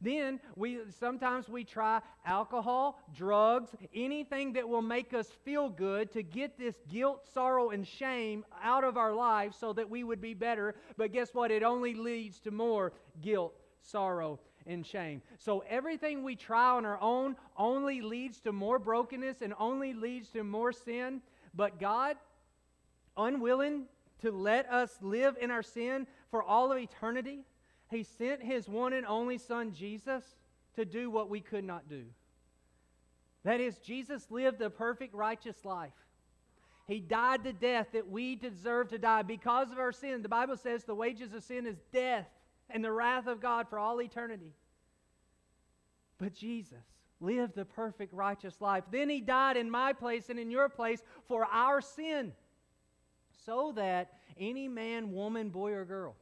Then 0.00 0.40
we 0.56 0.78
sometimes 1.00 1.48
we 1.48 1.64
try 1.64 2.00
alcohol, 2.24 3.00
drugs, 3.14 3.70
anything 3.94 4.52
that 4.52 4.68
will 4.68 4.82
make 4.82 5.14
us 5.14 5.28
feel 5.44 5.68
good 5.68 6.12
to 6.12 6.22
get 6.22 6.58
this 6.58 6.76
guilt, 6.88 7.26
sorrow, 7.32 7.70
and 7.70 7.86
shame 7.86 8.44
out 8.62 8.84
of 8.84 8.96
our 8.96 9.12
lives 9.12 9.56
so 9.56 9.72
that 9.72 9.88
we 9.88 10.04
would 10.04 10.20
be 10.20 10.34
better. 10.34 10.74
But 10.96 11.12
guess 11.12 11.34
what? 11.34 11.50
It 11.50 11.62
only 11.62 11.94
leads 11.94 12.38
to 12.40 12.50
more 12.50 12.92
guilt, 13.20 13.54
sorrow, 13.82 14.38
and 14.66 14.86
shame. 14.86 15.22
So 15.38 15.64
everything 15.68 16.22
we 16.22 16.36
try 16.36 16.70
on 16.70 16.84
our 16.84 17.00
own 17.00 17.36
only 17.56 18.00
leads 18.00 18.40
to 18.40 18.52
more 18.52 18.78
brokenness 18.78 19.42
and 19.42 19.54
only 19.58 19.94
leads 19.94 20.28
to 20.30 20.44
more 20.44 20.72
sin. 20.72 21.22
But 21.54 21.80
God, 21.80 22.16
unwilling 23.16 23.86
to 24.20 24.30
let 24.30 24.70
us 24.70 24.96
live 25.00 25.36
in 25.40 25.50
our 25.50 25.62
sin 25.62 26.06
for 26.30 26.42
all 26.42 26.70
of 26.70 26.78
eternity, 26.78 27.44
He 27.90 28.02
sent 28.02 28.42
His 28.42 28.68
one 28.68 28.92
and 28.92 29.06
only 29.06 29.38
Son, 29.38 29.72
Jesus, 29.72 30.22
to 30.76 30.84
do 30.84 31.10
what 31.10 31.30
we 31.30 31.40
could 31.40 31.64
not 31.64 31.88
do. 31.88 32.04
That 33.44 33.60
is, 33.60 33.78
Jesus 33.78 34.30
lived 34.30 34.60
a 34.60 34.70
perfect, 34.70 35.14
righteous 35.14 35.64
life. 35.64 35.94
He 36.86 37.00
died 37.00 37.44
the 37.44 37.52
death 37.52 37.88
that 37.92 38.08
we 38.08 38.34
deserve 38.34 38.88
to 38.88 38.98
die 38.98 39.22
because 39.22 39.70
of 39.70 39.78
our 39.78 39.92
sin. 39.92 40.22
The 40.22 40.28
Bible 40.28 40.56
says 40.56 40.84
the 40.84 40.94
wages 40.94 41.34
of 41.34 41.42
sin 41.42 41.66
is 41.66 41.76
death 41.92 42.26
and 42.70 42.84
the 42.84 42.92
wrath 42.92 43.26
of 43.26 43.40
God 43.40 43.68
for 43.68 43.78
all 43.78 44.00
eternity. 44.00 44.52
But 46.18 46.34
Jesus 46.34 46.84
lived 47.20 47.54
the 47.54 47.64
perfect, 47.64 48.12
righteous 48.12 48.60
life. 48.60 48.84
Then 48.90 49.10
He 49.10 49.20
died 49.20 49.56
in 49.56 49.70
my 49.70 49.92
place 49.92 50.30
and 50.30 50.38
in 50.38 50.50
your 50.50 50.68
place 50.68 51.02
for 51.26 51.46
our 51.46 51.80
sin 51.80 52.32
so 53.44 53.72
that 53.76 54.12
any 54.38 54.68
man, 54.68 55.12
woman, 55.12 55.50
boy, 55.50 55.72
or 55.72 55.84
girl, 55.84 56.16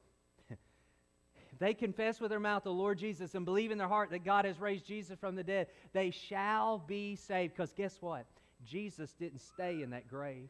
they 1.59 1.75
confess 1.75 2.21
with 2.21 2.31
their 2.31 2.41
mouth 2.41 2.65
the 2.65 2.71
Lord 2.71 2.99
Jesus 2.99 3.35
and 3.35 3.45
believe 3.45 3.71
in 3.71 3.79
their 3.79 3.89
heart 3.89 4.11
that 4.11 4.25
God 4.25 4.45
has 4.45 4.61
raised 4.61 4.87
Jesus 4.87 5.19
from 5.19 5.37
the 5.37 5.45
dead, 5.45 5.69
they 5.93 6.11
shall 6.11 6.79
be 6.79 7.17
saved. 7.17 7.55
Because 7.55 7.73
guess 7.73 7.97
what? 8.01 8.27
Jesus 8.65 9.13
didn't 9.13 9.41
stay 9.41 9.83
in 9.83 9.91
that 9.91 10.09
grave. 10.09 10.49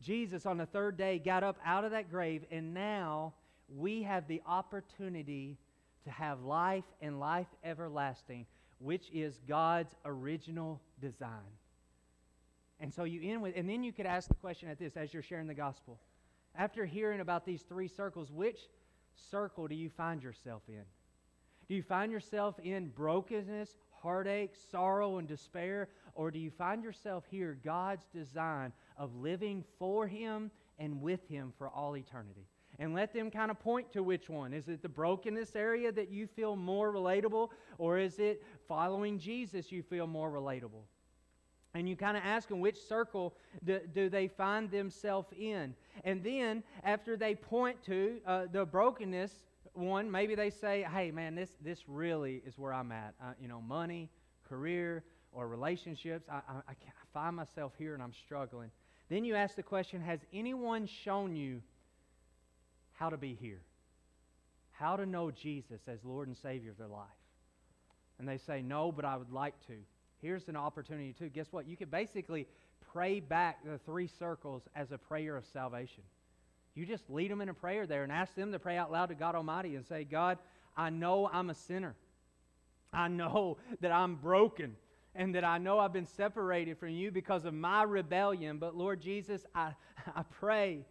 Jesus, 0.00 0.46
on 0.46 0.56
the 0.56 0.66
third 0.66 0.96
day, 0.96 1.18
got 1.18 1.44
up 1.44 1.58
out 1.64 1.84
of 1.84 1.90
that 1.90 2.10
grave, 2.10 2.44
and 2.50 2.72
now 2.72 3.34
we 3.76 4.02
have 4.02 4.26
the 4.26 4.40
opportunity 4.46 5.58
to 6.04 6.10
have 6.10 6.42
life 6.42 6.84
and 7.02 7.20
life 7.20 7.48
everlasting, 7.62 8.46
which 8.78 9.10
is 9.12 9.38
God's 9.46 9.94
original 10.04 10.80
design. 11.00 11.28
And 12.80 12.92
so 12.92 13.04
you 13.04 13.20
end 13.30 13.42
with, 13.42 13.54
and 13.56 13.68
then 13.68 13.84
you 13.84 13.92
could 13.92 14.06
ask 14.06 14.28
the 14.28 14.34
question 14.34 14.70
at 14.70 14.78
this 14.78 14.96
as 14.96 15.12
you're 15.12 15.22
sharing 15.22 15.46
the 15.46 15.54
gospel. 15.54 16.00
After 16.56 16.86
hearing 16.86 17.20
about 17.20 17.44
these 17.44 17.62
three 17.62 17.88
circles, 17.88 18.30
which 18.32 18.58
circle 19.30 19.68
do 19.68 19.74
you 19.74 19.90
find 19.90 20.22
yourself 20.22 20.62
in? 20.68 20.82
Do 21.68 21.74
you 21.76 21.82
find 21.82 22.10
yourself 22.10 22.58
in 22.58 22.88
brokenness, 22.88 23.78
heartache, 23.90 24.54
sorrow, 24.72 25.18
and 25.18 25.28
despair? 25.28 25.88
Or 26.14 26.30
do 26.30 26.38
you 26.38 26.50
find 26.50 26.82
yourself 26.82 27.24
here, 27.30 27.58
God's 27.64 28.06
design 28.12 28.72
of 28.96 29.14
living 29.14 29.64
for 29.78 30.06
Him 30.06 30.50
and 30.78 31.00
with 31.00 31.28
Him 31.28 31.52
for 31.56 31.68
all 31.68 31.96
eternity? 31.96 32.48
And 32.80 32.94
let 32.94 33.12
them 33.12 33.30
kind 33.30 33.50
of 33.50 33.60
point 33.60 33.92
to 33.92 34.02
which 34.02 34.28
one. 34.28 34.52
Is 34.52 34.68
it 34.68 34.82
the 34.82 34.88
brokenness 34.88 35.54
area 35.54 35.92
that 35.92 36.10
you 36.10 36.26
feel 36.26 36.56
more 36.56 36.92
relatable? 36.92 37.50
Or 37.78 37.98
is 37.98 38.18
it 38.18 38.42
following 38.66 39.18
Jesus 39.18 39.70
you 39.70 39.82
feel 39.82 40.06
more 40.06 40.30
relatable? 40.30 40.82
And 41.74 41.88
you 41.88 41.94
kind 41.94 42.16
of 42.16 42.22
ask 42.24 42.48
them 42.48 42.60
which 42.60 42.78
circle 42.78 43.34
do, 43.64 43.80
do 43.94 44.08
they 44.08 44.26
find 44.26 44.70
themselves 44.70 45.28
in. 45.38 45.74
And 46.04 46.22
then, 46.24 46.64
after 46.82 47.16
they 47.16 47.34
point 47.34 47.82
to 47.84 48.18
uh, 48.26 48.46
the 48.50 48.64
brokenness 48.64 49.32
one, 49.74 50.10
maybe 50.10 50.34
they 50.34 50.50
say, 50.50 50.84
hey, 50.92 51.10
man, 51.10 51.34
this, 51.34 51.50
this 51.62 51.84
really 51.86 52.42
is 52.46 52.58
where 52.58 52.72
I'm 52.72 52.90
at. 52.92 53.14
Uh, 53.22 53.32
you 53.40 53.48
know, 53.48 53.60
money, 53.60 54.10
career, 54.48 55.04
or 55.32 55.48
relationships. 55.48 56.28
I, 56.30 56.36
I, 56.36 56.54
I, 56.68 56.72
I 56.72 57.04
find 57.14 57.36
myself 57.36 57.72
here 57.78 57.94
and 57.94 58.02
I'm 58.02 58.12
struggling. 58.12 58.70
Then 59.08 59.24
you 59.24 59.34
ask 59.34 59.56
the 59.56 59.62
question 59.62 60.00
Has 60.00 60.20
anyone 60.32 60.86
shown 60.86 61.36
you 61.36 61.62
how 62.92 63.10
to 63.10 63.16
be 63.16 63.36
here? 63.40 63.60
How 64.72 64.96
to 64.96 65.06
know 65.06 65.30
Jesus 65.30 65.80
as 65.86 65.98
Lord 66.04 66.28
and 66.28 66.36
Savior 66.36 66.70
of 66.70 66.78
their 66.78 66.88
life? 66.88 67.06
And 68.18 68.28
they 68.28 68.38
say, 68.38 68.62
No, 68.62 68.92
but 68.92 69.04
I 69.04 69.16
would 69.16 69.32
like 69.32 69.54
to 69.66 69.74
here's 70.20 70.48
an 70.48 70.56
opportunity 70.56 71.12
too. 71.12 71.28
Guess 71.28 71.48
what? 71.50 71.66
You 71.66 71.76
can 71.76 71.88
basically 71.88 72.46
pray 72.92 73.20
back 73.20 73.64
the 73.64 73.78
three 73.78 74.06
circles 74.06 74.62
as 74.74 74.92
a 74.92 74.98
prayer 74.98 75.36
of 75.36 75.44
salvation. 75.46 76.02
You 76.74 76.86
just 76.86 77.08
lead 77.10 77.30
them 77.30 77.40
in 77.40 77.48
a 77.48 77.54
prayer 77.54 77.86
there 77.86 78.02
and 78.02 78.12
ask 78.12 78.34
them 78.34 78.52
to 78.52 78.58
pray 78.58 78.76
out 78.76 78.92
loud 78.92 79.06
to 79.06 79.14
God 79.14 79.34
Almighty 79.34 79.76
and 79.76 79.84
say, 79.84 80.04
God, 80.04 80.38
I 80.76 80.90
know 80.90 81.28
I'm 81.32 81.50
a 81.50 81.54
sinner. 81.54 81.94
I 82.92 83.08
know 83.08 83.58
that 83.80 83.92
I'm 83.92 84.16
broken 84.16 84.76
and 85.14 85.34
that 85.34 85.44
I 85.44 85.58
know 85.58 85.78
I've 85.78 85.92
been 85.92 86.06
separated 86.06 86.78
from 86.78 86.90
you 86.90 87.10
because 87.10 87.44
of 87.44 87.54
my 87.54 87.82
rebellion. 87.82 88.58
But 88.58 88.76
Lord 88.76 89.00
Jesus, 89.00 89.44
I, 89.54 89.72
I 90.14 90.22
pray 90.22 90.84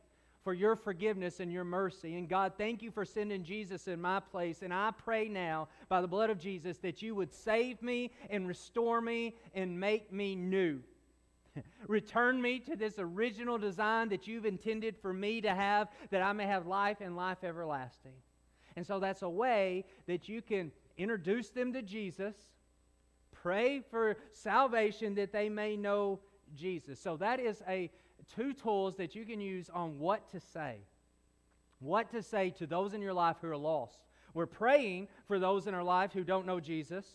for 0.44 0.54
your 0.54 0.76
forgiveness 0.76 1.40
and 1.40 1.52
your 1.52 1.64
mercy. 1.64 2.16
And 2.16 2.30
God, 2.30 2.54
thank 2.58 2.82
you 2.82 2.92
for 2.92 3.06
sending 3.06 3.44
Jesus 3.44 3.88
in 3.88 4.00
my 4.00 4.20
place. 4.20 4.62
And 4.62 4.74
I 4.74 4.92
pray 4.92 5.28
now, 5.28 5.68
by 5.90 6.02
the 6.02 6.08
blood 6.08 6.30
of 6.30 6.40
Jesus, 6.40 6.78
that 6.78 7.02
you 7.02 7.14
would 7.16 7.34
save 7.34 7.82
me 7.82 8.12
and 8.30 8.48
restore 8.48 9.02
me 9.02 9.36
and 9.54 9.80
make 9.80 10.12
me 10.12 10.36
new. 10.36 10.82
Return 11.88 12.42
me 12.42 12.60
to 12.60 12.76
this 12.76 12.96
original 12.98 13.58
design 13.58 14.10
that 14.10 14.28
you've 14.28 14.46
intended 14.46 14.96
for 15.02 15.14
me 15.14 15.42
to 15.42 15.54
have, 15.54 15.90
that 16.10 16.22
I 16.22 16.32
may 16.34 16.46
have 16.46 16.68
life 16.68 16.98
and 17.02 17.16
life 17.16 17.44
everlasting. 17.44 18.14
And 18.76 18.86
so 18.86 19.00
that's 19.00 19.24
a 19.24 19.30
way 19.30 19.84
that 20.08 20.30
you 20.30 20.42
can 20.42 20.72
introduce 20.98 21.50
them 21.50 21.74
to 21.74 21.82
Jesus, 21.82 22.36
pray 23.32 23.82
for 23.92 24.18
salvation 24.32 25.16
that 25.16 25.32
they 25.32 25.50
may 25.50 25.76
know 25.76 26.20
Jesus. 26.56 27.00
So 27.00 27.18
that 27.18 27.40
is 27.40 27.62
a 27.68 27.90
two 28.36 28.54
tools 28.54 28.96
that 28.98 29.16
you 29.16 29.26
can 29.26 29.42
use 29.42 29.70
on 29.70 30.00
what 30.00 30.30
to 30.32 30.40
say. 30.40 30.78
What 31.80 32.12
to 32.12 32.22
say 32.22 32.50
to 32.52 32.68
those 32.68 32.94
in 32.94 33.02
your 33.02 33.14
life 33.14 33.38
who 33.42 33.50
are 33.50 33.58
lost. 33.58 34.00
We're 34.34 34.46
praying 34.46 35.08
for 35.28 35.40
those 35.40 35.68
in 35.68 35.74
our 35.74 35.84
life 35.84 36.14
who 36.14 36.24
don't 36.24 36.46
know 36.46 36.60
Jesus. 36.60 37.06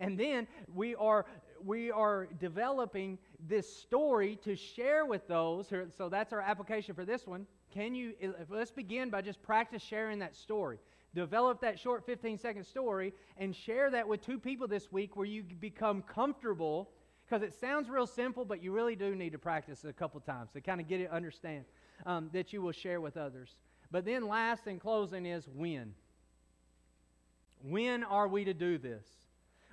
And 0.00 0.18
then 0.18 0.46
we 0.74 0.94
are 0.94 1.26
we 1.64 1.90
are 1.92 2.26
developing 2.40 3.18
this 3.38 3.72
story 3.76 4.36
to 4.42 4.56
share 4.56 5.06
with 5.06 5.28
those. 5.28 5.68
Who, 5.68 5.86
so 5.96 6.08
that's 6.08 6.32
our 6.32 6.40
application 6.40 6.94
for 6.94 7.04
this 7.04 7.26
one. 7.26 7.46
Can 7.72 7.94
you 7.94 8.14
eh, 8.20 8.30
let's 8.48 8.70
begin 8.70 9.10
by 9.10 9.22
just 9.22 9.42
practice 9.42 9.82
sharing 9.82 10.18
that 10.20 10.34
story. 10.34 10.78
Develop 11.14 11.60
that 11.60 11.78
short 11.78 12.06
15 12.06 12.38
second 12.38 12.64
story 12.64 13.12
and 13.36 13.54
share 13.54 13.90
that 13.90 14.08
with 14.08 14.24
two 14.24 14.38
people 14.38 14.66
this 14.66 14.90
week 14.90 15.14
where 15.14 15.26
you 15.26 15.42
become 15.42 16.02
comfortable 16.02 16.90
because 17.26 17.42
it 17.42 17.54
sounds 17.54 17.88
real 17.88 18.06
simple, 18.06 18.44
but 18.44 18.62
you 18.62 18.72
really 18.72 18.96
do 18.96 19.14
need 19.14 19.32
to 19.32 19.38
practice 19.38 19.84
it 19.84 19.88
a 19.88 19.92
couple 19.92 20.20
times 20.20 20.50
to 20.52 20.60
kind 20.60 20.80
of 20.80 20.88
get 20.88 21.00
it, 21.00 21.10
understand 21.10 21.64
um, 22.06 22.30
that 22.32 22.52
you 22.52 22.60
will 22.62 22.72
share 22.72 23.00
with 23.00 23.16
others. 23.16 23.56
But 23.90 24.04
then, 24.04 24.26
last 24.26 24.66
and 24.66 24.80
closing, 24.80 25.26
is 25.26 25.48
when. 25.54 25.94
When 27.62 28.04
are 28.04 28.26
we 28.26 28.44
to 28.44 28.54
do 28.54 28.78
this? 28.78 29.06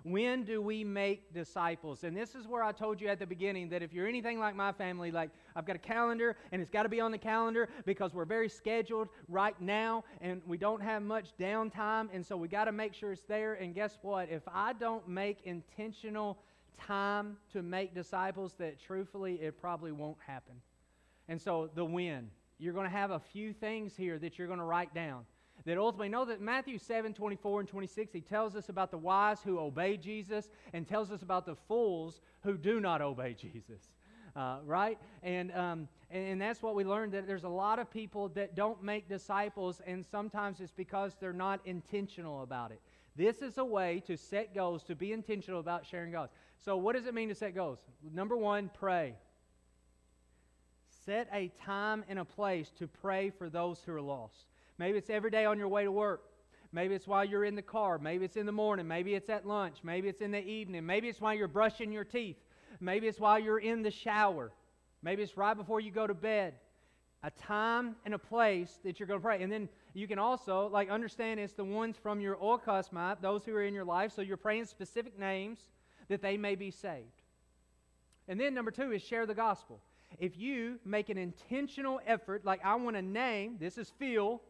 When 0.04 0.43
do 0.43 0.62
we 0.62 0.84
make 0.84 1.34
disciples? 1.34 2.04
And 2.04 2.16
this 2.16 2.34
is 2.36 2.47
where 2.47 2.64
I 2.64 2.72
told 2.72 3.02
you 3.02 3.08
at 3.08 3.20
the 3.20 3.26
beginning 3.26 3.70
that 3.70 3.84
if 3.84 3.93
you're 3.93 4.08
anything 4.08 4.39
like 4.39 4.56
my 4.56 4.72
family, 4.72 5.12
like 5.12 5.30
I've 5.56 5.66
got 5.66 5.76
a 5.76 5.80
calendar 5.80 6.38
and 6.52 6.62
it's 6.62 6.72
got 6.72 6.84
to 6.84 6.89
be 6.89 7.02
on 7.02 7.12
the 7.12 7.18
calendar 7.18 7.68
because 7.86 8.14
we're 8.14 8.26
very 8.26 8.47
scheduled 8.47 9.10
right 9.28 9.60
now 9.60 10.06
and 10.22 10.41
we 10.47 10.58
don't 10.58 10.82
have 10.82 11.02
much 11.02 11.34
downtime. 11.38 12.08
And 12.14 12.26
so 12.26 12.38
we 12.38 12.47
got 12.47 12.66
to 12.66 12.72
make 12.72 12.93
sure 12.93 13.12
it's 13.12 13.24
there. 13.24 13.56
And 13.56 13.76
guess 13.76 13.97
what? 14.02 14.30
If 14.30 14.43
I 14.47 14.74
don't 14.74 15.08
make 15.08 15.39
intentional 15.43 16.38
time 16.80 17.38
to 17.54 17.62
make 17.62 17.94
disciples 17.94 18.54
that 18.60 18.80
truthfully 18.80 19.36
it 19.36 19.60
probably 19.60 19.92
won't 19.92 20.18
happen. 20.26 20.56
And 21.28 21.42
so 21.42 21.70
the 21.76 21.86
when. 21.86 22.30
You're 22.58 22.74
going 22.74 22.86
to 22.86 22.96
have 22.96 23.12
a 23.12 23.20
few 23.20 23.54
things 23.54 23.96
here 23.96 24.20
that 24.20 24.38
you're 24.38 24.48
going 24.48 24.60
to 24.60 24.66
write 24.66 24.94
down. 24.94 25.24
That 25.66 25.78
ultimately 25.78 26.10
know 26.10 26.26
that 26.26 26.42
Matthew 26.42 26.78
7, 26.78 27.14
24 27.14 27.62
and 27.62 27.70
26, 27.70 28.14
he 28.14 28.22
tells 28.22 28.56
us 28.56 28.70
about 28.70 28.92
the 28.92 28.98
wise 28.98 29.42
who 29.42 29.60
obey 29.60 29.98
Jesus 29.98 30.50
and 30.74 30.88
tells 30.88 31.12
us 31.12 31.22
about 31.22 31.46
the 31.46 31.56
fools 31.56 32.22
who 32.44 32.58
do 32.58 32.80
not 32.80 33.02
obey 33.02 33.34
Jesus. 33.40 33.90
Uh, 34.36 34.58
right? 34.66 34.98
And, 35.24 35.52
um, 35.54 35.88
and, 36.12 36.28
and 36.28 36.42
that's 36.42 36.62
what 36.62 36.76
we 36.76 36.84
learned 36.84 37.14
that 37.14 37.28
there's 37.28 37.44
a 37.44 37.50
lot 37.50 37.80
of 37.80 37.90
people 37.90 38.30
that 38.30 38.56
don't 38.56 38.82
make 38.84 39.10
disciples, 39.10 39.82
and 39.86 40.06
sometimes 40.06 40.60
it's 40.60 40.72
because 40.72 41.16
they're 41.20 41.34
not 41.34 41.60
intentional 41.66 42.44
about 42.44 42.72
it. 42.72 42.80
This 43.16 43.42
is 43.42 43.58
a 43.58 43.66
way 43.66 44.02
to 44.08 44.16
set 44.16 44.56
goals, 44.56 44.84
to 44.84 44.96
be 44.96 45.12
intentional 45.12 45.60
about 45.60 45.86
sharing 45.86 46.12
goals. 46.12 46.30
So, 46.66 46.78
what 46.78 46.95
does 46.95 47.05
it 47.05 47.14
mean 47.14 47.30
to 47.30 47.36
set 47.36 47.55
goals? 47.55 47.80
Number 48.14 48.36
one, 48.36 48.70
pray. 48.74 49.16
Set 51.05 51.30
a 51.34 51.51
time 51.64 52.03
and 52.10 52.20
a 52.20 52.26
place 52.26 52.70
to 52.80 52.88
pray 52.88 53.30
for 53.30 53.49
those 53.49 53.80
who 53.86 53.93
are 53.93 54.01
lost. 54.01 54.45
Maybe 54.78 54.97
it's 54.97 55.10
every 55.10 55.32
day 55.32 55.45
on 55.45 55.57
your 55.57 55.70
way 55.70 55.84
to 55.86 55.91
work. 55.91 56.22
Maybe 56.72 56.93
it's 56.93 57.07
while 57.07 57.26
you're 57.26 57.45
in 57.45 57.55
the 57.55 57.62
car. 57.62 57.97
Maybe 57.97 58.26
it's 58.26 58.38
in 58.38 58.45
the 58.45 58.51
morning. 58.51 58.88
Maybe 58.88 59.16
it's 59.16 59.30
at 59.30 59.47
lunch. 59.47 59.78
Maybe 59.84 60.07
it's 60.07 60.22
in 60.22 60.32
the 60.32 60.45
evening. 60.45 60.86
Maybe 60.86 61.07
it's 61.07 61.20
while 61.20 61.34
you're 61.34 61.47
brushing 61.47 61.91
your 61.91 62.03
teeth. 62.03 62.38
Maybe 62.80 63.07
it's 63.07 63.20
while 63.20 63.39
you're 63.39 63.60
in 63.60 63.82
the 63.82 63.91
shower. 63.91 64.51
Maybe 65.01 65.24
it's 65.24 65.36
right 65.38 65.55
before 65.55 65.80
you 65.80 65.91
go 65.91 66.05
to 66.05 66.14
bed. 66.14 66.55
a 67.24 67.32
time 67.32 67.95
and 68.05 68.14
a 68.14 68.20
place 68.20 68.80
that 68.84 68.99
you're 68.99 69.07
going 69.07 69.20
to 69.20 69.24
pray. 69.24 69.43
And 69.43 69.51
then 69.51 69.68
you 69.93 70.07
can 70.07 70.20
also, 70.20 70.68
like, 70.68 70.89
understand 70.89 71.39
it's 71.39 71.53
the 71.53 71.66
ones 71.66 71.97
from 72.01 72.22
your 72.22 72.38
oikosmai, 72.38 73.20
those 73.22 73.43
who 73.43 73.53
are 73.55 73.64
in 73.64 73.74
your 73.74 73.84
life. 73.84 74.14
So 74.14 74.22
you're 74.22 74.38
praying 74.38 74.66
specific 74.66 75.20
names 75.20 75.60
that 76.10 76.22
they 76.22 76.38
may 76.38 76.55
be 76.55 76.72
saved. 76.72 77.22
And 78.28 78.39
then 78.39 78.53
number 78.53 78.72
two 78.72 78.91
is 78.91 79.01
share 79.01 79.26
the 79.26 79.34
gospel. 79.34 79.80
If 80.20 80.38
you 80.38 80.80
make 80.86 81.10
an 81.10 81.18
intentional 81.18 81.99
effort, 82.05 82.45
like 82.45 82.64
I 82.66 82.76
want 82.76 82.95
to 82.95 83.01
name, 83.01 83.57
this 83.60 83.78
is 83.78 83.91
Phil, 83.97 84.41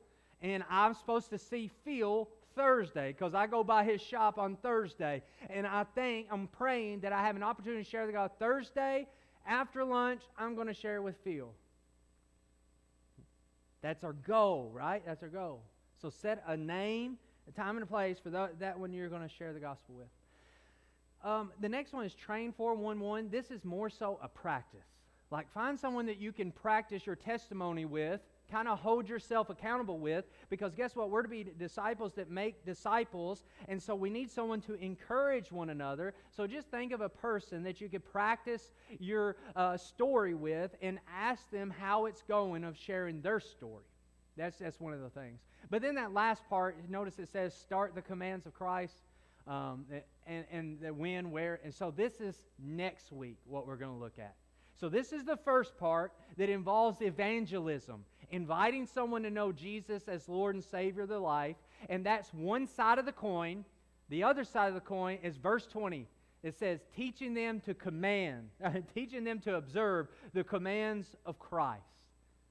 and 0.42 0.64
I'm 0.70 0.94
supposed 0.94 1.30
to 1.30 1.38
see 1.38 1.70
Phil 1.84 2.30
Thursday 2.56 3.14
because 3.14 3.34
I 3.34 3.48
go 3.48 3.64
by 3.64 3.84
his 3.84 4.02
shop 4.02 4.38
on 4.38 4.56
Thursday. 4.58 5.22
And 5.50 5.68
I 5.68 5.86
think, 5.96 6.28
I'm 6.32 6.48
praying 6.48 7.02
that 7.02 7.14
I 7.14 7.22
have 7.22 7.36
an 7.36 7.44
opportunity 7.44 7.84
to 7.84 7.90
share 7.90 8.06
the 8.06 8.14
gospel. 8.14 8.38
Thursday, 8.40 9.08
after 9.46 9.84
lunch, 9.84 10.22
I'm 10.38 10.56
going 10.56 10.68
to 10.68 10.74
share 10.74 11.02
with 11.02 11.16
Phil. 11.24 11.52
That's 13.82 14.04
our 14.04 14.14
goal, 14.14 14.72
right? 14.74 15.02
That's 15.06 15.24
our 15.24 15.30
goal. 15.30 15.62
So 16.02 16.10
set 16.10 16.44
a 16.48 16.58
name, 16.58 17.18
a 17.48 17.52
time, 17.52 17.76
and 17.76 17.84
a 17.84 17.86
place 17.86 18.18
for 18.20 18.30
that, 18.30 18.60
that 18.60 18.80
one 18.80 18.94
you're 18.94 19.10
going 19.10 19.28
to 19.28 19.34
share 19.34 19.54
the 19.54 19.60
gospel 19.60 19.96
with. 19.96 20.08
Um, 21.24 21.52
the 21.60 21.70
next 21.70 21.94
one 21.94 22.06
is 22.06 22.14
train 22.14 22.54
411. 22.54 23.30
This 23.30 23.52
is 23.52 23.66
more 23.66 23.90
so 23.90 24.20
a 24.22 24.28
practice. 24.28 24.86
Like 25.32 25.52
find 25.52 25.80
someone 25.80 26.06
that 26.08 26.18
you 26.18 26.32
can 26.32 26.52
practice 26.52 27.06
your 27.06 27.16
testimony 27.16 27.86
with, 27.86 28.22
kind 28.50 28.68
of 28.68 28.80
hold 28.80 29.08
yourself 29.08 29.52
accountable 29.52 30.00
with, 30.00 30.26
because 30.50 30.74
guess 30.74 30.96
what? 30.96 31.12
We're 31.12 31.22
to 31.22 31.30
be 31.30 31.44
disciples 31.44 32.14
that 32.14 32.32
make 32.32 32.66
disciples, 32.66 33.44
and 33.68 33.82
so 33.82 33.94
we 33.94 34.10
need 34.10 34.32
someone 34.32 34.60
to 34.62 34.74
encourage 34.76 35.52
one 35.52 35.70
another. 35.70 36.16
So 36.36 36.48
just 36.48 36.68
think 36.70 36.92
of 36.94 37.02
a 37.02 37.10
person 37.10 37.62
that 37.64 37.80
you 37.80 37.90
could 37.90 38.04
practice 38.12 38.72
your 39.00 39.36
uh, 39.56 39.78
story 39.78 40.34
with 40.34 40.76
and 40.82 40.98
ask 41.16 41.50
them 41.52 41.70
how 41.70 42.06
it's 42.06 42.24
going 42.24 42.64
of 42.64 42.76
sharing 42.76 43.22
their 43.22 43.40
story. 43.40 43.84
That's, 44.36 44.58
that's 44.58 44.80
one 44.80 44.94
of 44.94 45.02
the 45.02 45.10
things. 45.10 45.42
But 45.70 45.84
then 45.84 45.96
that 45.96 46.14
last 46.14 46.48
part, 46.50 46.78
notice 46.90 47.20
it 47.20 47.30
says, 47.30 47.54
start 47.54 47.94
the 47.94 48.02
commands 48.02 48.48
of 48.48 48.54
Christ. 48.54 48.96
Um, 49.48 49.86
and, 50.28 50.46
and 50.52 50.80
the 50.80 50.94
when, 50.94 51.32
where. 51.32 51.60
And 51.64 51.74
so 51.74 51.92
this 51.92 52.22
is 52.22 52.36
next 52.60 53.12
week 53.12 53.38
what 53.46 53.66
we're 53.66 53.78
going 53.78 53.92
to 53.92 53.98
look 53.98 54.20
at. 54.20 54.36
So, 54.80 54.88
this 54.88 55.12
is 55.12 55.26
the 55.26 55.36
first 55.36 55.78
part 55.78 56.14
that 56.38 56.50
involves 56.50 57.02
evangelism, 57.02 58.06
inviting 58.32 58.86
someone 58.86 59.24
to 59.24 59.30
know 59.30 59.52
Jesus 59.52 60.08
as 60.08 60.30
Lord 60.30 60.56
and 60.56 60.64
Savior 60.64 61.04
of 61.04 61.10
their 61.10 61.20
life. 61.20 61.58
And 61.90 62.06
that's 62.06 62.34
one 62.34 62.66
side 62.66 62.98
of 62.98 63.06
the 63.06 63.12
coin. 63.12 63.66
The 64.08 64.24
other 64.24 64.46
side 64.46 64.70
of 64.70 64.76
the 64.76 64.80
coin 64.80 65.20
is 65.22 65.36
verse 65.36 65.68
20. 65.68 66.08
It 66.44 66.58
says, 66.58 66.80
teaching 66.96 67.34
them 67.34 67.60
to 67.62 67.74
command, 67.74 68.50
teaching 68.94 69.26
them 69.26 69.40
to 69.40 69.56
observe 69.56 70.08
the 70.34 70.46
commands 70.46 71.16
of 71.26 71.38
Christ. 71.38 71.84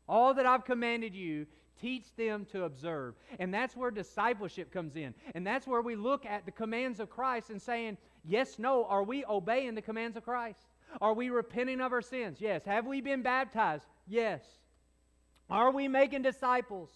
All 0.07 0.34
that 0.34 0.45
I've 0.45 0.66
commanded 0.66 1.14
you, 1.14 1.47
teach 1.81 2.05
them 2.16 2.47
to 2.53 2.64
observe. 2.64 3.14
And 3.39 3.53
that's 3.53 3.76
where 3.76 3.91
discipleship 3.91 4.72
comes 4.72 4.97
in. 4.97 5.14
And 5.35 5.47
that's 5.47 5.66
where 5.66 5.83
we 5.83 5.97
look 5.97 6.26
at 6.26 6.45
the 6.45 6.53
commands 6.53 7.01
of 7.01 7.11
Christ 7.11 7.51
and 7.51 7.61
saying, 7.61 7.97
yes, 8.24 8.59
no, 8.59 8.85
are 8.87 9.03
we 9.03 9.24
obeying 9.26 9.74
the 9.74 9.83
commands 9.83 10.16
of 10.16 10.24
Christ? 10.24 10.61
Are 11.01 11.14
we 11.14 11.31
repenting 11.31 11.81
of 11.81 11.93
our 11.93 12.03
sins? 12.03 12.39
Yes. 12.41 12.64
Have 12.64 12.87
we 12.87 13.01
been 13.01 13.22
baptized? 13.22 13.85
Yes. 14.07 14.43
Are 15.51 15.70
we 15.70 15.89
making 15.89 16.22
disciples? 16.22 16.91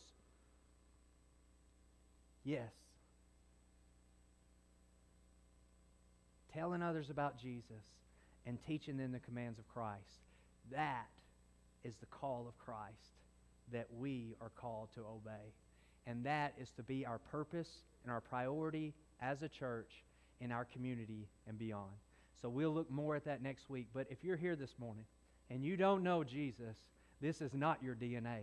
Yes. 2.45 2.73
Telling 6.53 6.83
others 6.83 7.11
about 7.11 7.41
Jesus 7.41 7.85
and 8.47 8.59
teaching 8.67 8.97
them 8.97 9.13
the 9.13 9.21
commands 9.21 9.59
of 9.59 9.69
Christ. 9.69 10.21
That 10.71 11.07
is 11.85 11.97
the 11.97 12.07
call 12.07 12.47
of 12.49 12.59
Christ 12.59 13.22
that 13.73 13.87
we 13.99 14.35
are 14.41 14.51
called 14.51 14.89
to 14.95 15.01
obey. 15.01 15.53
And 16.07 16.25
that 16.25 16.55
is 16.61 16.71
to 16.77 16.83
be 16.83 17.07
our 17.07 17.19
purpose 17.19 17.69
and 18.05 18.13
our 18.13 18.21
priority 18.21 18.93
as 19.21 19.43
a 19.43 19.49
church 19.49 20.03
in 20.41 20.51
our 20.51 20.65
community 20.65 21.29
and 21.47 21.59
beyond. 21.59 21.93
So 22.41 22.49
we'll 22.49 22.75
look 22.75 22.91
more 22.91 23.15
at 23.15 23.25
that 23.27 23.43
next 23.43 23.71
week. 23.71 23.87
But 23.95 24.09
if 24.11 24.25
you're 24.25 24.37
here 24.37 24.57
this 24.57 24.75
morning 24.79 25.05
and 25.51 25.65
you 25.65 25.77
don't 25.77 26.03
know 26.03 26.25
Jesus, 26.25 26.77
this 27.21 27.41
is 27.41 27.55
not 27.55 27.83
your 27.83 27.95
DNA. 27.95 28.41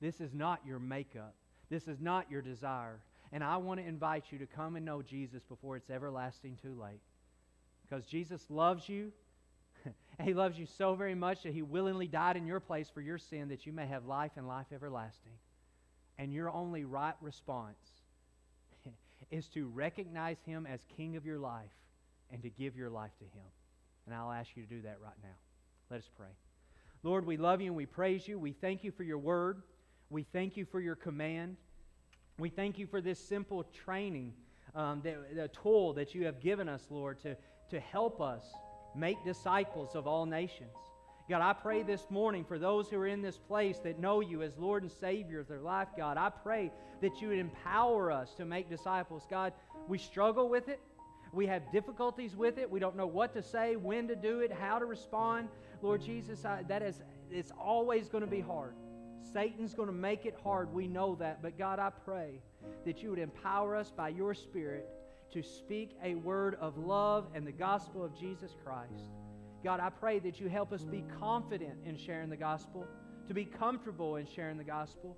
This 0.00 0.20
is 0.20 0.32
not 0.32 0.60
your 0.64 0.78
makeup. 0.78 1.34
This 1.68 1.88
is 1.88 2.00
not 2.00 2.30
your 2.30 2.42
desire. 2.42 3.00
And 3.32 3.42
I 3.42 3.56
want 3.56 3.80
to 3.80 3.86
invite 3.86 4.24
you 4.30 4.38
to 4.38 4.46
come 4.46 4.76
and 4.76 4.84
know 4.84 5.02
Jesus 5.02 5.42
before 5.48 5.76
it's 5.76 5.90
everlasting 5.90 6.58
too 6.62 6.76
late. 6.80 7.00
Because 7.88 8.06
Jesus 8.06 8.42
loves 8.48 8.88
you. 8.88 9.12
He 10.20 10.34
loves 10.34 10.58
you 10.58 10.66
so 10.66 10.94
very 10.94 11.14
much 11.14 11.42
that 11.42 11.54
he 11.54 11.62
willingly 11.62 12.06
died 12.06 12.36
in 12.36 12.46
your 12.46 12.60
place 12.60 12.88
for 12.88 13.00
your 13.00 13.18
sin 13.18 13.48
that 13.48 13.66
you 13.66 13.72
may 13.72 13.86
have 13.86 14.04
life 14.04 14.32
and 14.36 14.46
life 14.46 14.66
everlasting. 14.72 15.32
And 16.18 16.32
your 16.32 16.50
only 16.50 16.84
right 16.84 17.14
response 17.20 17.78
is 19.30 19.48
to 19.48 19.68
recognize 19.68 20.36
him 20.44 20.66
as 20.70 20.80
king 20.96 21.16
of 21.16 21.24
your 21.24 21.38
life 21.38 21.70
and 22.32 22.42
to 22.42 22.48
give 22.48 22.76
your 22.76 22.90
life 22.90 23.12
to 23.18 23.24
Him. 23.24 23.46
And 24.06 24.14
I'll 24.14 24.32
ask 24.32 24.50
you 24.56 24.64
to 24.64 24.68
do 24.68 24.82
that 24.82 24.98
right 25.02 25.12
now. 25.22 25.36
Let 25.90 25.98
us 25.98 26.10
pray. 26.16 26.28
Lord, 27.02 27.26
we 27.26 27.36
love 27.36 27.60
you 27.60 27.68
and 27.68 27.76
we 27.76 27.86
praise 27.86 28.26
you. 28.26 28.38
We 28.38 28.52
thank 28.52 28.82
you 28.82 28.90
for 28.90 29.02
your 29.02 29.18
word. 29.18 29.62
We 30.10 30.24
thank 30.24 30.56
you 30.56 30.64
for 30.64 30.80
your 30.80 30.96
command. 30.96 31.56
We 32.38 32.48
thank 32.48 32.78
you 32.78 32.86
for 32.86 33.00
this 33.00 33.18
simple 33.18 33.64
training, 33.84 34.32
um, 34.74 35.02
that, 35.04 35.36
the 35.36 35.48
tool 35.48 35.92
that 35.94 36.14
you 36.14 36.24
have 36.24 36.40
given 36.40 36.68
us, 36.68 36.82
Lord, 36.90 37.20
to, 37.20 37.36
to 37.70 37.80
help 37.80 38.20
us 38.20 38.44
make 38.94 39.24
disciples 39.24 39.94
of 39.94 40.06
all 40.06 40.26
nations. 40.26 40.76
God, 41.28 41.40
I 41.40 41.52
pray 41.52 41.82
this 41.82 42.10
morning 42.10 42.44
for 42.44 42.58
those 42.58 42.88
who 42.88 42.96
are 42.98 43.06
in 43.06 43.22
this 43.22 43.38
place 43.38 43.78
that 43.80 43.98
know 43.98 44.20
you 44.20 44.42
as 44.42 44.58
Lord 44.58 44.82
and 44.82 44.90
Savior 44.90 45.40
of 45.40 45.48
their 45.48 45.60
life, 45.60 45.88
God. 45.96 46.16
I 46.16 46.30
pray 46.30 46.72
that 47.00 47.20
you 47.20 47.28
would 47.28 47.38
empower 47.38 48.10
us 48.10 48.34
to 48.34 48.44
make 48.44 48.68
disciples. 48.68 49.26
God, 49.30 49.52
we 49.88 49.98
struggle 49.98 50.48
with 50.48 50.68
it. 50.68 50.80
We 51.32 51.46
have 51.46 51.62
difficulties 51.72 52.36
with 52.36 52.58
it. 52.58 52.70
We 52.70 52.80
don't 52.80 52.96
know 52.96 53.06
what 53.06 53.32
to 53.34 53.42
say, 53.42 53.76
when 53.76 54.08
to 54.08 54.16
do 54.16 54.40
it, 54.40 54.52
how 54.52 54.78
to 54.78 54.84
respond. 54.84 55.48
Lord 55.80 56.02
Jesus, 56.02 56.44
I, 56.44 56.64
that 56.68 56.82
is, 56.82 57.00
it's 57.30 57.52
always 57.58 58.08
going 58.08 58.24
to 58.24 58.30
be 58.30 58.40
hard. 58.40 58.74
Satan's 59.32 59.74
going 59.74 59.88
to 59.88 59.94
make 59.94 60.26
it 60.26 60.36
hard. 60.42 60.72
We 60.74 60.88
know 60.88 61.14
that. 61.16 61.40
But 61.40 61.56
God, 61.56 61.78
I 61.78 61.90
pray 62.04 62.40
that 62.84 63.02
you 63.02 63.10
would 63.10 63.18
empower 63.18 63.76
us 63.76 63.90
by 63.90 64.10
your 64.10 64.34
Spirit 64.34 64.86
to 65.32 65.42
speak 65.42 65.96
a 66.02 66.14
word 66.14 66.56
of 66.60 66.76
love 66.76 67.26
and 67.34 67.46
the 67.46 67.52
gospel 67.52 68.04
of 68.04 68.18
Jesus 68.18 68.54
Christ. 68.64 69.10
God, 69.64 69.80
I 69.80 69.90
pray 69.90 70.18
that 70.20 70.40
you 70.40 70.48
help 70.48 70.72
us 70.72 70.82
be 70.82 71.04
confident 71.18 71.78
in 71.84 71.96
sharing 71.96 72.28
the 72.28 72.36
gospel, 72.36 72.86
to 73.28 73.34
be 73.34 73.44
comfortable 73.44 74.16
in 74.16 74.26
sharing 74.26 74.58
the 74.58 74.64
gospel. 74.64 75.16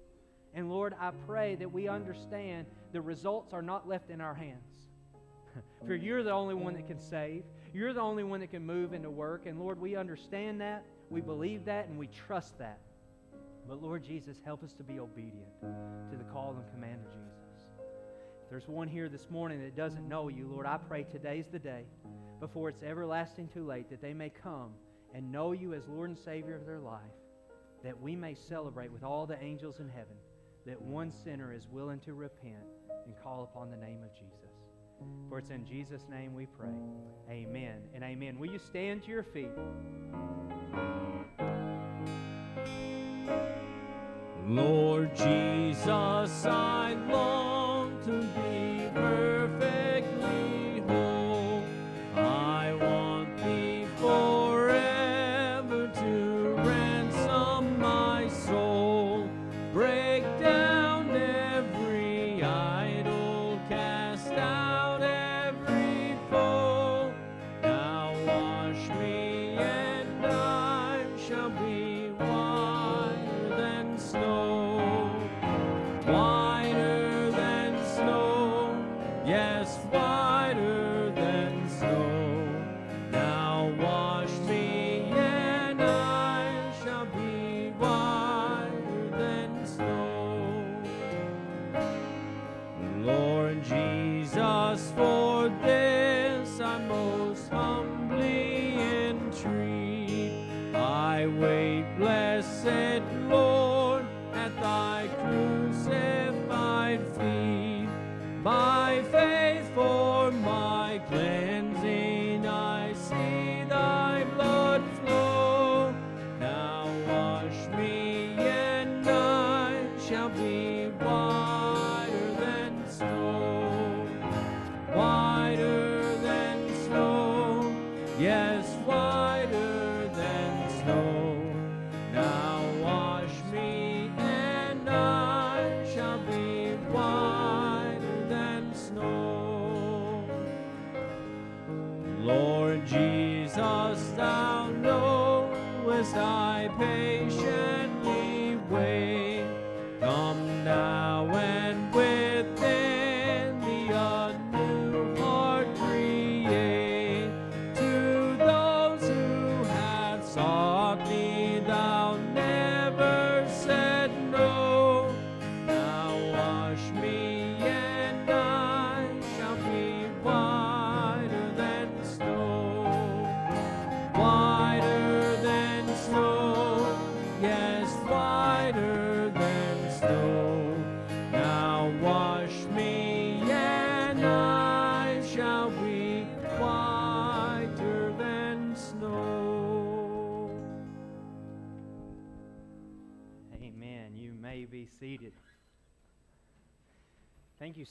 And 0.52 0.70
Lord, 0.70 0.94
I 1.00 1.10
pray 1.26 1.56
that 1.56 1.72
we 1.72 1.88
understand 1.88 2.66
the 2.92 3.00
results 3.00 3.52
are 3.52 3.62
not 3.62 3.88
left 3.88 4.10
in 4.10 4.20
our 4.20 4.34
hands. 4.34 4.88
For 5.86 5.94
you're 5.94 6.22
the 6.22 6.30
only 6.30 6.54
one 6.54 6.74
that 6.74 6.86
can 6.86 7.00
save. 7.00 7.42
You're 7.72 7.92
the 7.92 8.00
only 8.00 8.22
one 8.22 8.40
that 8.40 8.50
can 8.50 8.64
move 8.64 8.92
into 8.92 9.10
work. 9.10 9.46
And 9.46 9.58
Lord, 9.58 9.80
we 9.80 9.96
understand 9.96 10.60
that. 10.60 10.84
We 11.10 11.20
believe 11.20 11.64
that 11.64 11.88
and 11.88 11.98
we 11.98 12.06
trust 12.06 12.58
that. 12.58 12.78
But 13.66 13.82
Lord 13.82 14.04
Jesus, 14.04 14.36
help 14.44 14.62
us 14.62 14.74
to 14.74 14.84
be 14.84 15.00
obedient 15.00 15.48
to 15.62 16.16
the 16.16 16.24
call 16.24 16.54
and 16.56 16.70
command 16.72 17.00
of 17.06 17.12
Jesus. 17.12 17.43
There's 18.54 18.68
one 18.68 18.86
here 18.86 19.08
this 19.08 19.28
morning 19.30 19.60
that 19.62 19.74
doesn't 19.74 20.08
know 20.08 20.28
you, 20.28 20.46
Lord, 20.46 20.64
I 20.64 20.76
pray 20.76 21.02
today's 21.02 21.48
the 21.50 21.58
day 21.58 21.86
before 22.38 22.68
it's 22.68 22.84
everlasting 22.84 23.48
too 23.48 23.66
late 23.66 23.90
that 23.90 24.00
they 24.00 24.14
may 24.14 24.30
come 24.30 24.70
and 25.12 25.32
know 25.32 25.50
you 25.50 25.74
as 25.74 25.88
Lord 25.88 26.10
and 26.10 26.16
Savior 26.16 26.54
of 26.54 26.64
their 26.64 26.78
life, 26.78 27.00
that 27.82 28.00
we 28.00 28.14
may 28.14 28.36
celebrate 28.36 28.92
with 28.92 29.02
all 29.02 29.26
the 29.26 29.42
angels 29.42 29.80
in 29.80 29.88
heaven 29.88 30.14
that 30.66 30.80
one 30.80 31.10
sinner 31.10 31.52
is 31.52 31.66
willing 31.66 31.98
to 32.02 32.14
repent 32.14 32.62
and 33.04 33.14
call 33.24 33.42
upon 33.42 33.72
the 33.72 33.76
name 33.76 34.04
of 34.04 34.14
Jesus. 34.14 34.54
For 35.28 35.40
it's 35.40 35.50
in 35.50 35.66
Jesus' 35.66 36.04
name 36.08 36.32
we 36.32 36.46
pray. 36.46 36.68
Amen 37.28 37.78
and 37.92 38.04
amen. 38.04 38.38
Will 38.38 38.52
you 38.52 38.60
stand 38.60 39.02
to 39.02 39.08
your 39.08 39.24
feet? 39.24 39.50
Lord 44.46 45.14
Jesus, 45.14 46.46
I 46.46 46.96
long 47.08 47.98
to 48.04 48.22
be 48.38 48.90
perfectly 48.92 49.43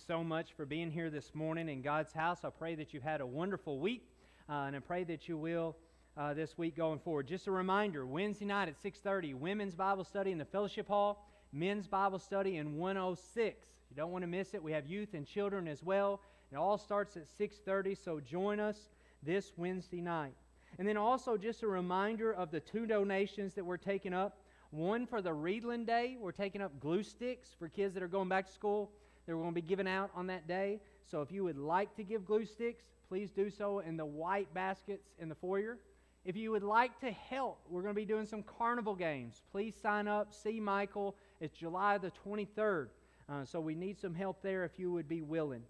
so 0.07 0.23
much 0.23 0.51
for 0.57 0.65
being 0.65 0.91
here 0.91 1.09
this 1.09 1.33
morning 1.33 1.69
in 1.69 1.81
God's 1.81 2.11
house. 2.11 2.39
I 2.43 2.49
pray 2.49 2.75
that 2.75 2.93
you've 2.93 3.03
had 3.03 3.21
a 3.21 3.25
wonderful 3.25 3.79
week, 3.79 4.05
uh, 4.49 4.63
and 4.67 4.75
I 4.75 4.79
pray 4.79 5.05
that 5.05 5.29
you 5.29 5.37
will 5.37 5.77
uh, 6.17 6.33
this 6.33 6.57
week 6.57 6.75
going 6.75 6.99
forward. 6.99 7.27
Just 7.27 7.47
a 7.47 7.51
reminder: 7.51 8.05
Wednesday 8.05 8.45
night 8.45 8.67
at 8.67 8.75
6:30, 8.83 9.33
women's 9.33 9.75
Bible 9.75 10.03
study 10.03 10.31
in 10.31 10.37
the 10.37 10.45
fellowship 10.45 10.89
hall, 10.89 11.25
men's 11.53 11.87
Bible 11.87 12.19
study 12.19 12.57
in 12.57 12.75
106. 12.75 13.67
You 13.89 13.95
don't 13.95 14.11
want 14.11 14.23
to 14.23 14.27
miss 14.27 14.53
it. 14.53 14.61
We 14.61 14.73
have 14.73 14.87
youth 14.87 15.13
and 15.13 15.25
children 15.25 15.69
as 15.69 15.81
well. 15.81 16.19
It 16.51 16.57
all 16.57 16.77
starts 16.77 17.15
at 17.15 17.27
6:30, 17.29 17.95
so 17.95 18.19
join 18.19 18.59
us 18.59 18.89
this 19.21 19.53
Wednesday 19.55 20.01
night. 20.01 20.33
And 20.79 20.87
then 20.87 20.97
also 20.97 21.37
just 21.37 21.63
a 21.63 21.67
reminder 21.67 22.33
of 22.33 22.51
the 22.51 22.59
two 22.59 22.85
donations 22.85 23.53
that 23.53 23.65
we're 23.65 23.77
taking 23.77 24.13
up. 24.13 24.37
One 24.71 25.05
for 25.05 25.21
the 25.21 25.29
Reedland 25.29 25.85
Day, 25.85 26.17
we're 26.19 26.31
taking 26.31 26.61
up 26.61 26.77
glue 26.79 27.03
sticks 27.03 27.55
for 27.57 27.69
kids 27.69 27.93
that 27.93 28.03
are 28.03 28.07
going 28.07 28.27
back 28.27 28.47
to 28.47 28.51
school. 28.51 28.91
They're 29.25 29.35
going 29.35 29.49
to 29.49 29.55
be 29.55 29.61
given 29.61 29.87
out 29.87 30.11
on 30.15 30.27
that 30.27 30.47
day. 30.47 30.79
So 31.05 31.21
if 31.21 31.31
you 31.31 31.43
would 31.43 31.57
like 31.57 31.95
to 31.95 32.03
give 32.03 32.25
glue 32.25 32.45
sticks, 32.45 32.83
please 33.07 33.31
do 33.31 33.49
so 33.49 33.79
in 33.79 33.97
the 33.97 34.05
white 34.05 34.53
baskets 34.53 35.09
in 35.19 35.29
the 35.29 35.35
foyer. 35.35 35.77
If 36.25 36.37
you 36.37 36.51
would 36.51 36.63
like 36.63 36.99
to 37.01 37.11
help, 37.11 37.59
we're 37.69 37.81
going 37.81 37.93
to 37.93 37.99
be 37.99 38.05
doing 38.05 38.25
some 38.25 38.43
carnival 38.43 38.95
games. 38.95 39.41
Please 39.51 39.75
sign 39.81 40.07
up. 40.07 40.33
See 40.33 40.59
Michael. 40.59 41.15
It's 41.41 41.57
July 41.57 41.97
the 41.97 42.11
23rd. 42.25 42.87
Uh, 43.29 43.45
so 43.45 43.59
we 43.59 43.75
need 43.75 43.99
some 43.99 44.13
help 44.13 44.41
there 44.41 44.63
if 44.63 44.79
you 44.79 44.91
would 44.91 45.07
be 45.07 45.21
willing. 45.21 45.63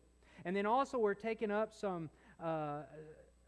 And 0.46 0.56
then 0.56 0.66
also 0.66 0.98
we're 0.98 1.14
taking 1.14 1.52
up 1.52 1.74
some 1.74 2.10
uh, 2.44 2.82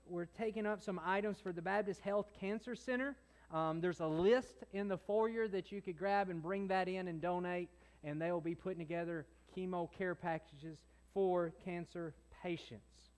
we're 0.08 0.26
taking 0.26 0.66
up 0.66 0.82
some 0.82 1.02
items 1.04 1.40
for 1.40 1.52
the 1.52 1.62
Baptist 1.62 2.00
Health 2.02 2.28
Cancer 2.40 2.76
Center. 2.76 3.16
Um, 3.52 3.82
there's 3.82 4.00
a 4.00 4.08
list 4.08 4.64
in 4.74 4.88
the 4.88 4.98
foyer 4.98 5.48
that 5.48 5.72
you 5.72 5.82
could 5.82 5.98
grab 5.98 6.30
and 6.30 6.42
bring 6.42 6.68
that 6.68 6.88
in 6.88 7.08
and 7.08 7.22
donate, 7.22 7.70
and 8.04 8.22
they 8.22 8.32
will 8.32 8.42
be 8.42 8.56
putting 8.56 8.80
together 8.80 9.26
chemo 9.56 9.90
care 9.98 10.16
packages 10.16 10.78
for 11.14 11.54
cancer 11.64 12.14
patients. 12.42 13.10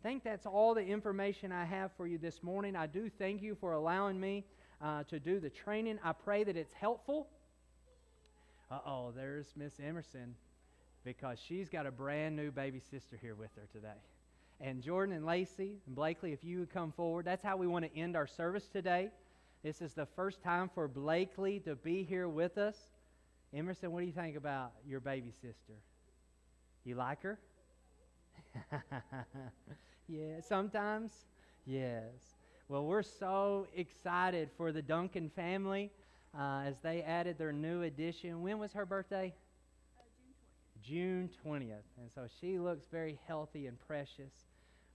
I 0.00 0.08
think 0.08 0.24
that's 0.24 0.46
all 0.46 0.74
the 0.74 0.84
information 0.84 1.52
I 1.52 1.64
have 1.64 1.92
for 1.96 2.06
you 2.06 2.18
this 2.18 2.42
morning. 2.42 2.74
I 2.74 2.86
do 2.86 3.08
thank 3.08 3.40
you 3.40 3.56
for 3.60 3.72
allowing 3.72 4.18
me 4.18 4.44
uh, 4.82 5.04
to 5.04 5.20
do 5.20 5.38
the 5.38 5.50
training. 5.50 5.98
I 6.02 6.12
pray 6.12 6.44
that 6.44 6.56
it's 6.56 6.72
helpful. 6.72 7.28
Uh 8.70 8.78
oh, 8.86 9.12
there's 9.14 9.46
Miss 9.56 9.74
Emerson 9.80 10.34
because 11.04 11.38
she's 11.38 11.68
got 11.68 11.86
a 11.86 11.90
brand 11.90 12.36
new 12.36 12.50
baby 12.50 12.80
sister 12.90 13.18
here 13.20 13.34
with 13.34 13.50
her 13.56 13.68
today. 13.72 13.98
And 14.60 14.82
Jordan 14.82 15.14
and 15.14 15.26
Lacey 15.26 15.76
and 15.86 15.94
Blakely, 15.94 16.32
if 16.32 16.42
you 16.42 16.60
would 16.60 16.72
come 16.72 16.92
forward, 16.92 17.24
that's 17.24 17.42
how 17.42 17.56
we 17.56 17.66
want 17.66 17.84
to 17.84 17.98
end 17.98 18.16
our 18.16 18.26
service 18.26 18.68
today. 18.68 19.10
This 19.62 19.82
is 19.82 19.92
the 19.92 20.06
first 20.06 20.42
time 20.42 20.70
for 20.74 20.88
Blakely 20.88 21.60
to 21.60 21.74
be 21.76 22.02
here 22.02 22.28
with 22.28 22.58
us. 22.58 22.76
Emerson, 23.54 23.92
what 23.92 24.00
do 24.00 24.06
you 24.06 24.12
think 24.12 24.36
about 24.36 24.72
your 24.86 25.00
baby 25.00 25.30
sister? 25.30 25.74
You 26.84 26.94
like 26.94 27.22
her? 27.22 27.38
yeah, 30.08 30.40
sometimes? 30.40 31.12
Yes. 31.66 32.36
Well, 32.68 32.86
we're 32.86 33.02
so 33.02 33.66
excited 33.76 34.50
for 34.56 34.72
the 34.72 34.82
Duncan 34.82 35.30
family 35.30 35.90
uh, 36.38 36.62
as 36.66 36.76
they 36.82 37.02
added 37.02 37.36
their 37.38 37.52
new 37.52 37.82
addition. 37.82 38.42
When 38.42 38.58
was 38.58 38.72
her 38.72 38.86
birthday? 38.86 39.34
June 40.82 41.30
20th. 41.44 41.84
And 42.00 42.10
so 42.14 42.26
she 42.40 42.58
looks 42.58 42.86
very 42.90 43.18
healthy 43.26 43.66
and 43.66 43.78
precious 43.86 44.32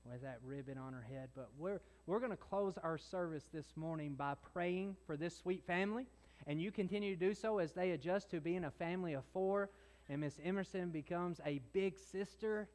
with 0.03 0.21
that 0.23 0.39
ribbon 0.43 0.77
on 0.77 0.93
her 0.93 1.05
head. 1.09 1.29
But 1.35 1.49
we're, 1.57 1.79
we're 2.05 2.19
going 2.19 2.31
to 2.31 2.37
close 2.37 2.77
our 2.83 2.97
service 2.97 3.43
this 3.53 3.67
morning 3.75 4.15
by 4.15 4.33
praying 4.53 4.95
for 5.05 5.15
this 5.15 5.37
sweet 5.37 5.63
family. 5.65 6.07
And 6.45 6.61
you 6.61 6.71
continue 6.71 7.15
to 7.15 7.19
do 7.19 7.33
so 7.33 7.59
as 7.59 7.71
they 7.71 7.91
adjust 7.91 8.29
to 8.31 8.39
being 8.39 8.65
a 8.65 8.71
family 8.71 9.13
of 9.13 9.23
four. 9.33 9.69
And 10.09 10.21
Miss 10.21 10.39
Emerson 10.43 10.89
becomes 10.89 11.41
a 11.45 11.59
big 11.73 11.97
sister. 11.97 12.69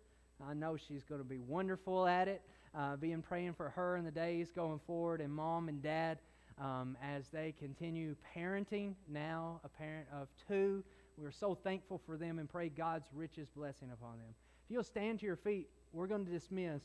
I 0.44 0.54
know 0.54 0.76
she's 0.76 1.04
going 1.04 1.20
to 1.20 1.26
be 1.26 1.38
wonderful 1.38 2.06
at 2.06 2.28
it. 2.28 2.42
Uh, 2.74 2.96
being 2.96 3.22
praying 3.22 3.52
for 3.52 3.68
her 3.70 3.96
in 3.96 4.04
the 4.04 4.10
days 4.10 4.50
going 4.50 4.80
forward, 4.86 5.20
and 5.20 5.30
mom 5.30 5.68
and 5.68 5.82
dad 5.82 6.18
um, 6.58 6.96
as 7.02 7.28
they 7.28 7.54
continue 7.58 8.16
parenting. 8.34 8.94
Now, 9.08 9.60
a 9.62 9.68
parent 9.68 10.06
of 10.12 10.28
two. 10.48 10.82
We're 11.18 11.32
so 11.32 11.54
thankful 11.54 12.00
for 12.06 12.16
them 12.16 12.38
and 12.38 12.48
pray 12.48 12.70
God's 12.70 13.08
richest 13.14 13.54
blessing 13.54 13.90
upon 13.92 14.12
them. 14.12 14.34
If 14.64 14.70
you'll 14.70 14.84
stand 14.84 15.20
to 15.20 15.26
your 15.26 15.36
feet, 15.36 15.68
we're 15.92 16.06
going 16.06 16.24
to 16.24 16.30
dismiss 16.30 16.80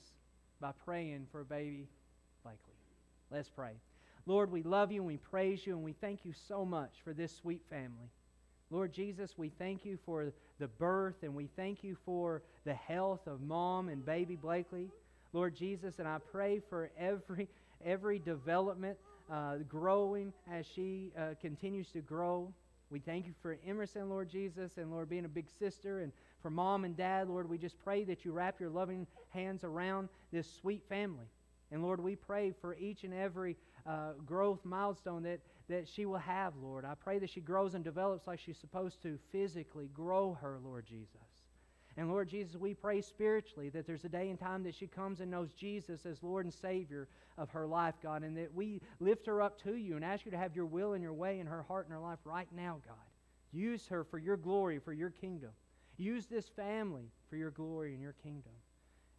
by 0.59 0.71
praying 0.83 1.27
for 1.31 1.41
a 1.41 1.45
baby 1.45 1.87
Blakely. 2.47 2.75
Let's 3.29 3.49
pray. 3.49 3.73
Lord, 4.27 4.51
we 4.51 4.61
love 4.61 4.91
you 4.91 4.99
and 4.99 5.07
we 5.07 5.15
praise 5.15 5.65
you 5.65 5.73
and 5.73 5.83
we 5.83 5.93
thank 5.93 6.25
you 6.25 6.33
so 6.49 6.65
much 6.65 6.91
for 7.05 7.13
this 7.13 7.33
sweet 7.33 7.61
family. 7.69 8.11
Lord 8.69 8.91
Jesus, 8.91 9.37
we 9.37 9.47
thank 9.57 9.85
you 9.85 9.97
for 10.05 10.33
the 10.59 10.67
birth 10.67 11.23
and 11.23 11.33
we 11.33 11.47
thank 11.55 11.81
you 11.81 11.95
for 12.05 12.43
the 12.65 12.73
health 12.73 13.25
of 13.25 13.39
mom 13.39 13.87
and 13.87 14.05
baby 14.05 14.35
Blakely. 14.35 14.89
Lord 15.31 15.55
Jesus, 15.55 15.99
and 15.99 16.07
I 16.07 16.17
pray 16.31 16.61
for 16.69 16.91
every 16.99 17.47
every 17.85 18.19
development 18.19 18.97
uh, 19.31 19.57
growing 19.69 20.33
as 20.51 20.65
she 20.65 21.13
uh, 21.17 21.35
continues 21.39 21.87
to 21.91 22.01
grow. 22.01 22.53
We 22.89 22.99
thank 22.99 23.27
you 23.27 23.33
for 23.41 23.57
Emerson, 23.65 24.09
Lord 24.09 24.29
Jesus, 24.29 24.77
and 24.77 24.91
Lord 24.91 25.09
being 25.09 25.25
a 25.25 25.29
big 25.29 25.47
sister, 25.59 26.01
and 26.01 26.11
for 26.41 26.49
mom 26.49 26.83
and 26.83 26.97
dad, 26.97 27.29
Lord, 27.29 27.49
we 27.49 27.57
just 27.57 27.77
pray 27.83 28.03
that 28.05 28.25
you 28.25 28.31
wrap 28.31 28.59
your 28.59 28.69
loving 28.69 29.07
hands 29.29 29.63
around 29.63 30.09
this 30.31 30.49
sweet 30.49 30.83
family. 30.89 31.27
And 31.71 31.83
Lord, 31.83 32.01
we 32.01 32.15
pray 32.15 32.53
for 32.61 32.75
each 32.75 33.03
and 33.03 33.13
every 33.13 33.57
uh, 33.87 34.13
growth 34.25 34.65
milestone 34.65 35.23
that, 35.23 35.39
that 35.69 35.87
she 35.87 36.05
will 36.05 36.17
have, 36.17 36.53
Lord. 36.61 36.85
I 36.85 36.93
pray 36.95 37.19
that 37.19 37.29
she 37.29 37.39
grows 37.39 37.73
and 37.73 37.83
develops 37.83 38.27
like 38.27 38.39
she's 38.39 38.57
supposed 38.57 39.01
to 39.03 39.17
physically 39.31 39.89
grow 39.93 40.37
her, 40.41 40.59
Lord 40.63 40.85
Jesus. 40.85 41.07
And 41.95 42.09
Lord 42.09 42.29
Jesus, 42.29 42.55
we 42.55 42.75
pray 42.75 43.01
spiritually 43.01 43.69
that 43.69 43.87
there's 43.87 44.05
a 44.05 44.09
day 44.09 44.29
and 44.29 44.39
time 44.39 44.63
that 44.63 44.75
she 44.75 44.85
comes 44.85 45.19
and 45.19 45.31
knows 45.31 45.51
Jesus 45.53 46.05
as 46.05 46.21
Lord 46.21 46.45
and 46.45 46.53
Savior 46.53 47.07
of 47.39 47.49
her 47.49 47.65
life, 47.65 47.95
God, 48.03 48.21
and 48.21 48.37
that 48.37 48.53
we 48.53 48.81
lift 48.99 49.25
her 49.25 49.41
up 49.41 49.59
to 49.63 49.75
you 49.75 49.95
and 49.95 50.05
ask 50.05 50.23
you 50.23 50.31
to 50.31 50.37
have 50.37 50.55
your 50.55 50.67
will 50.67 50.93
and 50.93 51.01
your 51.01 51.13
way 51.13 51.39
in 51.39 51.47
her 51.47 51.63
heart 51.63 51.87
and 51.87 51.93
her 51.93 51.99
life 51.99 52.19
right 52.23 52.47
now, 52.55 52.79
God. 52.85 52.95
Use 53.51 53.87
her 53.87 54.03
for 54.03 54.19
your 54.19 54.37
glory, 54.37 54.77
for 54.77 54.93
your 54.93 55.09
kingdom. 55.09 55.49
Use 55.97 56.27
this 56.27 56.47
family 56.49 57.09
for 57.29 57.35
your 57.35 57.49
glory 57.49 57.93
and 57.93 58.01
your 58.01 58.15
kingdom. 58.21 58.51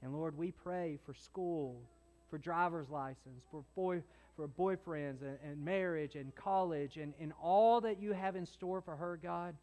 And 0.01 0.12
Lord, 0.12 0.39
we 0.39 0.53
pray 0.53 1.01
for 1.05 1.15
school, 1.15 1.82
for 2.31 2.39
driver's 2.39 2.90
license, 2.90 3.43
for 3.51 3.65
boy 3.74 4.03
for 4.39 4.47
boyfriends 4.47 5.20
and, 5.23 5.36
and 5.44 5.65
marriage 5.65 6.15
and 6.15 6.32
college 6.36 6.97
and, 6.97 7.12
and 7.20 7.32
all 7.43 7.81
that 7.81 8.01
you 8.01 8.12
have 8.12 8.36
in 8.36 8.47
store 8.47 8.81
for 8.81 8.94
her, 8.94 9.19
God. 9.20 9.56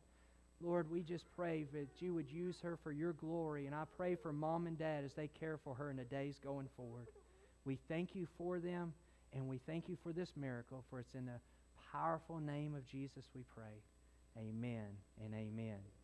Lord, 0.62 0.92
we 0.92 1.02
just 1.02 1.26
pray 1.34 1.66
that 1.72 1.88
you 2.00 2.14
would 2.14 2.30
use 2.30 2.58
her 2.62 2.78
for 2.84 2.92
your 2.92 3.14
glory. 3.14 3.68
And 3.68 3.74
I 3.74 3.84
pray 3.96 4.16
for 4.16 4.34
mom 4.34 4.68
and 4.68 4.78
dad 4.78 5.06
as 5.06 5.14
they 5.14 5.30
care 5.30 5.58
for 5.64 5.76
her 5.76 5.90
in 5.90 5.96
the 5.96 6.04
days 6.04 6.36
going 6.44 6.68
forward. 6.76 7.08
We 7.64 7.80
thank 7.88 8.16
you 8.16 8.28
for 8.38 8.60
them, 8.60 8.94
and 9.34 9.48
we 9.48 9.60
thank 9.66 9.88
you 9.88 9.98
for 10.04 10.12
this 10.12 10.34
miracle, 10.36 10.84
for 10.90 11.00
it's 11.00 11.16
in 11.16 11.26
the 11.26 11.40
powerful 11.94 12.40
name 12.40 12.76
of 12.76 12.86
Jesus 12.86 13.24
we 13.34 13.44
pray. 13.56 13.82
Amen 14.38 14.88
and 15.24 15.34
amen. 15.34 15.95